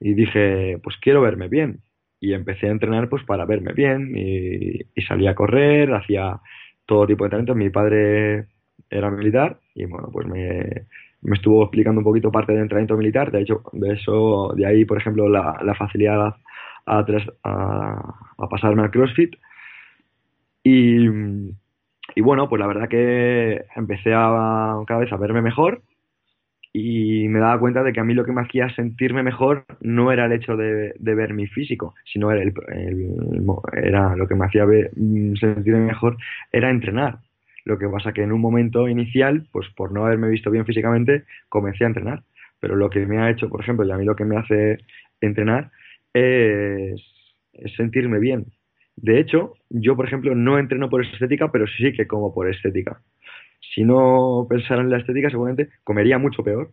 y 0.00 0.14
dije, 0.14 0.78
pues 0.82 0.96
quiero 0.98 1.22
verme 1.22 1.48
bien. 1.48 1.80
Y 2.20 2.32
empecé 2.32 2.68
a 2.68 2.72
entrenar 2.72 3.08
pues 3.08 3.24
para 3.24 3.44
verme 3.44 3.72
bien 3.72 4.12
y, 4.16 4.80
y 4.94 5.02
salí 5.06 5.26
a 5.26 5.34
correr, 5.34 5.92
hacía 5.92 6.40
todo 6.86 7.06
tipo 7.06 7.24
de 7.24 7.28
entrenamientos. 7.28 7.56
Mi 7.56 7.70
padre 7.70 8.46
era 8.90 9.10
militar 9.10 9.58
y 9.74 9.84
bueno, 9.86 10.10
pues 10.12 10.26
me, 10.26 10.86
me 11.24 11.36
estuvo 11.36 11.62
explicando 11.62 12.00
un 12.00 12.04
poquito 12.04 12.30
parte 12.30 12.52
del 12.52 12.62
entrenamiento 12.62 12.96
militar, 12.96 13.32
de 13.32 13.40
hecho, 13.42 13.62
de 13.72 13.94
eso, 13.94 14.52
de 14.54 14.66
ahí, 14.66 14.84
por 14.84 14.98
ejemplo, 14.98 15.28
la, 15.28 15.58
la 15.64 15.74
facilidad 15.74 16.36
a, 16.86 17.04
a, 17.42 18.48
pasarme 18.48 18.82
al 18.82 18.90
CrossFit. 18.90 19.34
Y, 20.64 21.06
bueno, 22.20 22.48
pues 22.48 22.58
la 22.58 22.66
verdad 22.66 22.88
que 22.88 23.64
empecé 23.76 24.14
a 24.14 24.82
cada 24.86 25.00
vez 25.00 25.12
a 25.12 25.16
verme 25.16 25.42
mejor 25.42 25.82
y 26.72 27.28
me 27.28 27.38
daba 27.38 27.60
cuenta 27.60 27.84
de 27.84 27.92
que 27.92 28.00
a 28.00 28.04
mí 28.04 28.14
lo 28.14 28.24
que 28.24 28.32
me 28.32 28.40
hacía 28.40 28.68
sentirme 28.74 29.22
mejor 29.22 29.64
no 29.80 30.10
era 30.10 30.26
el 30.26 30.32
hecho 30.32 30.56
de, 30.56 30.94
ver 30.98 31.34
mi 31.34 31.46
físico, 31.46 31.94
sino 32.10 32.32
era, 32.32 32.42
el, 32.42 32.52
era 33.74 34.16
lo 34.16 34.26
que 34.26 34.34
me 34.34 34.46
hacía 34.46 34.64
ver, 34.64 34.90
sentirme 35.38 35.86
mejor, 35.86 36.16
era 36.50 36.70
entrenar. 36.70 37.18
Lo 37.64 37.78
que 37.78 37.88
pasa 37.88 38.12
que 38.12 38.22
en 38.22 38.32
un 38.32 38.40
momento 38.40 38.88
inicial, 38.88 39.46
pues 39.52 39.68
por 39.76 39.92
no 39.92 40.04
haberme 40.04 40.28
visto 40.28 40.50
bien 40.50 40.66
físicamente, 40.66 41.24
comencé 41.48 41.84
a 41.84 41.88
entrenar. 41.88 42.22
Pero 42.58 42.76
lo 42.76 42.90
que 42.90 43.06
me 43.06 43.18
ha 43.18 43.30
hecho, 43.30 43.48
por 43.48 43.60
ejemplo, 43.60 43.86
y 43.86 43.90
a 43.90 43.96
mí 43.96 44.04
lo 44.04 44.16
que 44.16 44.24
me 44.24 44.36
hace 44.36 44.78
entrenar 45.20 45.70
es, 46.12 47.00
sentirme 47.76 48.18
bien. 48.18 48.46
De 48.96 49.20
hecho, 49.20 49.54
yo, 49.70 49.96
por 49.96 50.06
ejemplo, 50.06 50.34
no 50.34 50.58
entreno 50.58 50.88
por 50.88 51.04
estética, 51.04 51.50
pero 51.50 51.66
sí 51.66 51.92
que 51.92 52.06
como 52.06 52.32
por 52.32 52.48
estética. 52.48 53.00
Si 53.74 53.84
no 53.84 54.46
pensara 54.48 54.82
en 54.82 54.90
la 54.90 54.98
estética, 54.98 55.30
seguramente 55.30 55.70
comería 55.84 56.18
mucho 56.18 56.42
peor. 56.44 56.70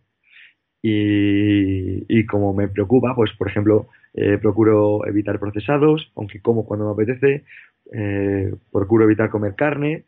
Y, 0.84 2.26
como 2.26 2.52
me 2.54 2.68
preocupa, 2.68 3.14
pues, 3.14 3.32
por 3.38 3.48
ejemplo, 3.48 3.86
eh, 4.14 4.38
procuro 4.38 5.06
evitar 5.06 5.38
procesados, 5.38 6.10
aunque 6.16 6.40
como 6.40 6.66
cuando 6.66 6.86
me 6.86 6.92
apetece, 6.92 7.44
eh, 7.92 8.52
procuro 8.72 9.04
evitar 9.04 9.30
comer 9.30 9.54
carne, 9.54 10.04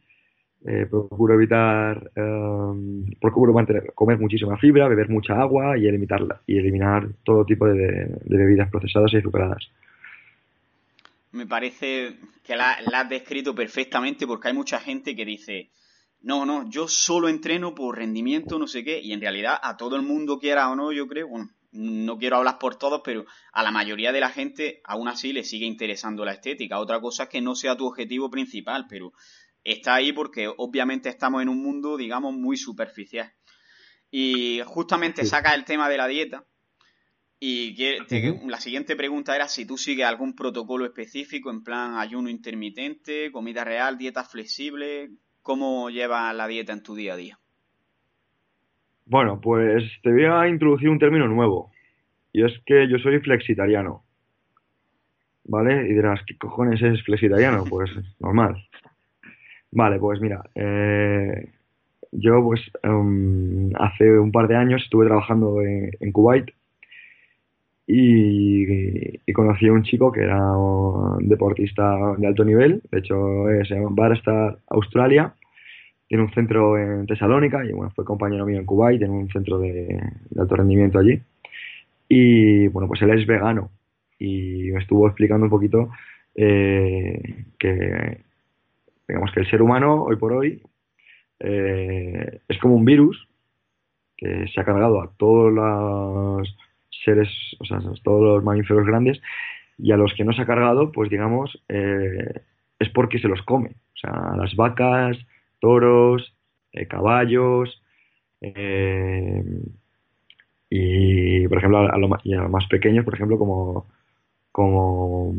eh, 0.67 0.87
procuro 0.91 1.35
evitar, 1.35 2.11
em, 2.17 3.05
procuro 3.21 3.53
comer 3.95 4.19
muchísima 4.19 4.57
fibra, 4.57 4.89
beber 4.89 5.11
mucha 5.11 5.41
agua 5.41 5.77
y 5.79 5.87
eliminar 5.87 7.09
todo 7.23 7.45
tipo 7.45 7.67
de, 7.67 8.09
bebidas 8.25 8.71
procesadas 8.71 9.13
y 9.13 9.19
azucaradas. 9.19 9.71
Me 11.35 11.47
parece 11.47 12.19
que 12.45 12.55
la, 12.55 12.73
has 12.73 13.09
descrito 13.09 13.55
perfectamente 13.55 14.27
porque 14.27 14.49
hay 14.49 14.55
mucha 14.55 14.79
gente 14.79 15.17
que 15.17 15.25
dice, 15.25 15.73
no, 16.21 16.47
no, 16.47 16.71
yo 16.71 16.87
solo 16.87 17.29
entreno 17.29 17.75
por 17.75 17.99
rendimiento, 17.99 18.59
no 18.59 18.69
sé 18.69 18.85
qué, 18.85 19.01
y 19.01 19.13
en 19.13 19.21
realidad 19.21 19.59
a 19.61 19.77
todo 19.77 19.97
el 19.97 20.03
mundo 20.03 20.39
quiera 20.39 20.71
o 20.71 20.77
no, 20.77 20.93
yo 20.93 21.09
creo, 21.09 21.29
bueno, 21.29 21.51
no 21.73 22.17
quiero 22.19 22.37
hablar 22.37 22.59
por 22.61 22.77
todos, 22.77 23.01
pero 23.05 23.27
a 23.53 23.65
la 23.65 23.73
mayoría 23.73 24.13
de 24.13 24.21
la 24.21 24.31
gente 24.31 24.81
aún 24.85 25.09
así 25.09 25.33
le 25.33 25.43
sigue 25.43 25.67
interesando 25.67 26.25
la 26.25 26.35
estética. 26.35 26.79
Otra 26.79 27.01
cosa 27.01 27.25
es 27.25 27.29
que 27.31 27.41
no 27.41 27.57
sea 27.57 27.77
tu 27.77 27.87
objetivo 27.87 28.31
principal, 28.31 28.87
pero 28.89 29.13
está 29.65 29.97
ahí 29.97 30.13
porque 30.13 30.49
obviamente 30.57 31.09
estamos 31.09 31.43
en 31.43 31.49
un 31.49 31.61
mundo, 31.61 31.97
digamos, 31.97 32.33
muy 32.33 32.57
superficial. 32.57 33.33
Y 34.09 34.61
justamente 34.67 35.25
saca 35.25 35.53
el 35.53 35.65
tema 35.65 35.89
de 35.89 35.97
la 35.97 36.07
dieta. 36.07 36.45
Y 37.41 37.77
la 38.47 38.59
siguiente 38.59 38.97
pregunta 38.97 39.37
era 39.37 39.49
si 39.49 39.67
tú 39.67 39.77
sigues 39.77 40.07
algún 40.07 40.35
protocolo 40.35 40.87
específico, 40.87 41.51
en 41.51 41.63
plan 41.63 41.97
ayuno 41.97 42.31
intermitente, 42.31 43.31
comida 43.33 43.65
real, 43.65 43.99
dieta 43.99 44.25
flexible. 44.25 45.11
¿Cómo 45.43 45.91
llevas 45.91 46.35
la 46.35 46.47
dieta 46.47 46.73
en 46.73 46.83
tu 46.83 46.95
día 46.95 47.13
a 47.13 47.17
día? 47.17 47.39
Bueno, 49.07 49.41
pues 49.41 49.85
te 50.03 50.11
voy 50.11 50.25
a 50.25 50.49
introducir 50.49 50.89
un 50.89 50.99
término 50.99 51.29
nuevo. 51.29 51.71
Y 52.33 52.45
es 52.45 52.53
que 52.65 52.89
yo 52.89 52.99
soy 52.99 53.21
flexitariano. 53.21 54.03
¿Vale? 55.45 55.87
Y 55.87 55.93
dirás, 55.93 56.21
¿qué 56.27 56.37
cojones 56.37 56.81
es 56.83 57.03
flexitariano? 57.05 57.65
Pues 57.69 57.91
normal. 58.19 58.57
Vale, 59.71 59.99
pues 59.99 60.21
mira, 60.21 60.41
eh, 60.55 61.51
yo 62.13 62.43
pues 62.45 62.61
em, 62.83 63.71
hace 63.77 64.19
un 64.19 64.31
par 64.31 64.47
de 64.47 64.57
años 64.57 64.83
estuve 64.83 65.07
trabajando 65.07 65.61
en, 65.63 66.13
Kuwait 66.13 66.49
y, 67.87 69.33
conocí 69.33 69.67
a 69.67 69.73
un 69.73 69.83
chico 69.83 70.13
que 70.13 70.23
era 70.23 70.57
un 70.57 71.29
deportista 71.29 72.15
de 72.17 72.27
alto 72.27 72.45
nivel, 72.45 72.81
de 72.91 72.99
hecho 72.99 73.45
se 73.67 73.75
llama 73.75 73.89
Barstar 73.91 74.59
Australia, 74.69 75.35
tiene 76.07 76.25
un 76.25 76.33
centro 76.33 76.79
en 76.79 77.07
Tesalónica 77.07 77.65
y 77.65 77.73
bueno, 77.73 77.93
fue 77.95 78.05
compañero 78.05 78.47
mío 78.47 78.59
en 78.59 78.67
Kuwait, 78.67 78.99
tiene 78.99 79.15
un 79.15 79.29
centro 79.31 79.59
de, 79.59 80.01
alto 80.39 80.57
rendimiento 80.57 80.99
allí. 80.99 81.21
Y 82.09 82.69
bueno, 82.69 82.89
pues 82.89 83.03
él 83.03 83.11
es 83.11 83.27
vegano 83.27 83.71
y 84.19 84.71
me 84.71 84.81
estuvo 84.81 85.07
explicando 85.07 85.45
un 85.45 85.51
poquito 85.51 85.91
eh, 86.35 87.47
que, 87.59 88.19
digamos 89.09 89.33
que 89.33 89.41
el 89.41 89.51
ser 89.51 89.63
humano 89.63 90.05
hoy 90.05 90.17
por 90.17 90.33
hoy 90.33 90.63
eh, 91.41 92.41
es 92.49 92.59
como 92.59 92.77
un 92.77 92.85
virus 92.85 93.27
que 94.17 94.47
se 94.49 94.61
ha 94.61 94.65
cargado 94.65 95.03
a 95.03 95.11
todos 95.17 95.53
los 95.53 96.57
seres, 97.05 97.29
o 97.59 97.65
sea, 97.65 97.79
todos 98.03 98.23
los 98.23 98.45
mamíferos 98.45 98.87
grandes 98.87 99.21
y 99.79 99.93
a 99.93 99.97
los 99.97 100.13
que 100.15 100.25
no 100.25 100.33
se 100.33 100.43
ha 100.43 100.47
cargado, 100.47 100.93
pues 100.93 101.11
digamos, 101.11 101.63
eh, 101.69 102.43
es 102.79 102.89
porque 102.91 103.19
se 103.19 103.29
los 103.29 103.43
come. 103.43 103.71
O 103.71 103.97
sea, 103.97 104.37
las 104.37 104.55
vacas, 104.55 105.17
toros, 105.61 106.35
eh, 106.73 106.87
caballos, 106.87 107.83
eh, 108.41 109.43
y 110.71 111.47
por 111.49 111.59
ejemplo 111.59 111.79
a, 111.79 111.99
los 111.99 112.11
más 112.51 112.67
pequeños, 112.69 113.05
por 113.05 113.15
ejemplo, 113.15 113.39
como, 113.39 113.87
como 114.53 115.35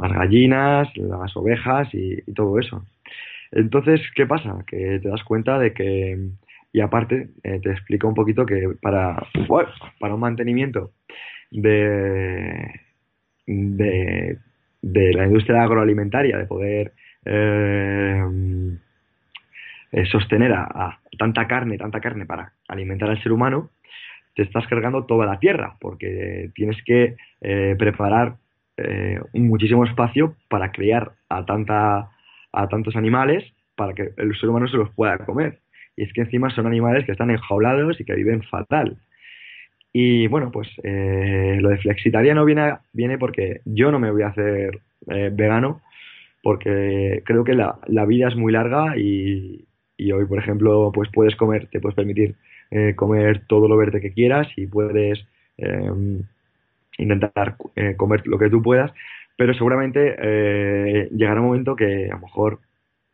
las 0.00 0.12
gallinas, 0.12 0.88
las 0.96 1.36
ovejas 1.36 1.88
y, 1.92 2.22
todo 2.32 2.58
eso. 2.58 2.84
Entonces, 3.52 4.00
¿qué 4.14 4.26
pasa? 4.26 4.64
Que 4.66 4.98
te 5.00 5.08
das 5.08 5.22
cuenta 5.24 5.58
de 5.58 5.72
que, 5.72 6.30
y 6.72 6.80
aparte, 6.80 7.30
eh, 7.42 7.60
te 7.60 7.70
explico 7.70 8.08
un 8.08 8.14
poquito 8.14 8.46
que 8.46 8.74
para, 8.80 9.16
para 10.00 10.14
un 10.14 10.20
mantenimiento 10.20 10.92
de, 11.50 12.80
de, 13.46 14.38
de 14.80 15.12
la 15.12 15.26
industria 15.26 15.62
agroalimentaria, 15.62 16.38
de 16.38 16.46
poder 16.46 16.92
eh, 19.92 20.06
sostener 20.06 20.52
a, 20.52 20.98
tanta 21.18 21.46
carne, 21.46 21.76
tanta 21.76 22.00
carne 22.00 22.26
para 22.26 22.52
alimentar 22.68 23.10
al 23.10 23.22
ser 23.22 23.32
humano, 23.32 23.70
te 24.34 24.42
estás 24.42 24.66
cargando 24.66 25.04
toda 25.04 25.26
la 25.26 25.38
tierra, 25.38 25.76
porque 25.80 26.50
tienes 26.54 26.82
que 26.84 27.16
eh, 27.42 27.76
preparar 27.78 28.36
eh, 28.78 29.20
muchísimo 29.34 29.84
espacio 29.84 30.34
para 30.48 30.72
criar 30.72 31.12
a, 31.28 31.44
tanta, 31.44 32.10
a 32.52 32.68
tantos 32.68 32.96
animales 32.96 33.44
para 33.76 33.92
que 33.92 34.12
el 34.16 34.34
ser 34.38 34.48
humano 34.48 34.68
se 34.68 34.78
los 34.78 34.90
pueda 34.94 35.18
comer. 35.18 35.58
Y 35.96 36.04
es 36.04 36.12
que 36.12 36.22
encima 36.22 36.50
son 36.50 36.66
animales 36.66 37.04
que 37.04 37.12
están 37.12 37.30
enjaulados 37.30 38.00
y 38.00 38.04
que 38.04 38.14
viven 38.14 38.42
fatal. 38.42 38.96
Y 39.92 40.26
bueno, 40.26 40.50
pues 40.50 40.68
lo 40.82 41.68
de 41.68 41.78
flexitariano 41.78 42.46
viene, 42.46 42.76
viene 42.94 43.18
porque 43.18 43.60
yo 43.66 43.92
no 43.92 43.98
me 43.98 44.10
voy 44.10 44.22
a 44.22 44.28
hacer 44.28 44.80
vegano, 45.06 45.82
porque 46.42 47.22
creo 47.26 47.44
que 47.44 47.54
la, 47.54 47.78
la, 47.86 48.06
vida 48.06 48.28
es 48.28 48.36
muy 48.36 48.52
larga 48.52 48.96
y, 48.96 49.66
hoy, 49.98 50.24
por 50.24 50.38
ejemplo, 50.38 50.90
pues 50.94 51.10
puedes 51.12 51.36
comer, 51.36 51.68
te 51.70 51.78
puedes 51.78 51.94
permitir 51.94 52.36
eh, 52.70 52.94
comer 52.96 53.42
todo 53.46 53.68
lo 53.68 53.76
verde 53.76 54.00
que 54.00 54.12
quieras 54.12 54.48
y 54.56 54.66
puedes 54.66 55.22
intentar 56.98 57.56
eh, 57.76 57.94
comer 57.96 58.26
lo 58.26 58.38
que 58.38 58.50
tú 58.50 58.62
puedas, 58.62 58.92
pero 59.36 59.54
seguramente 59.54 60.16
eh, 60.18 61.08
llegará 61.12 61.40
un 61.40 61.46
momento 61.46 61.76
que 61.76 62.06
a 62.10 62.14
lo 62.14 62.20
mejor 62.20 62.60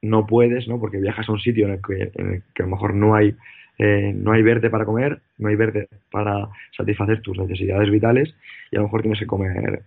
no 0.03 0.27
puedes, 0.27 0.69
¿no? 0.69 0.79
Porque 0.81 0.99
viajas 0.99 1.29
a 1.29 1.33
un 1.33 1.41
sitio 1.41 1.67
en 1.67 1.73
el 1.73 1.81
que, 1.83 2.63
a 2.63 2.67
lo 2.67 2.69
mejor 2.69 2.95
no 2.95 3.15
hay 3.15 3.35
no 3.81 4.33
hay 4.33 4.43
verde 4.43 4.71
para 4.71 4.85
comer, 4.85 5.21
no 5.39 5.51
hay 5.51 5.55
verde 5.55 5.87
para 6.11 6.49
satisfacer 6.77 7.23
tus 7.23 7.39
necesidades 7.39 7.89
vitales 7.93 8.35
y 8.73 8.77
a 8.77 8.81
lo 8.81 8.87
mejor 8.87 9.03
tienes 9.03 9.21
que 9.21 9.27
comer 9.29 9.83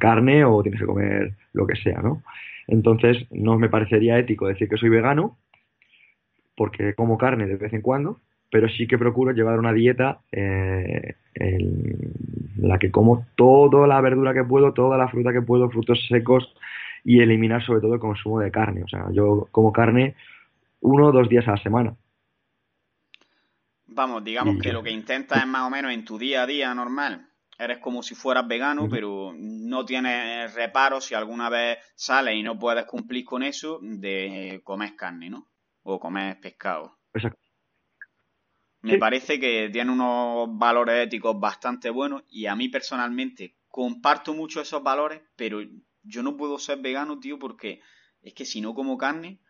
carne 0.00 0.44
o 0.44 0.60
tienes 0.62 0.80
que 0.80 0.86
comer 0.86 1.32
lo 1.52 1.64
que 1.64 1.76
sea, 1.76 2.00
¿no? 2.02 2.24
Entonces 2.66 3.24
no 3.30 3.56
me 3.56 3.68
parecería 3.68 4.18
ético 4.18 4.48
decir 4.48 4.68
que 4.68 4.76
soy 4.76 4.88
vegano 4.88 5.36
porque 6.56 6.94
como 6.94 7.16
carne 7.16 7.46
de 7.46 7.56
vez 7.56 7.72
en 7.72 7.82
cuando, 7.82 8.18
pero 8.50 8.68
sí 8.68 8.86
que 8.86 8.98
procuro 8.98 9.32
llevar 9.32 9.58
una 9.58 9.72
dieta 9.72 10.18
eh, 10.32 11.14
en 11.34 12.12
la 12.58 12.78
que 12.78 12.90
como 12.90 13.26
toda 13.36 13.86
la 13.86 14.00
verdura 14.00 14.34
que 14.34 14.44
puedo, 14.44 14.72
toda 14.72 14.98
la 14.98 15.08
fruta 15.08 15.32
que 15.32 15.40
puedo, 15.40 15.70
frutos 15.70 16.04
secos 16.08 16.54
y 17.04 17.20
eliminar 17.20 17.64
sobre 17.64 17.80
todo 17.80 17.94
el 17.94 18.00
consumo 18.00 18.40
de 18.40 18.50
carne. 18.50 18.82
O 18.82 18.88
sea, 18.88 19.06
yo 19.12 19.48
como 19.50 19.72
carne 19.72 20.14
uno 20.80 21.06
o 21.06 21.12
dos 21.12 21.28
días 21.28 21.46
a 21.48 21.52
la 21.52 21.62
semana. 21.62 21.96
Vamos, 23.86 24.22
digamos 24.22 24.58
que 24.62 24.72
lo 24.72 24.82
que 24.82 24.90
intentas 24.90 25.38
es 25.38 25.46
más 25.46 25.66
o 25.66 25.70
menos 25.70 25.92
en 25.92 26.04
tu 26.04 26.18
día 26.18 26.42
a 26.42 26.46
día 26.46 26.74
normal. 26.74 27.26
Eres 27.58 27.78
como 27.78 28.02
si 28.02 28.14
fueras 28.14 28.46
vegano, 28.46 28.88
pero 28.88 29.34
no 29.36 29.84
tienes 29.84 30.54
reparos 30.54 31.06
si 31.06 31.14
alguna 31.14 31.48
vez 31.48 31.78
sales 31.96 32.36
y 32.36 32.42
no 32.42 32.56
puedes 32.56 32.84
cumplir 32.84 33.24
con 33.24 33.42
eso 33.42 33.80
de 33.82 34.60
comer 34.62 34.94
carne, 34.94 35.28
¿no? 35.28 35.48
o 35.88 35.98
comer 35.98 36.38
pescado. 36.40 36.98
Exacto. 37.14 37.40
Me 38.82 38.98
parece 38.98 39.40
que 39.40 39.70
tiene 39.72 39.90
unos 39.90 40.56
valores 40.56 41.06
éticos 41.06 41.38
bastante 41.38 41.90
buenos 41.90 42.22
y 42.28 42.46
a 42.46 42.54
mí 42.54 42.68
personalmente 42.68 43.56
comparto 43.68 44.34
mucho 44.34 44.60
esos 44.60 44.82
valores, 44.82 45.20
pero 45.34 45.60
yo 46.08 46.22
no 46.22 46.36
puedo 46.36 46.58
ser 46.58 46.78
vegano, 46.78 47.20
tío, 47.20 47.38
porque 47.38 47.80
es 48.22 48.34
que 48.34 48.44
si 48.44 48.60
no 48.60 48.74
como 48.74 48.98
carne, 48.98 49.40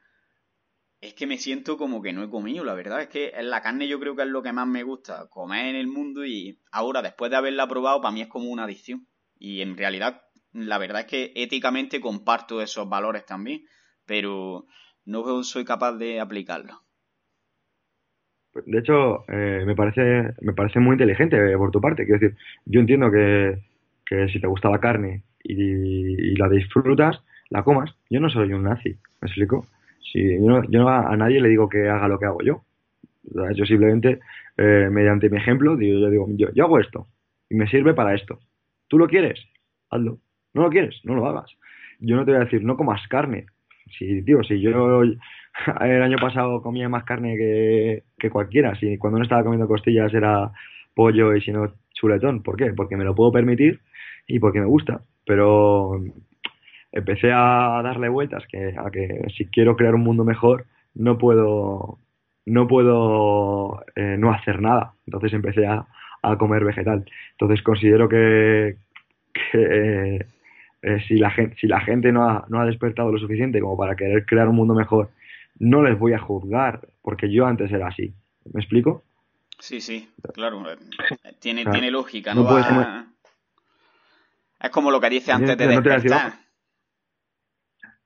es 1.00 1.14
que 1.14 1.26
me 1.26 1.38
siento 1.38 1.76
como 1.76 2.02
que 2.02 2.12
no 2.12 2.24
he 2.24 2.30
comido, 2.30 2.64
la 2.64 2.74
verdad. 2.74 3.00
Es 3.00 3.08
que 3.08 3.32
la 3.40 3.62
carne 3.62 3.88
yo 3.88 4.00
creo 4.00 4.16
que 4.16 4.22
es 4.22 4.28
lo 4.28 4.42
que 4.42 4.52
más 4.52 4.66
me 4.66 4.82
gusta 4.82 5.28
comer 5.28 5.66
en 5.66 5.76
el 5.76 5.86
mundo 5.86 6.26
y 6.26 6.58
ahora, 6.72 7.02
después 7.02 7.30
de 7.30 7.36
haberla 7.36 7.68
probado, 7.68 8.00
para 8.00 8.12
mí 8.12 8.20
es 8.20 8.28
como 8.28 8.50
una 8.50 8.64
adicción. 8.64 9.06
Y 9.38 9.60
en 9.60 9.76
realidad, 9.76 10.22
la 10.52 10.78
verdad 10.78 11.02
es 11.02 11.06
que 11.06 11.32
éticamente 11.36 12.00
comparto 12.00 12.60
esos 12.60 12.88
valores 12.88 13.24
también, 13.24 13.64
pero 14.06 14.66
no 15.04 15.44
soy 15.44 15.64
capaz 15.64 15.92
de 15.92 16.20
aplicarlo. 16.20 16.82
De 18.66 18.78
hecho, 18.78 19.24
eh, 19.28 19.62
me 19.64 19.76
parece 19.76 20.34
me 20.40 20.52
parece 20.52 20.80
muy 20.80 20.94
inteligente 20.94 21.56
por 21.56 21.70
tu 21.70 21.80
parte. 21.80 22.04
Quiero 22.04 22.18
decir, 22.18 22.38
yo 22.64 22.80
entiendo 22.80 23.10
que, 23.12 23.62
si 24.32 24.40
te 24.40 24.46
gusta 24.46 24.70
la 24.70 24.78
carne 24.78 25.22
y, 25.42 26.36
la 26.36 26.48
disfrutas, 26.48 27.22
la 27.50 27.62
comas. 27.62 27.94
Yo 28.10 28.20
no 28.20 28.30
soy 28.30 28.52
un 28.52 28.64
nazi, 28.64 28.96
¿me 29.20 29.28
explico? 29.28 29.66
Si 30.12 30.22
yo, 30.22 30.62
no, 30.62 30.88
a, 30.88 31.16
nadie 31.16 31.40
le 31.40 31.48
digo 31.48 31.68
que 31.68 31.88
haga 31.88 32.08
lo 32.08 32.18
que 32.18 32.26
hago 32.26 32.42
yo. 32.42 32.62
yo 33.54 33.64
simplemente, 33.66 34.20
eh, 34.56 34.88
mediante 34.90 35.28
mi 35.28 35.36
ejemplo, 35.36 35.76
digo, 35.76 36.00
yo 36.00 36.10
digo, 36.10 36.26
yo, 36.30 36.48
yo 36.54 36.64
hago 36.64 36.78
esto 36.78 37.06
y 37.50 37.54
me 37.54 37.68
sirve 37.68 37.94
para 37.94 38.14
esto. 38.14 38.38
¿Tú 38.88 38.98
lo 38.98 39.06
quieres? 39.06 39.38
Hazlo. 39.90 40.18
¿No 40.54 40.62
lo 40.62 40.70
quieres? 40.70 41.00
No 41.04 41.14
lo 41.14 41.26
hagas. 41.26 41.50
Yo 42.00 42.16
no 42.16 42.24
te 42.24 42.32
voy 42.32 42.40
a 42.40 42.44
decir, 42.44 42.64
no 42.64 42.76
comas 42.76 43.06
carne. 43.08 43.46
Si, 43.98 44.22
tío, 44.22 44.42
si 44.44 44.60
yo 44.60 45.02
el 45.80 46.02
año 46.02 46.18
pasado 46.18 46.62
comía 46.62 46.88
más 46.88 47.04
carne 47.04 47.36
que, 47.36 48.30
cualquiera, 48.30 48.74
si 48.78 48.98
cuando 48.98 49.18
no 49.18 49.24
estaba 49.24 49.42
comiendo 49.42 49.66
costillas 49.66 50.12
era 50.14 50.50
pollo 50.94 51.34
y 51.34 51.40
si 51.40 51.52
no 51.52 51.72
chuletón, 51.92 52.42
¿por 52.42 52.56
qué? 52.56 52.72
Porque 52.72 52.96
me 52.96 53.04
lo 53.04 53.14
puedo 53.14 53.32
permitir 53.32 53.80
y 54.28 54.38
porque 54.38 54.60
me 54.60 54.66
gusta, 54.66 55.00
pero 55.26 56.00
empecé 56.92 57.32
a 57.32 57.80
darle 57.82 58.08
vueltas 58.08 58.44
que, 58.46 58.74
a 58.76 58.90
que 58.90 59.26
si 59.36 59.46
quiero 59.46 59.76
crear 59.76 59.94
un 59.94 60.02
mundo 60.02 60.24
mejor 60.24 60.66
no 60.94 61.18
puedo 61.18 61.98
no 62.46 62.66
puedo 62.66 63.84
eh, 63.94 64.16
no 64.18 64.32
hacer 64.32 64.62
nada 64.62 64.94
entonces 65.06 65.32
empecé 65.34 65.66
a, 65.66 65.86
comer 66.38 66.64
vegetal 66.64 67.04
entonces 67.32 67.62
considero 67.62 68.08
que, 68.08 68.76
que 69.32 70.26
eh, 70.82 71.04
si, 71.06 71.16
la 71.16 71.30
gente, 71.30 71.56
si 71.60 71.66
la 71.66 71.80
gente 71.80 72.12
no 72.12 72.28
ha, 72.28 72.46
no 72.48 72.60
ha 72.60 72.66
despertado 72.66 73.10
lo 73.10 73.18
suficiente 73.18 73.60
como 73.60 73.76
para 73.76 73.96
querer 73.96 74.24
crear 74.26 74.48
un 74.48 74.56
mundo 74.56 74.74
mejor, 74.74 75.10
no 75.58 75.82
les 75.82 75.98
voy 75.98 76.12
a 76.12 76.18
juzgar, 76.18 76.88
porque 77.02 77.30
yo 77.32 77.46
antes 77.46 77.72
era 77.72 77.88
así. 77.88 78.14
¿Me 78.52 78.60
explico? 78.60 79.04
Sí, 79.58 79.80
sí, 79.80 80.08
claro. 80.34 80.62
Tiene, 81.40 81.64
tiene 81.66 81.90
lógica, 81.90 82.34
¿no? 82.34 82.44
Es 84.60 84.70
como 84.70 84.90
lo 84.90 85.00
que 85.00 85.10
dice 85.10 85.32
antes 85.32 85.56
de 85.56 85.66
despertar. 85.66 86.32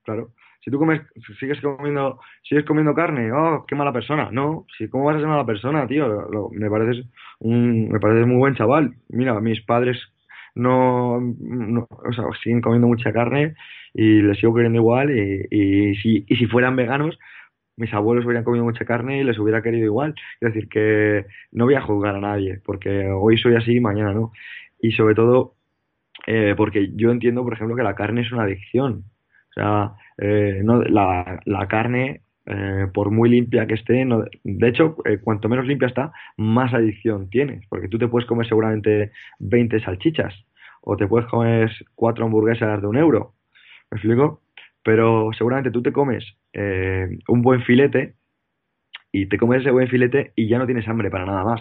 claro. 0.03 0.33
Si 0.65 0.71
tú 0.71 0.79
comes, 0.79 1.01
sigues 1.41 1.61
comiendo, 1.61 2.21
sigues 2.49 2.65
comiendo 2.65 2.95
carne, 2.95 3.33
oh, 3.33 3.65
qué 3.67 3.75
mala 3.75 3.93
persona. 3.93 4.31
No, 4.31 4.65
si 4.79 4.89
cómo 4.89 5.07
vas 5.07 5.17
a 5.17 5.19
ser 5.19 5.27
mala 5.27 5.45
persona, 5.45 5.89
tío. 5.89 6.29
me 6.53 6.71
pareces 6.71 7.05
un, 7.41 7.89
me 7.89 7.99
pareces 7.99 8.29
muy 8.29 8.37
buen 8.37 8.55
chaval. 8.55 8.95
Mira, 9.09 9.41
mis 9.41 9.61
padres 9.63 9.99
no, 10.55 11.17
o 11.17 12.13
sea, 12.15 12.25
siguen 12.45 12.61
comiendo 12.61 12.87
mucha 12.87 13.13
carne 13.13 13.57
y 13.93 14.23
les 14.23 14.39
sigo 14.39 14.55
queriendo 14.55 14.79
igual 14.79 15.11
y, 15.11 15.47
y, 15.51 15.97
si, 15.97 16.25
y 16.29 16.37
si 16.37 16.47
fueran 16.47 16.77
veganos 16.77 17.19
mis 17.77 17.93
abuelos 17.95 18.25
hubieran 18.25 18.45
comido 18.45 18.65
mucha 18.65 18.85
carne 18.85 19.21
y 19.21 19.25
les 19.25 19.39
hubiera 19.39 19.63
querido 19.63 19.87
igual. 19.87 20.15
Es 20.41 20.53
decir, 20.53 20.69
que 20.69 21.27
no 21.53 21.65
voy 21.65 21.75
a 21.75 21.81
juzgar 21.81 22.17
a 22.17 22.21
nadie, 22.21 22.61
porque 22.65 23.09
hoy 23.11 23.39
soy 23.39 23.57
así 23.57 23.77
y 23.77 23.81
mañana 23.81 24.13
no. 24.13 24.33
Y 24.81 24.93
sobre 24.93 25.15
todo, 25.15 25.55
eh, 26.27 26.55
porque 26.57 26.91
yo 26.95 27.11
entiendo, 27.11 27.43
por 27.43 27.55
ejemplo, 27.55 27.77
que 27.77 27.83
la 27.83 27.95
carne 27.95 28.23
es 28.23 28.33
una 28.33 28.45
adicción. 28.45 29.05
O 29.51 29.53
sea, 29.55 29.93
eh, 30.19 30.61
no, 30.65 30.83
la, 30.83 31.41
la 31.45 31.69
carne, 31.69 32.23
eh, 32.47 32.87
por 32.93 33.11
muy 33.11 33.29
limpia 33.29 33.67
que 33.67 33.75
esté, 33.75 34.05
no, 34.05 34.25
de 34.45 34.69
hecho, 34.69 34.97
cuanto 35.23 35.49
menos 35.49 35.67
limpia 35.67 35.89
está, 35.89 36.13
más 36.37 36.73
adicción 36.75 37.29
tienes, 37.31 37.67
porque 37.69 37.89
tú 37.89 37.99
te 37.99 38.09
puedes 38.09 38.29
comer 38.29 38.47
seguramente 38.47 39.13
20 39.41 39.81
salchichas 39.81 40.35
o 40.81 40.97
te 40.97 41.07
puedes 41.07 41.29
comer 41.29 41.71
cuatro 41.95 42.25
hamburguesas 42.25 42.81
de 42.81 42.87
un 42.87 42.97
euro. 42.97 43.35
¿Me 43.91 43.99
explico? 43.99 44.43
Pero 44.83 45.31
seguramente 45.37 45.71
tú 45.71 45.83
te 45.83 45.93
comes 45.93 46.25
un 47.29 47.43
buen 47.43 47.63
filete 47.63 48.15
y 49.13 49.27
te 49.27 49.39
comes 49.39 49.61
ese 49.61 49.71
buen 49.71 49.89
filete 49.89 50.33
y 50.35 50.49
ya 50.49 50.59
no 50.59 50.67
tienes 50.67 50.89
hambre 50.89 51.11
para 51.11 51.27
nada 51.27 51.45
más. 51.45 51.61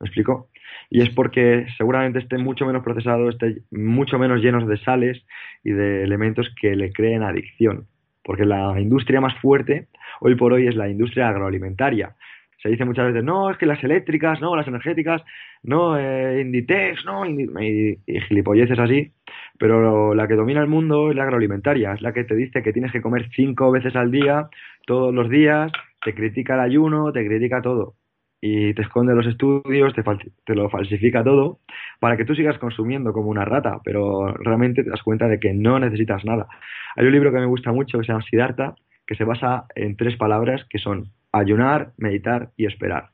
¿Me 0.00 0.06
explico? 0.06 0.48
Y 0.88 1.02
es 1.02 1.10
porque 1.10 1.66
seguramente 1.76 2.20
esté 2.20 2.38
mucho 2.38 2.64
menos 2.64 2.82
procesado, 2.82 3.28
esté 3.28 3.62
mucho 3.70 4.18
menos 4.18 4.40
llenos 4.40 4.66
de 4.66 4.78
sales 4.78 5.22
y 5.62 5.72
de 5.72 6.02
elementos 6.02 6.48
que 6.58 6.74
le 6.74 6.90
creen 6.90 7.22
adicción. 7.22 7.86
Porque 8.24 8.46
la 8.46 8.80
industria 8.80 9.20
más 9.20 9.38
fuerte 9.40 9.88
hoy 10.20 10.36
por 10.36 10.54
hoy 10.54 10.66
es 10.66 10.74
la 10.74 10.88
industria 10.88 11.28
agroalimentaria. 11.28 12.16
Se 12.62 12.70
dice 12.70 12.84
muchas 12.84 13.06
veces, 13.06 13.24
no, 13.24 13.50
es 13.50 13.58
que 13.58 13.66
las 13.66 13.82
eléctricas, 13.84 14.40
no, 14.40 14.56
las 14.56 14.68
energéticas, 14.68 15.22
no, 15.62 15.98
eh, 15.98 16.40
Inditex, 16.42 17.04
no, 17.04 17.26
y, 17.26 17.98
gilipolleces 18.28 18.78
así, 18.78 19.12
pero 19.58 20.14
la 20.14 20.28
que 20.28 20.34
domina 20.34 20.60
el 20.60 20.66
mundo 20.66 21.10
es 21.10 21.16
la 21.16 21.22
agroalimentaria, 21.22 21.92
es 21.92 22.02
la 22.02 22.12
que 22.12 22.24
te 22.24 22.34
dice 22.34 22.62
que 22.62 22.72
tienes 22.72 22.92
que 22.92 23.00
comer 23.00 23.30
cinco 23.34 23.70
veces 23.70 23.96
al 23.96 24.10
día, 24.10 24.48
todos 24.86 25.14
los 25.14 25.30
días, 25.30 25.72
te 26.04 26.14
critica 26.14 26.54
el 26.54 26.60
ayuno, 26.60 27.12
te 27.12 27.26
critica 27.26 27.62
todo 27.62 27.94
y 28.40 28.72
te 28.74 28.82
esconde 28.82 29.14
los 29.14 29.26
estudios, 29.26 29.94
te, 29.94 30.02
te, 30.44 30.54
lo 30.54 30.70
falsifica 30.70 31.22
todo 31.22 31.60
para 31.98 32.16
que 32.16 32.24
tú 32.24 32.34
sigas 32.34 32.58
consumiendo 32.58 33.12
como 33.12 33.28
una 33.28 33.44
rata, 33.44 33.80
pero 33.84 34.28
realmente 34.34 34.82
te 34.82 34.90
das 34.90 35.02
cuenta 35.02 35.28
de 35.28 35.38
que 35.38 35.52
no 35.52 35.78
necesitas 35.78 36.24
nada. 36.24 36.48
Hay 36.96 37.06
un 37.06 37.12
libro 37.12 37.32
que 37.32 37.38
me 37.38 37.46
gusta 37.46 37.72
mucho 37.72 37.98
que 37.98 38.04
se 38.04 38.12
llama 38.12 38.24
Siddhartha, 38.24 38.74
que 39.06 39.14
se 39.14 39.24
basa 39.24 39.66
en 39.74 39.96
tres 39.96 40.16
palabras 40.16 40.64
que 40.70 40.78
son 40.78 41.12
ayunar, 41.32 41.92
meditar 41.98 42.52
y 42.56 42.66
esperar. 42.66 43.10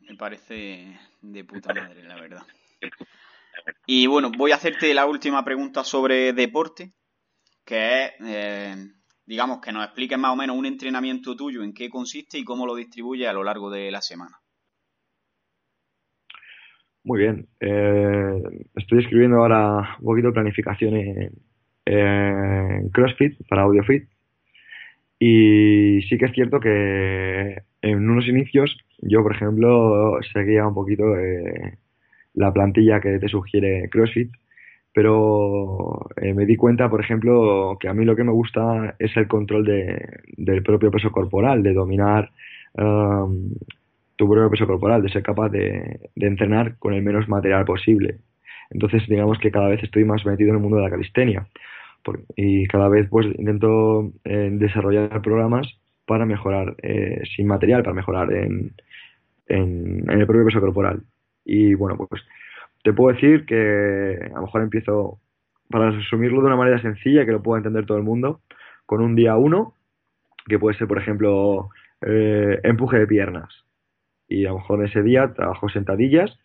Me 0.00 0.16
parece 0.16 0.98
de 1.22 1.44
puta 1.44 1.72
madre, 1.72 2.02
la 2.02 2.20
verdad. 2.20 2.42
Y 3.86 4.06
bueno, 4.06 4.30
voy 4.36 4.52
a 4.52 4.56
hacerte 4.56 4.92
la 4.94 5.06
última 5.06 5.44
pregunta 5.44 5.84
sobre 5.84 6.32
deporte, 6.32 6.92
que 7.64 8.04
es... 8.04 8.12
Eh, 8.20 8.76
digamos, 9.26 9.60
que 9.60 9.72
nos 9.72 9.84
expliques 9.84 10.18
más 10.18 10.32
o 10.32 10.36
menos 10.36 10.56
un 10.56 10.66
entrenamiento 10.66 11.36
tuyo, 11.36 11.62
en 11.62 11.72
qué 11.72 11.88
consiste 11.88 12.38
y 12.38 12.44
cómo 12.44 12.66
lo 12.66 12.74
distribuye 12.74 13.26
a 13.26 13.32
lo 13.32 13.44
largo 13.44 13.70
de 13.70 13.90
la 13.90 14.00
semana. 14.00 14.38
Muy 17.04 17.18
bien. 17.18 17.46
Eh, 17.60 18.42
estoy 18.76 19.00
escribiendo 19.00 19.36
ahora 19.36 19.96
un 19.98 20.04
poquito 20.06 20.28
de 20.28 20.32
planificación 20.32 20.94
en, 20.94 21.32
CrossFit 22.92 23.46
para 23.48 23.62
AudioFit. 23.62 24.08
Y 25.18 26.00
sí 26.08 26.18
que 26.18 26.26
es 26.26 26.32
cierto 26.32 26.60
que 26.60 27.62
en 27.82 28.10
unos 28.10 28.26
inicios 28.26 28.76
yo, 29.02 29.22
por 29.22 29.34
ejemplo, 29.34 30.18
seguía 30.32 30.66
un 30.66 30.74
poquito 30.74 31.04
la 32.34 32.52
plantilla 32.52 33.00
que 33.00 33.18
te 33.18 33.28
sugiere 33.28 33.88
CrossFit 33.90 34.32
pero 34.94 36.06
eh, 36.16 36.32
me 36.34 36.46
di 36.46 36.54
cuenta, 36.54 36.88
por 36.88 37.00
ejemplo, 37.00 37.76
que 37.80 37.88
a 37.88 37.94
mí 37.94 38.04
lo 38.04 38.14
que 38.14 38.22
me 38.22 38.30
gusta 38.30 38.94
es 39.00 39.14
el 39.16 39.26
control 39.26 39.64
de, 39.64 40.20
del 40.36 40.62
propio 40.62 40.92
peso 40.92 41.10
corporal, 41.10 41.64
de 41.64 41.74
dominar 41.74 42.30
um, 42.74 43.50
tu 44.14 44.30
propio 44.30 44.48
peso 44.50 44.68
corporal, 44.68 45.02
de 45.02 45.08
ser 45.08 45.24
capaz 45.24 45.48
de, 45.48 45.98
entrenar 46.14 46.78
con 46.78 46.94
el 46.94 47.02
menos 47.02 47.28
material 47.28 47.64
posible. 47.64 48.18
Entonces, 48.70 49.02
digamos 49.08 49.40
que 49.40 49.50
cada 49.50 49.66
vez 49.66 49.82
estoy 49.82 50.04
más 50.04 50.24
metido 50.24 50.50
en 50.50 50.56
el 50.56 50.62
mundo 50.62 50.76
de 50.76 50.84
la 50.84 50.90
calistenia 50.90 51.48
y 52.36 52.66
cada 52.66 52.88
vez 52.88 53.08
pues 53.08 53.26
intento 53.38 54.12
eh, 54.24 54.50
desarrollar 54.52 55.22
programas 55.22 55.66
para 56.06 56.24
mejorar 56.24 56.76
eh, 56.82 57.20
sin 57.34 57.48
material, 57.48 57.82
para 57.82 57.94
mejorar 57.94 58.32
en, 58.32 58.72
en 59.48 60.08
el 60.08 60.26
propio 60.26 60.44
peso 60.44 60.60
corporal. 60.60 61.02
Y 61.44 61.74
bueno, 61.74 61.96
pues 61.96 62.22
te 62.84 62.92
puedo 62.92 63.14
decir 63.14 63.46
que 63.46 64.20
a 64.30 64.34
lo 64.34 64.42
mejor 64.42 64.60
empiezo, 64.60 65.18
para 65.70 65.90
resumirlo 65.90 66.42
de 66.42 66.46
una 66.48 66.56
manera 66.56 66.80
sencilla 66.80 67.24
que 67.24 67.32
lo 67.32 67.42
pueda 67.42 67.58
entender 67.58 67.86
todo 67.86 67.96
el 67.96 68.04
mundo, 68.04 68.42
con 68.84 69.00
un 69.00 69.16
día 69.16 69.36
uno, 69.36 69.74
que 70.46 70.58
puede 70.58 70.76
ser, 70.76 70.86
por 70.86 70.98
ejemplo, 70.98 71.70
eh, 72.02 72.60
empuje 72.62 72.98
de 72.98 73.06
piernas. 73.06 73.64
Y 74.28 74.44
a 74.44 74.50
lo 74.50 74.58
mejor 74.58 74.84
ese 74.84 75.02
día 75.02 75.32
trabajo 75.32 75.70
sentadillas 75.70 76.38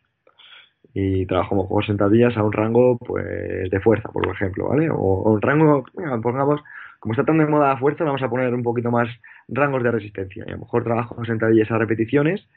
y 0.94 1.26
trabajo 1.26 1.56
mejor 1.56 1.86
sentadillas 1.86 2.38
a 2.38 2.44
un 2.44 2.54
rango 2.54 2.98
pues 3.00 3.70
de 3.70 3.80
fuerza, 3.82 4.10
por 4.10 4.26
ejemplo, 4.28 4.70
¿vale? 4.70 4.90
O, 4.90 5.34
un 5.34 5.42
rango, 5.42 5.84
pongamos, 6.24 6.62
como 7.02 7.14
está 7.14 7.26
tan 7.26 7.38
de 7.38 7.48
moda 7.48 7.68
la 7.68 7.78
fuerza, 7.78 8.06
vamos 8.06 8.24
a 8.24 8.30
poner 8.30 8.54
un 8.54 8.64
poquito 8.64 8.92
más 8.92 9.10
rangos 9.50 9.84
de 9.84 9.92
resistencia. 9.92 10.46
Y 10.48 10.52
a 10.52 10.54
lo 10.54 10.60
mejor 10.60 10.86
trabajo 10.86 11.22
sentadillas 11.26 11.70
a 11.70 11.78
repeticiones 11.78 12.48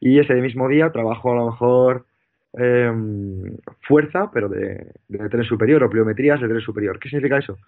y 0.00 0.20
ese 0.20 0.32
mismo 0.36 0.68
día 0.68 0.90
trabajo 0.90 1.32
a 1.32 1.36
lo 1.36 1.50
mejor 1.50 2.06
Em, 2.58 3.54
fuerza, 3.82 4.30
pero 4.32 4.48
de, 4.48 4.92
de 5.08 5.28
tren 5.28 5.44
superior, 5.44 5.84
o 5.84 5.90
pliometrías 5.90 6.40
de 6.40 6.48
tren 6.48 6.62
superior. 6.62 6.98
¿Qué 6.98 7.10
significa 7.10 7.36
eso? 7.36 7.58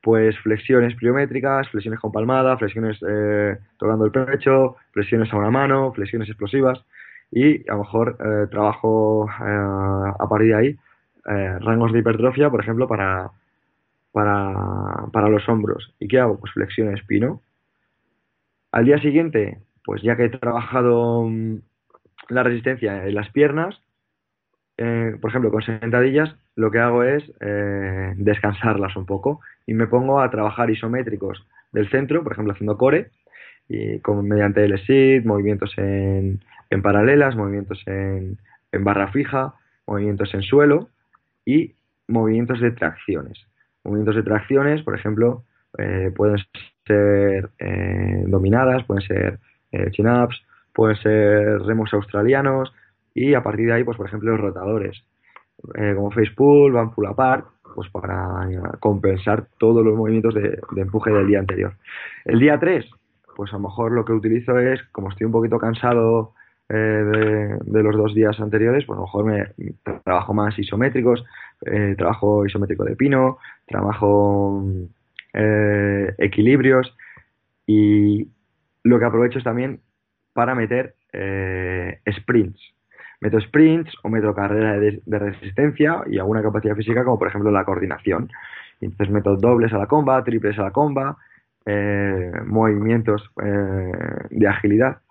Pues 0.00 0.38
flexiones 0.38 0.94
pliométricas, 0.94 1.68
flexiones 1.68 2.00
con 2.00 2.10
palmada, 2.10 2.56
flexiones 2.56 2.98
eh, 3.06 3.58
tocando 3.76 4.06
el 4.06 4.10
pecho, 4.12 4.76
flexiones 4.92 5.30
a 5.30 5.36
una 5.36 5.50
mano, 5.50 5.92
flexiones 5.92 6.26
explosivas 6.28 6.82
y 7.30 7.68
a 7.68 7.74
lo 7.74 7.80
mejor 7.80 8.16
eh, 8.18 8.46
trabajo 8.50 9.28
eh, 9.28 10.14
a 10.18 10.26
partir 10.28 10.48
de 10.48 10.54
ahí 10.54 10.78
rangos 11.60 11.92
de 11.92 11.98
hipertrofia, 11.98 12.48
por 12.48 12.62
ejemplo, 12.62 12.88
para, 12.88 13.30
para, 14.10 15.06
para 15.12 15.28
los 15.28 15.46
hombros. 15.50 15.94
¿Y 16.00 16.08
qué 16.08 16.18
hago? 16.18 16.40
Pues 16.40 16.52
flexiones 16.54 17.04
pino. 17.04 17.42
Al 18.72 18.86
día 18.86 18.98
siguiente, 19.00 19.58
pues 19.84 20.00
ya 20.02 20.16
que 20.16 20.24
he 20.24 20.28
trabajado 20.30 21.24
mm, 21.24 21.56
la 22.30 22.42
resistencia 22.42 23.06
en 23.06 23.14
las 23.14 23.30
piernas, 23.30 23.80
eh, 24.82 25.14
por 25.20 25.28
ejemplo, 25.30 25.50
con 25.50 25.60
sentadillas, 25.60 26.34
lo 26.56 26.70
que 26.70 26.78
hago 26.78 27.04
es 27.04 27.22
eh, 27.40 28.14
descansarlas 28.16 28.96
un 28.96 29.04
poco 29.04 29.42
y 29.66 29.74
me 29.74 29.86
pongo 29.86 30.22
a 30.22 30.30
trabajar 30.30 30.70
isométricos 30.70 31.46
del 31.70 31.90
centro, 31.90 32.22
por 32.22 32.32
ejemplo, 32.32 32.54
haciendo 32.54 32.78
core, 32.78 33.10
y 33.68 33.98
con, 33.98 34.26
mediante 34.26 34.64
el 34.64 34.78
sit, 34.86 35.26
movimientos 35.26 35.74
en, 35.76 36.40
en, 36.70 36.82
paralelas, 36.82 37.36
movimientos 37.36 37.82
en, 37.84 38.38
en, 38.72 38.84
barra 38.84 39.12
fija, 39.12 39.52
movimientos 39.86 40.32
en 40.32 40.40
suelo 40.40 40.88
y 41.44 41.74
movimientos 42.08 42.58
de 42.58 42.70
tracciones. 42.70 43.38
Movimientos 43.84 44.16
de 44.16 44.22
tracciones, 44.22 44.82
por 44.82 44.94
ejemplo, 44.94 45.44
eh, 45.76 46.10
pueden 46.16 46.38
ser 46.86 47.50
dominadas, 48.28 48.82
pueden 48.84 49.06
ser 49.06 49.38
chin-ups, 49.92 50.42
pueden 50.72 50.96
ser 50.96 51.60
remos 51.60 51.92
australianos, 51.92 52.72
y 53.20 53.34
a 53.34 53.42
partir 53.42 53.66
de 53.66 53.74
ahí, 53.74 53.84
pues 53.84 53.98
por 53.98 54.06
ejemplo, 54.06 54.30
los 54.30 54.40
rotadores, 54.40 55.04
eh, 55.74 55.92
como 55.94 56.10
face 56.10 56.32
pull, 56.34 56.72
van 56.72 56.90
pull 56.90 57.06
apart, 57.06 57.44
pues 57.74 57.90
para 57.90 58.48
compensar 58.80 59.46
todos 59.58 59.84
los 59.84 59.94
movimientos 59.94 60.34
de, 60.34 60.58
empuje 60.76 61.12
del 61.12 61.26
día 61.26 61.38
anterior. 61.38 61.74
El 62.24 62.40
día 62.40 62.58
3, 62.58 62.86
pues 63.36 63.52
a 63.52 63.56
lo 63.56 63.64
mejor 63.64 63.92
lo 63.92 64.06
que 64.06 64.14
utilizo 64.14 64.58
es, 64.58 64.82
como 64.90 65.10
estoy 65.10 65.26
un 65.26 65.32
poquito 65.32 65.58
cansado 65.58 66.32
eh, 66.70 66.74
de, 66.74 67.82
los 67.82 67.94
dos 67.94 68.14
días 68.14 68.40
anteriores, 68.40 68.86
pues 68.86 68.96
a 68.96 69.00
lo 69.00 69.06
mejor 69.06 69.24
me 69.26 70.00
trabajo 70.02 70.32
más 70.32 70.58
isométricos, 70.58 71.22
eh, 71.66 71.94
trabajo 71.98 72.46
isométrico 72.46 72.84
de 72.84 72.96
pino, 72.96 73.38
trabajo 73.66 74.64
equilibrios 76.18 76.92
y 77.64 78.26
lo 78.82 78.98
que 78.98 79.04
aprovecho 79.04 79.38
es 79.38 79.44
también 79.44 79.80
para 80.32 80.56
meter 80.56 80.96
sprints 82.10 82.74
meto 83.20 83.38
sprints 83.40 83.92
o 84.02 84.08
meto 84.08 84.34
carrera 84.34 84.78
de, 84.78 85.18
resistencia 85.18 86.02
y 86.06 86.18
alguna 86.18 86.42
capacidad 86.42 86.74
física 86.74 87.04
como 87.04 87.18
por 87.18 87.28
ejemplo 87.28 87.50
la 87.50 87.64
coordinación. 87.64 88.30
Entonces 88.80 89.10
meto 89.10 89.36
dobles 89.36 89.72
a 89.72 89.78
la 89.78 89.86
comba, 89.86 90.24
triples 90.24 90.58
a 90.58 90.64
la 90.64 90.70
comba, 90.70 91.18
eh, 91.66 92.32
movimientos 92.46 93.30
eh, 93.44 93.92
de 94.30 94.48
agilidad. 94.48 95.02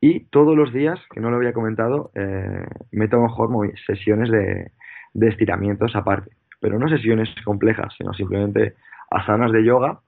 Y 0.00 0.24
todos 0.26 0.56
los 0.56 0.72
días, 0.72 1.00
que 1.12 1.20
no 1.20 1.30
lo 1.30 1.36
había 1.36 1.52
comentado, 1.54 2.10
eh, 2.14 2.66
meto 2.90 3.20
mejor 3.20 3.48
sesiones 3.86 4.30
de, 4.30 4.72
de 5.14 5.28
estiramientos 5.28 5.94
aparte. 5.96 6.30
Pero 6.60 6.78
no 6.78 6.88
sesiones 6.88 7.28
complejas, 7.44 7.94
sino 7.96 8.12
simplemente 8.12 8.74
asanas 9.10 9.52
de 9.52 9.64
yoga 9.64 10.00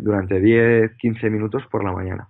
durante 0.00 0.38
10-15 0.38 1.30
minutos 1.30 1.66
por 1.70 1.82
la 1.82 1.92
mañana. 1.92 2.28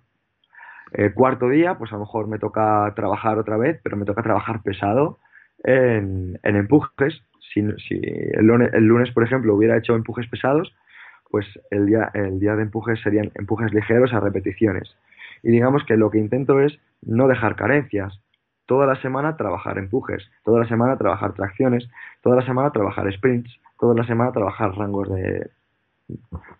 El 0.92 1.14
cuarto 1.14 1.48
día, 1.48 1.76
pues 1.78 1.92
a 1.92 1.96
lo 1.96 2.00
mejor 2.00 2.28
me 2.28 2.38
toca 2.38 2.92
trabajar 2.94 3.38
otra 3.38 3.56
vez, 3.56 3.80
pero 3.82 3.96
me 3.96 4.04
toca 4.04 4.22
trabajar 4.22 4.62
pesado 4.62 5.18
en, 5.64 6.38
empujes. 6.42 7.22
Si, 7.52 7.60
el, 7.60 8.46
lunes, 8.46 9.10
por 9.12 9.24
ejemplo, 9.24 9.54
hubiera 9.54 9.78
hecho 9.78 9.94
empujes 9.94 10.28
pesados, 10.28 10.74
pues 11.30 11.46
el 11.70 11.86
día, 11.86 12.10
el 12.14 12.38
día 12.38 12.54
de 12.54 12.62
empujes 12.62 13.00
serían 13.00 13.32
empujes 13.34 13.72
ligeros 13.72 14.12
a 14.12 14.20
repeticiones. 14.20 14.96
Y 15.42 15.50
digamos 15.50 15.84
que 15.84 15.96
lo 15.96 16.10
que 16.10 16.18
intento 16.18 16.60
es 16.60 16.78
no 17.02 17.28
dejar 17.28 17.56
carencias. 17.56 18.20
Toda 18.66 18.86
la 18.86 19.00
semana 19.00 19.36
trabajar 19.36 19.78
empujes, 19.78 20.28
toda 20.44 20.60
la 20.60 20.68
semana 20.68 20.96
trabajar 20.96 21.34
tracciones, 21.34 21.88
toda 22.20 22.36
la 22.36 22.46
semana 22.46 22.70
trabajar 22.72 23.10
sprints, 23.12 23.60
toda 23.78 23.94
la 23.94 24.06
semana 24.06 24.32
trabajar 24.32 24.74
rangos 24.76 25.08
de, 25.08 25.50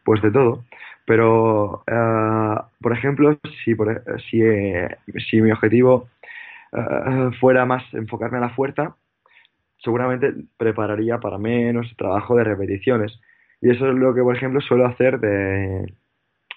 pues 0.04 0.22
de 0.22 0.30
todo. 0.30 0.64
Pero, 1.06 1.84
eh, 1.86 2.60
por 2.80 2.92
ejemplo, 2.92 3.38
si, 3.64 3.76
si, 4.30 4.42
eh, 4.42 4.96
si 5.28 5.40
mi 5.40 5.52
objetivo 5.52 6.08
eh, 6.72 7.30
fuera 7.40 7.64
más 7.64 7.82
enfocarme 7.94 8.38
a 8.38 8.42
la 8.42 8.50
fuerza, 8.50 8.96
seguramente 9.78 10.34
prepararía 10.56 11.18
para 11.18 11.38
menos 11.38 11.94
trabajo 11.96 12.36
de 12.36 12.44
repeticiones. 12.44 13.20
Y 13.60 13.70
eso 13.70 13.88
es 13.88 13.94
lo 13.94 14.14
que, 14.14 14.22
por 14.22 14.36
ejemplo, 14.36 14.60
suelo 14.60 14.86
hacer 14.86 15.20
de, 15.20 15.94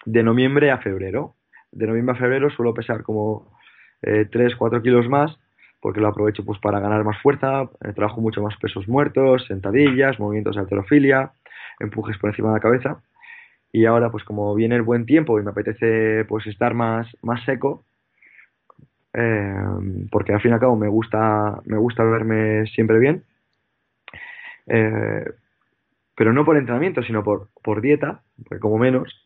de 0.06 0.24
noviembre 0.24 0.72
a 0.72 0.80
febrero. 0.80 1.36
De 1.72 1.88
noviembre 1.88 2.16
a 2.16 2.20
febrero 2.20 2.50
suelo 2.50 2.74
pesar 2.74 3.04
como 3.04 3.52
eh, 4.02 4.26
3, 4.30 4.56
4 4.56 4.82
kilos 4.82 5.08
más, 5.08 5.38
porque 5.82 6.02
lo 6.02 6.08
aprovecho 6.08 6.44
pues 6.44 6.60
para 6.60 6.80
ganar 6.80 7.04
más 7.04 7.22
fuerza, 7.22 7.70
eh, 7.84 7.94
trabajo 7.94 8.22
mucho 8.22 8.42
más 8.42 8.56
pesos 8.58 8.88
muertos, 8.88 9.46
sentadillas, 9.48 10.20
movimientos 10.20 10.56
de 10.56 10.62
alterofilia, 10.62 11.32
empujes 11.80 12.18
por 12.18 12.30
encima 12.30 12.50
de 12.50 12.56
la 12.56 12.62
cabeza. 12.62 13.02
Y 13.72 13.86
ahora, 13.86 14.10
pues 14.12 14.24
como 14.24 14.56
viene 14.56 14.76
el 14.76 14.82
buen 14.82 15.06
tiempo 15.06 15.40
y 15.40 15.44
me 15.44 15.52
apetece 15.52 16.26
pues 16.26 16.48
estar 16.48 16.74
más, 16.74 17.08
más 17.22 17.44
seco, 17.46 17.86
eh, 19.14 19.54
porque 20.12 20.34
al 20.34 20.42
fin 20.42 20.52
y 20.52 20.54
al 20.54 20.60
cabo 20.60 20.76
me 20.76 20.88
gusta, 20.88 21.62
me 21.66 21.78
gusta 21.78 22.04
verme 22.04 22.66
siempre 22.68 23.00
bien, 23.00 23.24
eh, 24.68 25.26
pero 26.16 26.34
no 26.34 26.46
por 26.46 26.58
entrenamiento, 26.58 27.02
sino 27.04 27.24
por, 27.24 27.50
por 27.64 27.82
dieta, 27.82 28.22
porque 28.44 28.60
como 28.60 28.78
menos, 28.78 29.26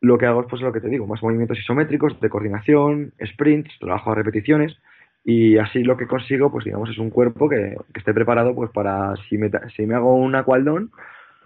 lo 0.00 0.18
que 0.18 0.26
hago 0.26 0.42
es 0.42 0.46
pues 0.48 0.62
lo 0.62 0.72
que 0.72 0.80
te 0.80 0.88
digo, 0.88 1.06
más 1.06 1.22
movimientos 1.22 1.58
isométricos, 1.58 2.20
de 2.20 2.28
coordinación, 2.28 3.12
sprints, 3.24 3.78
trabajo 3.78 4.12
a 4.12 4.14
repeticiones, 4.14 4.76
y 5.24 5.56
así 5.56 5.82
lo 5.82 5.96
que 5.96 6.06
consigo, 6.06 6.50
pues 6.50 6.64
digamos, 6.64 6.90
es 6.90 6.98
un 6.98 7.10
cuerpo 7.10 7.48
que, 7.48 7.76
esté 7.94 8.12
preparado 8.12 8.54
pues 8.54 8.70
para 8.70 9.14
si 9.28 9.38
me, 9.38 9.50
si 9.74 9.86
me 9.86 9.94
hago 9.94 10.14
un 10.14 10.34
acualdón, 10.34 10.90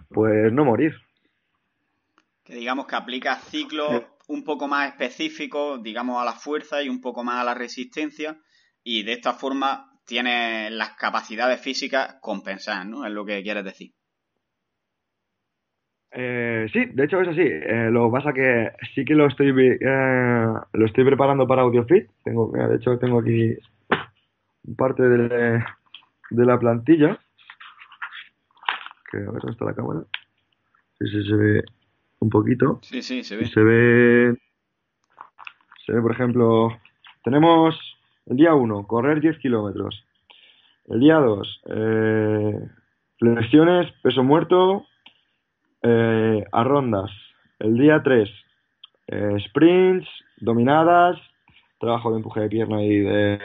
pues 0.09 0.51
no 0.51 0.65
morir. 0.65 0.93
Que 2.43 2.55
digamos 2.55 2.87
que 2.87 2.95
aplica 2.95 3.35
ciclos 3.35 4.03
un 4.27 4.43
poco 4.43 4.67
más 4.67 4.89
específicos, 4.89 5.81
digamos, 5.81 6.21
a 6.21 6.25
la 6.25 6.33
fuerza 6.33 6.81
y 6.83 6.89
un 6.89 7.01
poco 7.01 7.23
más 7.23 7.41
a 7.41 7.43
la 7.43 7.53
resistencia, 7.53 8.37
y 8.83 9.03
de 9.03 9.13
esta 9.13 9.33
forma 9.33 9.99
tiene 10.05 10.69
las 10.71 10.91
capacidades 10.91 11.61
físicas 11.61 12.17
compensadas, 12.21 12.87
¿no? 12.87 13.05
Es 13.05 13.11
lo 13.11 13.25
que 13.25 13.43
quieres 13.43 13.63
decir. 13.63 13.91
Eh, 16.11 16.67
sí, 16.73 16.85
de 16.85 17.03
hecho 17.03 17.21
es 17.21 17.27
así. 17.27 17.41
Eh, 17.41 17.89
lo 17.91 18.07
que 18.07 18.11
pasa 18.11 18.33
que 18.33 18.71
sí 18.95 19.05
que 19.05 19.13
lo 19.13 19.27
estoy 19.27 19.49
eh, 19.49 20.45
lo 20.73 20.85
estoy 20.85 21.05
preparando 21.05 21.47
para 21.47 21.61
AudioFit. 21.61 22.09
Tengo, 22.23 22.51
mira, 22.51 22.67
de 22.67 22.77
hecho 22.77 22.97
tengo 22.97 23.19
aquí 23.19 23.55
parte 24.75 25.03
de, 25.03 25.63
de 26.31 26.45
la 26.45 26.57
plantilla. 26.57 27.19
Que 29.11 29.17
a 29.17 29.31
ver 29.31 29.41
dónde 29.41 29.51
está 29.51 29.65
la 29.65 29.73
cámara. 29.73 30.01
Sí, 30.99 31.07
sí, 31.07 31.23
se 31.27 31.35
ve 31.35 31.63
un 32.19 32.29
poquito. 32.29 32.79
Sí, 32.83 33.01
sí, 33.01 33.23
se 33.23 33.37
ve. 33.37 33.45
Se 33.45 33.61
ve, 33.61 34.37
se 35.85 35.93
ve, 35.93 36.01
por 36.01 36.11
ejemplo, 36.11 36.69
tenemos 37.23 37.75
el 38.27 38.37
día 38.37 38.53
1, 38.53 38.85
correr 38.87 39.21
10 39.21 39.39
kilómetros. 39.39 40.05
El 40.87 40.99
día 40.99 41.15
2, 41.15 41.61
eh, 41.69 42.59
flexiones, 43.17 43.91
peso 44.03 44.23
muerto, 44.23 44.85
eh, 45.83 46.43
a 46.51 46.63
rondas. 46.63 47.11
El 47.59 47.77
día 47.77 48.01
3, 48.03 48.29
eh, 49.07 49.37
sprints, 49.47 50.07
dominadas, 50.37 51.17
trabajo 51.79 52.11
de 52.11 52.17
empuje 52.17 52.41
de 52.41 52.49
pierna 52.49 52.83
y 52.83 52.99
de, 52.99 53.39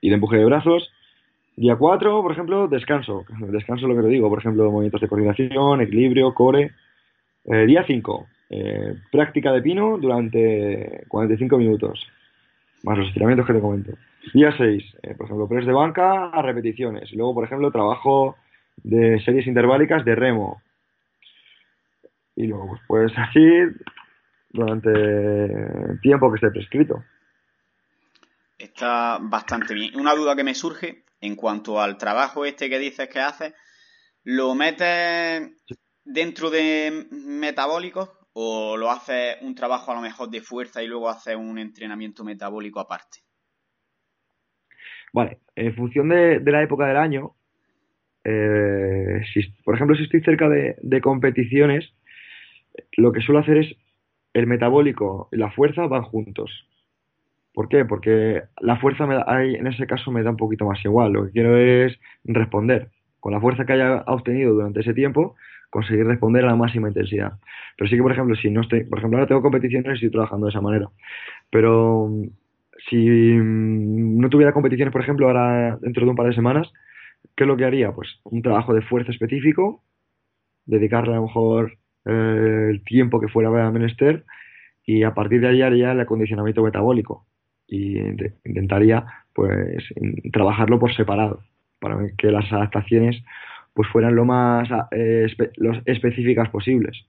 y 0.00 0.08
de 0.08 0.14
empuje 0.14 0.38
de 0.38 0.44
brazos. 0.44 0.90
Día 1.56 1.76
4, 1.76 2.22
por 2.22 2.32
ejemplo, 2.32 2.68
descanso. 2.68 3.24
Descanso 3.48 3.88
lo 3.88 3.96
que 3.96 4.02
te 4.02 4.08
digo, 4.08 4.28
por 4.28 4.40
ejemplo, 4.40 4.70
movimientos 4.70 5.00
de 5.00 5.08
coordinación, 5.08 5.80
equilibrio, 5.80 6.34
core. 6.34 6.72
Eh, 7.46 7.64
día 7.64 7.82
5, 7.86 8.26
eh, 8.50 8.94
práctica 9.10 9.52
de 9.52 9.62
pino 9.62 9.96
durante 9.96 11.04
45 11.08 11.56
minutos, 11.56 12.06
más 12.82 12.98
los 12.98 13.08
estiramientos 13.08 13.46
que 13.46 13.54
te 13.54 13.60
comento. 13.60 13.92
Día 14.34 14.54
6, 14.54 14.84
eh, 15.02 15.14
por 15.14 15.26
ejemplo, 15.26 15.48
press 15.48 15.64
de 15.64 15.72
banca 15.72 16.26
a 16.26 16.42
repeticiones. 16.42 17.10
Luego, 17.12 17.34
por 17.34 17.44
ejemplo, 17.44 17.70
trabajo 17.70 18.36
de 18.82 19.18
series 19.24 19.46
interválicas 19.46 20.04
de 20.04 20.14
remo. 20.14 20.60
Y 22.34 22.48
luego, 22.48 22.78
pues 22.86 23.12
así 23.16 23.40
durante 24.50 24.90
el 24.90 26.00
tiempo 26.02 26.30
que 26.30 26.36
esté 26.36 26.50
prescrito. 26.50 27.02
Está 28.58 29.18
bastante 29.22 29.72
bien. 29.72 29.98
Una 29.98 30.14
duda 30.14 30.36
que 30.36 30.44
me 30.44 30.54
surge 30.54 31.05
en 31.26 31.36
cuanto 31.36 31.80
al 31.80 31.98
trabajo 31.98 32.44
este 32.44 32.70
que 32.70 32.78
dices 32.78 33.08
que 33.08 33.20
haces, 33.20 33.54
¿lo 34.24 34.54
metes 34.54 35.50
dentro 36.04 36.50
de 36.50 37.06
metabólicos 37.10 38.10
o 38.32 38.76
lo 38.76 38.90
haces 38.90 39.36
un 39.42 39.54
trabajo 39.54 39.90
a 39.90 39.94
lo 39.94 40.00
mejor 40.00 40.30
de 40.30 40.40
fuerza 40.40 40.82
y 40.82 40.86
luego 40.86 41.08
haces 41.08 41.36
un 41.36 41.58
entrenamiento 41.58 42.24
metabólico 42.24 42.80
aparte? 42.80 43.20
Vale, 45.12 45.38
en 45.54 45.74
función 45.74 46.08
de, 46.08 46.40
la 46.44 46.62
época 46.62 46.86
del 46.86 46.98
año, 46.98 47.34
eh, 48.24 49.22
por 49.64 49.74
ejemplo, 49.74 49.96
si 49.96 50.04
estoy 50.04 50.20
cerca 50.22 50.48
de, 50.48 50.76
de, 50.82 51.00
competiciones, 51.00 51.90
lo 52.96 53.12
que 53.12 53.20
suelo 53.20 53.40
hacer 53.40 53.58
es 53.58 53.76
el 54.34 54.46
metabólico 54.46 55.28
y 55.32 55.38
la 55.38 55.50
fuerza 55.50 55.86
van 55.86 56.02
juntos. 56.02 56.50
¿Por 57.56 57.70
qué? 57.70 57.86
Porque 57.86 58.42
la 58.60 58.76
fuerza 58.76 59.06
me 59.06 59.14
da, 59.14 59.42
en 59.42 59.66
ese 59.66 59.86
caso 59.86 60.12
me 60.12 60.22
da 60.22 60.28
un 60.28 60.36
poquito 60.36 60.66
más 60.66 60.84
igual. 60.84 61.14
Lo 61.14 61.24
que 61.24 61.30
quiero 61.32 61.56
es 61.56 61.98
responder. 62.24 62.90
Con 63.18 63.32
la 63.32 63.40
fuerza 63.40 63.64
que 63.64 63.72
haya 63.72 64.04
obtenido 64.08 64.52
durante 64.52 64.80
ese 64.80 64.92
tiempo, 64.92 65.36
conseguir 65.70 66.04
responder 66.06 66.44
a 66.44 66.48
la 66.48 66.56
máxima 66.56 66.88
intensidad. 66.88 67.38
Pero 67.78 67.88
sí 67.88 67.96
que, 67.96 68.02
por 68.02 68.12
ejemplo, 68.12 68.36
si 68.36 68.50
no 68.50 68.60
estoy, 68.60 68.84
por 68.84 68.98
ejemplo, 68.98 69.16
ahora 69.16 69.28
tengo 69.28 69.40
competiciones 69.40 69.92
y 69.92 69.94
estoy 69.94 70.10
trabajando 70.10 70.44
de 70.46 70.50
esa 70.50 70.60
manera. 70.60 70.90
Pero 71.48 72.10
si 72.90 73.08
no 73.40 74.28
tuviera 74.28 74.52
competiciones, 74.52 74.92
por 74.92 75.00
ejemplo, 75.00 75.26
ahora 75.26 75.78
dentro 75.80 76.04
de 76.04 76.10
un 76.10 76.16
par 76.16 76.26
de 76.26 76.34
semanas, 76.34 76.70
¿qué 77.36 77.44
es 77.44 77.48
lo 77.48 77.56
que 77.56 77.64
haría? 77.64 77.90
Pues 77.92 78.20
un 78.24 78.42
trabajo 78.42 78.74
de 78.74 78.82
fuerza 78.82 79.12
específico, 79.12 79.82
dedicarle 80.66 81.14
a 81.14 81.16
lo 81.16 81.22
mejor 81.22 81.78
eh, 82.04 82.68
el 82.70 82.84
tiempo 82.84 83.18
que 83.18 83.28
fuera 83.28 83.48
a 83.48 83.70
menester 83.70 84.26
y 84.84 85.04
a 85.04 85.14
partir 85.14 85.40
de 85.40 85.48
ahí 85.48 85.62
haría 85.62 85.92
el 85.92 86.00
acondicionamiento 86.00 86.62
metabólico 86.62 87.24
y 87.66 87.98
intentaría 88.44 89.04
pues 89.32 89.82
trabajarlo 90.32 90.78
por 90.78 90.94
separado 90.94 91.42
para 91.80 91.98
que 92.16 92.30
las 92.30 92.50
adaptaciones 92.52 93.22
pues 93.74 93.88
fueran 93.90 94.14
lo 94.16 94.24
más 94.24 94.68
eh, 94.90 95.24
espe 95.26 95.50
los 95.56 95.78
específicas 95.84 96.48
posibles. 96.48 97.04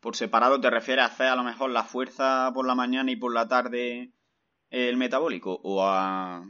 Por 0.00 0.16
separado 0.16 0.60
te 0.60 0.70
refieres 0.70 1.04
a 1.04 1.08
hacer 1.08 1.26
a 1.26 1.36
lo 1.36 1.44
mejor 1.44 1.70
la 1.70 1.84
fuerza 1.84 2.50
por 2.54 2.66
la 2.66 2.74
mañana 2.74 3.10
y 3.10 3.16
por 3.16 3.34
la 3.34 3.48
tarde 3.48 4.10
el 4.70 4.96
metabólico 4.96 5.60
o 5.62 5.84
a 5.84 6.42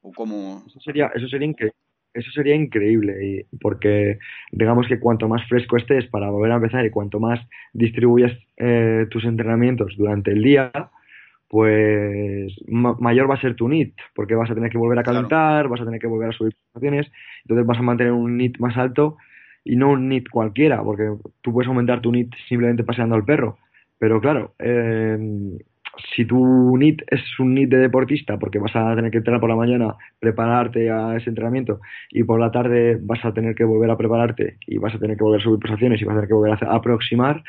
o 0.00 0.12
como 0.12 0.62
eso 0.66 0.80
sería 0.80 1.10
eso 1.14 1.28
sería 1.28 1.46
increíble 1.46 1.76
eso 2.14 2.30
sería 2.30 2.54
increíble 2.54 3.44
y 3.50 3.56
porque 3.58 4.18
digamos 4.52 4.86
que 4.86 5.00
cuanto 5.00 5.28
más 5.28 5.46
fresco 5.48 5.76
estés 5.76 6.06
para 6.06 6.30
volver 6.30 6.52
a 6.52 6.56
empezar 6.56 6.86
y 6.86 6.90
cuanto 6.90 7.18
más 7.18 7.40
distribuyas 7.72 8.32
eh, 8.56 9.06
tus 9.10 9.24
entrenamientos 9.24 9.94
durante 9.98 10.30
el 10.30 10.42
día 10.42 10.72
pues 11.48 12.52
ma 12.66 12.96
mayor 12.98 13.30
va 13.30 13.34
a 13.34 13.40
ser 13.40 13.54
tu 13.54 13.68
NIT, 13.68 13.94
porque 14.14 14.34
vas 14.34 14.50
a 14.50 14.54
tener 14.54 14.70
que 14.70 14.78
volver 14.78 14.98
a 14.98 15.02
calentar, 15.02 15.62
claro. 15.62 15.68
vas 15.68 15.80
a 15.80 15.84
tener 15.84 16.00
que 16.00 16.06
volver 16.06 16.30
a 16.30 16.32
subir 16.32 16.54
pulsaciones, 16.72 17.10
entonces 17.42 17.66
vas 17.66 17.78
a 17.78 17.82
mantener 17.82 18.12
un 18.12 18.36
NIT 18.36 18.58
más 18.58 18.76
alto 18.76 19.16
y 19.64 19.76
no 19.76 19.90
un 19.90 20.08
NIT 20.08 20.28
cualquiera, 20.30 20.82
porque 20.82 21.10
tú 21.42 21.52
puedes 21.52 21.68
aumentar 21.68 22.00
tu 22.00 22.12
NIT 22.12 22.32
simplemente 22.48 22.84
paseando 22.84 23.14
al 23.14 23.24
perro, 23.24 23.58
pero 23.98 24.20
claro, 24.20 24.54
eh, 24.58 25.18
si 26.14 26.24
tu 26.24 26.76
NIT 26.76 27.02
es 27.08 27.22
un 27.38 27.54
NIT 27.54 27.70
de 27.70 27.78
deportista, 27.78 28.38
porque 28.38 28.58
vas 28.58 28.74
a 28.74 28.94
tener 28.94 29.10
que 29.10 29.18
entrenar 29.18 29.40
por 29.40 29.50
la 29.50 29.56
mañana, 29.56 29.94
prepararte 30.18 30.90
a 30.90 31.16
ese 31.16 31.30
entrenamiento, 31.30 31.80
y 32.10 32.24
por 32.24 32.40
la 32.40 32.50
tarde 32.50 32.98
vas 33.00 33.24
a 33.24 33.32
tener 33.32 33.54
que 33.54 33.64
volver 33.64 33.90
a 33.90 33.96
prepararte, 33.96 34.58
y 34.66 34.78
vas 34.78 34.94
a 34.94 34.98
tener 34.98 35.16
que 35.16 35.24
volver 35.24 35.40
a 35.40 35.44
subir 35.44 35.60
pulsaciones, 35.60 36.00
y 36.00 36.04
vas 36.04 36.14
a 36.14 36.16
tener 36.16 36.28
que 36.28 36.34
volver 36.34 36.52
a 36.52 36.74
aproximar, 36.74 37.42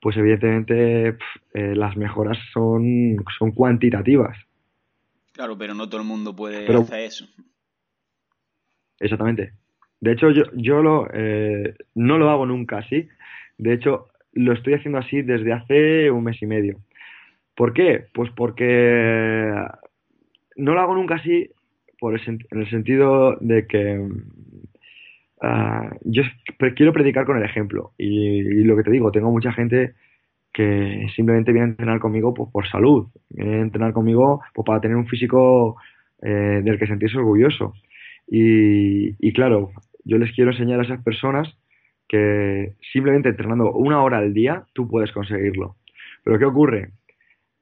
pues 0.00 0.16
evidentemente 0.16 1.16
eh, 1.54 1.74
las 1.74 1.96
mejoras 1.96 2.38
son, 2.52 3.16
son 3.38 3.52
cuantitativas. 3.52 4.36
Claro, 5.32 5.56
pero 5.56 5.74
no 5.74 5.88
todo 5.88 6.00
el 6.00 6.06
mundo 6.06 6.34
puede 6.34 6.66
pero, 6.66 6.80
hacer 6.80 7.00
eso. 7.00 7.26
Exactamente. 9.00 9.52
De 10.00 10.12
hecho, 10.12 10.30
yo, 10.30 10.44
yo 10.54 10.82
lo, 10.82 11.08
eh, 11.12 11.74
no 11.94 12.18
lo 12.18 12.30
hago 12.30 12.46
nunca 12.46 12.78
así. 12.78 13.08
De 13.56 13.72
hecho, 13.72 14.08
lo 14.32 14.52
estoy 14.52 14.74
haciendo 14.74 14.98
así 14.98 15.22
desde 15.22 15.52
hace 15.52 16.10
un 16.10 16.24
mes 16.24 16.40
y 16.42 16.46
medio. 16.46 16.80
¿Por 17.56 17.72
qué? 17.72 18.06
Pues 18.14 18.30
porque 18.36 19.52
no 20.56 20.74
lo 20.74 20.80
hago 20.80 20.94
nunca 20.94 21.16
así 21.16 21.50
por 21.98 22.14
el, 22.14 22.20
en 22.28 22.60
el 22.60 22.70
sentido 22.70 23.36
de 23.40 23.66
que 23.66 24.08
Uh, 25.40 25.94
yo 26.02 26.24
quiero 26.74 26.92
predicar 26.92 27.24
con 27.24 27.36
el 27.36 27.44
ejemplo 27.44 27.92
y, 27.96 28.64
lo 28.64 28.76
que 28.76 28.82
te 28.82 28.90
digo, 28.90 29.12
tengo 29.12 29.30
mucha 29.30 29.52
gente 29.52 29.94
que 30.52 31.06
simplemente 31.14 31.52
viene 31.52 31.66
a 31.66 31.70
entrenar 31.70 32.00
conmigo 32.00 32.34
pues, 32.34 32.50
por 32.50 32.66
salud, 32.68 33.06
viene 33.30 33.56
a 33.56 33.60
entrenar 33.60 33.92
conmigo 33.92 34.40
pues, 34.54 34.66
para 34.66 34.80
tener 34.80 34.96
un 34.96 35.06
físico 35.06 35.76
eh, 36.22 36.60
del 36.64 36.78
que 36.78 36.88
sentirse 36.88 37.18
orgulloso. 37.18 37.74
Y, 38.26 39.14
y, 39.24 39.32
claro, 39.32 39.70
yo 40.04 40.18
les 40.18 40.34
quiero 40.34 40.50
enseñar 40.50 40.80
a 40.80 40.84
esas 40.84 41.02
personas 41.04 41.56
que 42.08 42.74
simplemente 42.92 43.28
entrenando 43.28 43.72
una 43.72 44.02
hora 44.02 44.18
al 44.18 44.34
día 44.34 44.64
tú 44.72 44.88
puedes 44.88 45.12
conseguirlo. 45.12 45.76
Pero 46.24 46.38
¿qué 46.38 46.44
ocurre? 46.46 46.90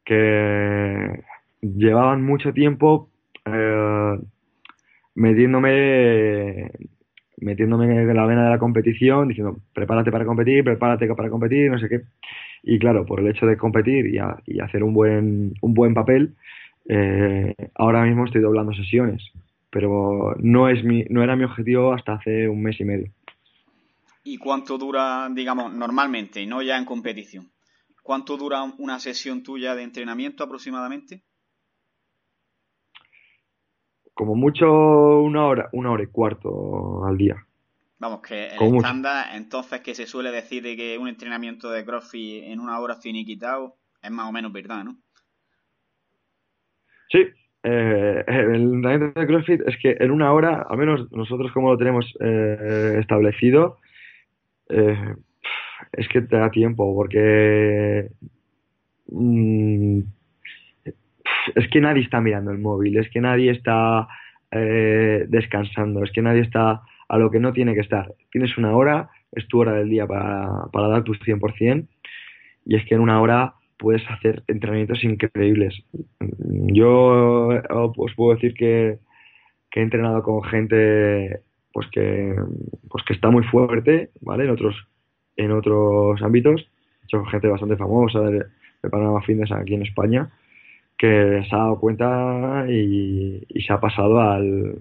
Que 0.04 1.22
llevaban 1.60 2.24
mucho 2.24 2.52
tiempo 2.52 3.10
eh, 3.44 4.18
metiéndome 5.14 6.70
metiéndome 7.38 7.86
en 7.86 8.16
la 8.16 8.26
vena 8.26 8.44
de 8.44 8.50
la 8.50 8.58
competición, 8.58 9.28
diciendo 9.28 9.58
prepárate 9.72 10.10
para 10.10 10.24
competir, 10.24 10.64
prepárate 10.64 11.06
para 11.14 11.30
competir, 11.30 11.70
no 11.70 11.78
sé 11.78 11.88
qué. 11.88 12.02
Y 12.62 12.78
claro, 12.78 13.06
por 13.06 13.20
el 13.20 13.28
hecho 13.28 13.46
de 13.46 13.56
competir 13.56 14.06
y, 14.06 14.58
hacer 14.60 14.82
un 14.82 14.94
buen, 14.94 15.54
un 15.60 15.74
buen 15.74 15.94
papel, 15.94 16.34
eh, 16.88 17.54
ahora 17.74 18.04
mismo 18.04 18.24
estoy 18.24 18.40
doblando 18.40 18.72
sesiones, 18.72 19.22
pero 19.70 20.34
no, 20.38 20.68
es 20.68 20.82
mi, 20.84 21.04
no 21.10 21.22
era 21.22 21.36
mi 21.36 21.44
objetivo 21.44 21.92
hasta 21.92 22.14
hace 22.14 22.48
un 22.48 22.62
mes 22.62 22.80
y 22.80 22.84
medio. 22.84 23.10
¿Y 24.24 24.38
cuánto 24.38 24.76
dura, 24.76 25.28
digamos, 25.32 25.72
normalmente, 25.72 26.42
y 26.42 26.46
no 26.46 26.60
ya 26.62 26.76
en 26.76 26.84
competición? 26.84 27.52
¿Cuánto 28.02 28.36
dura 28.36 28.62
una 28.78 28.98
sesión 28.98 29.42
tuya 29.42 29.74
de 29.74 29.82
entrenamiento 29.82 30.42
aproximadamente? 30.42 31.22
Como 34.16 34.34
mucho 34.34 35.20
una 35.20 35.44
hora, 35.44 35.68
una 35.72 35.90
hora 35.90 36.02
y 36.02 36.06
cuarto 36.06 37.04
al 37.04 37.18
día. 37.18 37.36
Vamos, 37.98 38.22
que 38.22 38.48
el 38.48 38.76
estándar, 38.76 39.36
entonces, 39.36 39.82
que 39.82 39.94
se 39.94 40.06
suele 40.06 40.30
decir 40.30 40.62
de 40.62 40.74
que 40.74 40.96
un 40.96 41.06
entrenamiento 41.06 41.70
de 41.70 41.84
CrossFit 41.84 42.44
en 42.44 42.60
una 42.60 42.80
hora 42.80 42.96
finiquitado 42.96 43.76
es 44.02 44.10
más 44.10 44.26
o 44.26 44.32
menos 44.32 44.52
verdad, 44.52 44.84
¿no? 44.84 44.96
Sí, 47.10 47.26
eh, 47.62 48.24
el 48.26 48.74
entrenamiento 48.74 49.20
de 49.20 49.26
CrossFit 49.26 49.60
es 49.66 49.76
que 49.82 49.96
en 50.00 50.10
una 50.10 50.32
hora, 50.32 50.66
al 50.66 50.78
menos 50.78 51.12
nosotros 51.12 51.52
como 51.52 51.72
lo 51.72 51.78
tenemos 51.78 52.06
eh, 52.20 52.96
establecido, 52.98 53.78
eh, 54.70 55.14
es 55.92 56.08
que 56.08 56.22
te 56.22 56.36
da 56.36 56.50
tiempo, 56.50 56.94
porque 56.94 58.10
mm, 59.08 60.00
es 61.54 61.68
que 61.68 61.80
nadie 61.80 62.02
está 62.02 62.20
mirando 62.20 62.50
el 62.50 62.58
móvil, 62.58 62.98
es 62.98 63.08
que 63.10 63.20
nadie 63.20 63.50
está 63.50 64.08
eh, 64.50 65.24
descansando, 65.28 66.02
es 66.02 66.10
que 66.12 66.22
nadie 66.22 66.42
está 66.42 66.82
a 67.08 67.18
lo 67.18 67.30
que 67.30 67.40
no 67.40 67.52
tiene 67.52 67.74
que 67.74 67.80
estar. 67.80 68.12
Tienes 68.30 68.56
una 68.58 68.76
hora, 68.76 69.10
es 69.32 69.46
tu 69.48 69.60
hora 69.60 69.72
del 69.72 69.88
día 69.88 70.06
para, 70.06 70.66
para 70.72 70.88
dar 70.88 71.04
tu 71.04 71.14
100%, 71.14 71.86
y 72.66 72.76
es 72.76 72.84
que 72.86 72.94
en 72.94 73.00
una 73.00 73.20
hora 73.20 73.54
puedes 73.78 74.02
hacer 74.10 74.42
entrenamientos 74.48 75.04
increíbles. 75.04 75.74
Yo 76.72 77.48
os 77.68 78.14
puedo 78.14 78.34
decir 78.34 78.54
que, 78.54 78.98
he 79.72 79.82
entrenado 79.82 80.22
con 80.22 80.42
gente 80.42 81.42
pues 81.70 81.86
que, 81.92 82.34
pues 82.88 83.04
que 83.04 83.12
está 83.12 83.28
muy 83.28 83.44
fuerte, 83.44 84.08
¿vale? 84.22 84.44
En 84.44 84.50
otros, 84.50 84.74
en 85.36 85.52
otros 85.52 86.22
ámbitos. 86.22 86.62
He 87.02 87.04
hecho 87.04 87.22
gente 87.26 87.48
bastante 87.48 87.76
famosa 87.76 88.20
de, 88.20 88.38
de 88.82 88.90
Panamá 88.90 89.20
Fitness 89.20 89.52
aquí 89.52 89.74
en 89.74 89.82
España 89.82 90.30
que 90.96 91.44
se 91.48 91.54
ha 91.54 91.58
dado 91.58 91.80
cuenta 91.80 92.66
y, 92.68 93.44
se 93.66 93.72
ha 93.72 93.80
pasado 93.80 94.20
al 94.20 94.78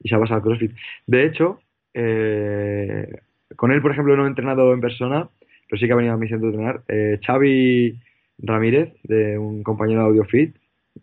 y 0.00 0.08
se 0.08 0.14
ha 0.14 0.18
pasado 0.18 0.36
al 0.36 0.42
CrossFit. 0.42 0.72
De 1.06 1.24
hecho, 1.24 1.60
eh, 1.94 3.20
con 3.56 3.72
él, 3.72 3.82
por 3.82 3.90
ejemplo, 3.90 4.16
no 4.16 4.24
he 4.24 4.28
entrenado 4.28 4.72
en 4.72 4.80
persona, 4.80 5.28
pero 5.68 5.80
sí 5.80 5.86
que 5.86 5.92
ha 5.92 5.96
venido 5.96 6.14
a 6.14 6.18
mi 6.18 6.28
centro 6.28 6.50
de 6.50 6.54
entrenar. 6.54 6.82
Eh, 6.88 7.18
Xavi 7.24 7.98
Ramírez, 8.38 8.94
de 9.02 9.38
un 9.38 9.62
compañero 9.62 10.02
de 10.02 10.06
AudioFit, 10.06 10.56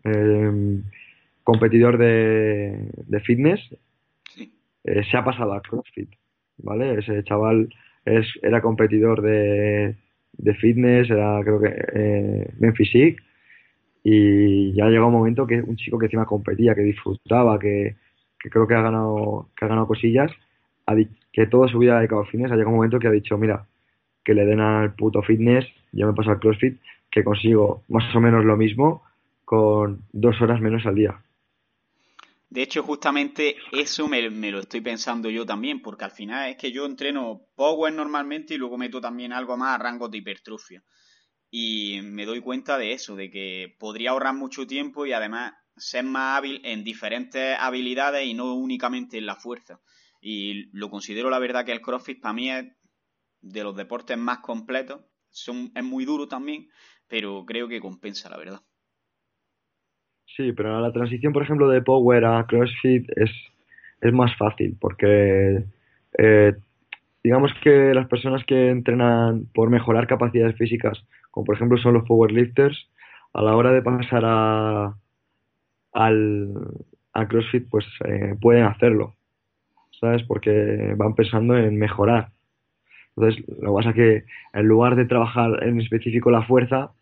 eh, 0.04 0.82
competidor 1.44 1.98
de, 1.98 2.90
de 3.08 3.20
fitness, 3.20 3.60
eh, 4.86 5.04
se 5.10 5.18
ha 5.18 5.24
pasado 5.26 5.54
al 5.54 5.62
CrossFit, 5.62 6.10
¿vale? 6.58 7.00
Ese 7.00 7.24
chaval 7.24 7.70
es, 8.06 8.28
era 8.42 8.62
competidor 8.62 9.22
de, 9.22 9.96
de 10.34 10.54
fitness, 10.56 11.10
era 11.10 11.40
creo 11.44 11.60
que 11.60 11.74
eh, 11.94 12.72
Physique, 12.76 13.18
y 14.08 14.72
ya 14.74 14.86
ha 14.86 14.90
llegado 14.90 15.08
un 15.08 15.14
momento 15.14 15.48
que 15.48 15.60
un 15.60 15.78
chico 15.78 15.98
que 15.98 16.06
encima 16.06 16.28
competía, 16.28 16.76
que 16.76 16.84
disfrutaba, 16.84 17.58
que, 17.58 17.96
creo 18.38 18.68
que 18.68 18.76
ha 18.76 18.82
ganado, 18.82 19.50
que 19.58 19.66
ha 19.66 19.68
ganado 19.68 19.88
cosillas, 19.88 20.32
que 21.34 21.48
toda 21.48 21.68
su 21.68 21.80
vida 21.80 21.96
ha 21.96 22.00
dedicado 22.02 22.24
fitness, 22.26 22.52
ha 22.52 22.56
llegado 22.56 22.70
un 22.70 22.76
momento 22.76 23.00
que 23.00 23.08
ha 23.08 23.12
dicho, 23.12 23.36
mira, 23.36 23.66
que 24.24 24.36
le 24.36 24.46
den 24.46 24.60
al 24.60 24.94
puto 24.94 25.24
fitness, 25.24 25.66
yo 25.92 26.06
me 26.06 26.14
paso 26.14 26.30
al 26.30 26.40
CrossFit, 26.40 26.80
que 27.10 27.24
consigo 27.24 27.82
más 27.88 28.16
o 28.16 28.22
menos 28.22 28.46
lo 28.46 28.56
mismo 28.56 29.02
con 29.44 30.04
dos 30.14 30.40
horas 30.40 30.62
menos 30.62 30.86
al 30.86 30.94
día. 30.94 31.20
De 32.48 32.62
hecho, 32.62 32.84
justamente 32.84 33.56
eso 33.72 34.08
me, 34.08 34.30
me, 34.30 34.52
lo 34.52 34.60
estoy 34.60 34.82
pensando 34.82 35.32
yo 35.32 35.48
también, 35.48 35.82
porque 35.82 36.06
al 36.06 36.12
final 36.12 36.52
es 36.52 36.58
que 36.58 36.72
yo 36.72 36.86
entreno 36.86 37.42
power 37.56 37.92
normalmente 37.92 38.54
y 38.54 38.58
luego 38.58 38.78
meto 38.78 39.02
también 39.02 39.34
algo 39.34 39.58
más 39.58 39.74
a 39.74 39.84
rango 39.84 40.10
de 40.10 40.20
hipertrofia 40.20 40.84
y 41.58 42.02
me 42.02 42.26
doy 42.26 42.42
cuenta 42.42 42.78
de 42.78 42.92
eso, 42.92 43.16
de 43.16 43.32
que 43.32 43.78
podría 43.80 44.10
ahorrar 44.10 44.36
mucho 44.36 44.68
tiempo 44.68 45.06
y 45.06 45.14
además 45.14 45.54
ser 45.78 46.04
más 46.04 46.38
hábil 46.38 46.60
en 46.66 46.84
diferentes 46.84 47.56
habilidades 47.58 48.28
y 48.28 48.34
no 48.34 48.56
únicamente 48.56 49.18
en 49.18 49.26
la 49.26 49.38
fuerza. 49.38 49.80
Y 50.20 50.66
lo 50.78 50.90
considero 50.90 51.30
la 51.30 51.40
verdad 51.40 51.64
que 51.64 51.72
el 51.72 51.80
CrossFit 51.80 52.20
para 52.20 52.34
mí 52.34 52.52
es 52.52 52.66
de 53.40 53.64
los 53.64 53.74
deportes 53.74 54.18
más 54.18 54.40
completos. 54.40 55.06
Son, 55.30 55.72
es 55.74 55.84
muy 55.86 56.04
duro 56.04 56.28
también, 56.28 56.68
pero 57.08 57.46
creo 57.46 57.70
que 57.70 57.80
compensa, 57.80 58.30
la 58.30 58.38
verdad. 58.38 58.60
Sí, 60.26 60.52
pero 60.52 60.82
la 60.82 60.92
transición, 60.92 61.32
por 61.32 61.44
ejemplo, 61.44 61.70
de 61.70 61.82
Power 61.82 62.26
a 62.26 62.46
CrossFit 62.46 63.10
es, 63.16 63.32
es 64.02 64.12
más 64.12 64.36
fácil 64.38 64.76
porque 64.78 65.64
eh, 66.18 66.54
digamos 67.24 67.52
que 67.64 67.94
las 67.94 68.10
personas 68.10 68.44
que 68.46 68.70
entrenan 68.72 69.46
por 69.54 69.70
mejorar 69.70 70.06
capacidades 70.06 70.58
físicas 70.58 71.02
como 71.36 71.46
por 71.46 71.56
ejemplo 71.56 71.78
son 71.78 71.96
los 71.96 72.06
powerlifters, 72.06 72.88
a 73.34 73.42
la 73.42 73.58
hora 73.58 73.74
de 73.74 73.82
pasar 73.82 74.24
a, 74.24 74.96
al, 75.92 76.54
a 77.12 77.28
CrossFit, 77.28 77.68
pues 77.70 77.86
eh, 78.06 78.36
pueden 78.40 78.64
hacerlo, 78.64 79.18
¿sabes? 80.00 80.24
Porque 80.24 80.94
van 80.96 81.14
pensando 81.14 81.58
en 81.58 81.78
mejorar. 81.78 82.32
Entonces, 83.18 83.44
lo 83.50 83.72
que 83.72 83.76
pasa 83.76 83.90
es 83.90 83.96
que 83.96 84.26
en 84.54 84.66
lugar 84.66 84.96
de 84.96 85.04
trabajar 85.04 85.62
en 85.62 85.82
específico 85.82 86.32
la 86.32 86.44
fuerza, 86.44 86.94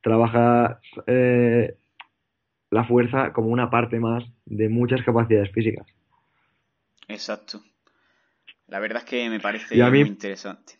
trabaja 0.00 0.80
eh, 1.06 1.76
la 2.70 2.84
fuerza 2.84 3.34
como 3.34 3.48
una 3.48 3.68
parte 3.68 4.00
más 4.00 4.24
de 4.46 4.70
muchas 4.70 5.02
capacidades 5.02 5.52
físicas. 5.52 5.86
Exacto. 7.08 7.60
La 8.68 8.80
verdad 8.80 9.02
es 9.02 9.04
que 9.04 9.28
me 9.28 9.38
parece 9.38 9.76
muy 9.84 10.00
interesante. 10.00 10.78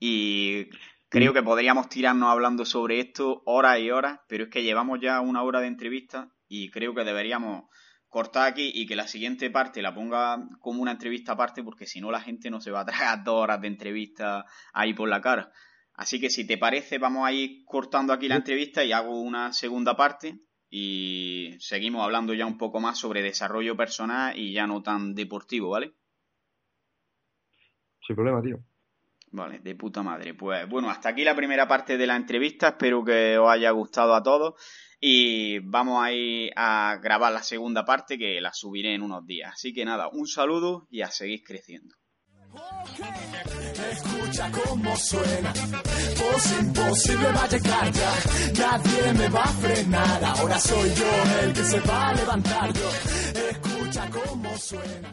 Y 0.00 0.68
Creo 1.14 1.32
que 1.32 1.44
podríamos 1.44 1.88
tirarnos 1.88 2.28
hablando 2.28 2.64
sobre 2.64 2.98
esto 2.98 3.44
horas 3.46 3.78
y 3.78 3.88
horas, 3.88 4.18
pero 4.26 4.42
es 4.42 4.50
que 4.50 4.64
llevamos 4.64 4.98
ya 5.00 5.20
una 5.20 5.44
hora 5.44 5.60
de 5.60 5.68
entrevista 5.68 6.28
y 6.48 6.72
creo 6.72 6.92
que 6.92 7.04
deberíamos 7.04 7.66
cortar 8.08 8.48
aquí 8.48 8.72
y 8.74 8.84
que 8.84 8.96
la 8.96 9.06
siguiente 9.06 9.48
parte 9.48 9.80
la 9.80 9.94
ponga 9.94 10.44
como 10.58 10.82
una 10.82 10.90
entrevista 10.90 11.34
aparte, 11.34 11.62
porque 11.62 11.86
si 11.86 12.00
no 12.00 12.10
la 12.10 12.20
gente 12.20 12.50
no 12.50 12.60
se 12.60 12.72
va 12.72 12.80
a 12.80 12.84
tragar 12.84 13.22
dos 13.22 13.44
horas 13.44 13.60
de 13.60 13.68
entrevista 13.68 14.44
ahí 14.72 14.92
por 14.92 15.08
la 15.08 15.20
cara. 15.20 15.52
Así 15.92 16.18
que 16.18 16.30
si 16.30 16.48
te 16.48 16.58
parece, 16.58 16.98
vamos 16.98 17.24
a 17.24 17.30
ir 17.30 17.64
cortando 17.64 18.12
aquí 18.12 18.26
la 18.26 18.34
entrevista 18.34 18.82
y 18.82 18.90
hago 18.90 19.20
una 19.20 19.52
segunda 19.52 19.96
parte 19.96 20.40
y 20.68 21.54
seguimos 21.60 22.02
hablando 22.02 22.34
ya 22.34 22.44
un 22.44 22.58
poco 22.58 22.80
más 22.80 22.98
sobre 22.98 23.22
desarrollo 23.22 23.76
personal 23.76 24.36
y 24.36 24.52
ya 24.52 24.66
no 24.66 24.82
tan 24.82 25.14
deportivo, 25.14 25.70
¿vale? 25.70 25.94
Sin 28.04 28.16
problema, 28.16 28.42
tío. 28.42 28.58
Vale, 29.34 29.58
de 29.58 29.74
puta 29.74 30.00
madre. 30.00 30.34
Pues 30.34 30.68
bueno, 30.68 30.88
hasta 30.88 31.08
aquí 31.08 31.24
la 31.24 31.34
primera 31.34 31.66
parte 31.66 31.98
de 31.98 32.06
la 32.06 32.14
entrevista. 32.14 32.68
Espero 32.68 33.04
que 33.04 33.36
os 33.36 33.50
haya 33.50 33.72
gustado 33.72 34.14
a 34.14 34.22
todos. 34.22 34.54
Y 35.00 35.58
vamos 35.58 36.04
a 36.04 36.12
ir 36.12 36.52
a 36.54 37.00
grabar 37.02 37.32
la 37.32 37.42
segunda 37.42 37.84
parte 37.84 38.16
que 38.16 38.40
la 38.40 38.52
subiré 38.52 38.94
en 38.94 39.02
unos 39.02 39.26
días. 39.26 39.54
Así 39.54 39.74
que 39.74 39.84
nada, 39.84 40.08
un 40.08 40.28
saludo 40.28 40.86
y 40.88 41.02
a 41.02 41.08
seguir 41.08 41.42
creciendo. 41.42 41.96
Escucha 43.90 44.50
cómo 44.52 44.96
suena, 44.96 45.52
imposible 46.60 47.26
va 47.32 47.48
nadie 48.56 49.12
me 49.14 49.28
va 49.28 49.42
a 49.42 49.48
frenar, 49.48 50.24
ahora 50.24 50.58
soy 50.60 50.94
yo 50.94 51.40
el 51.42 51.52
que 51.52 51.64
se 51.64 51.80
va 51.80 52.08
a 52.08 52.14
levantar 52.14 52.72
yo, 52.72 52.90
escucha 53.50 54.10
cómo 54.10 54.56
suena. 54.56 55.12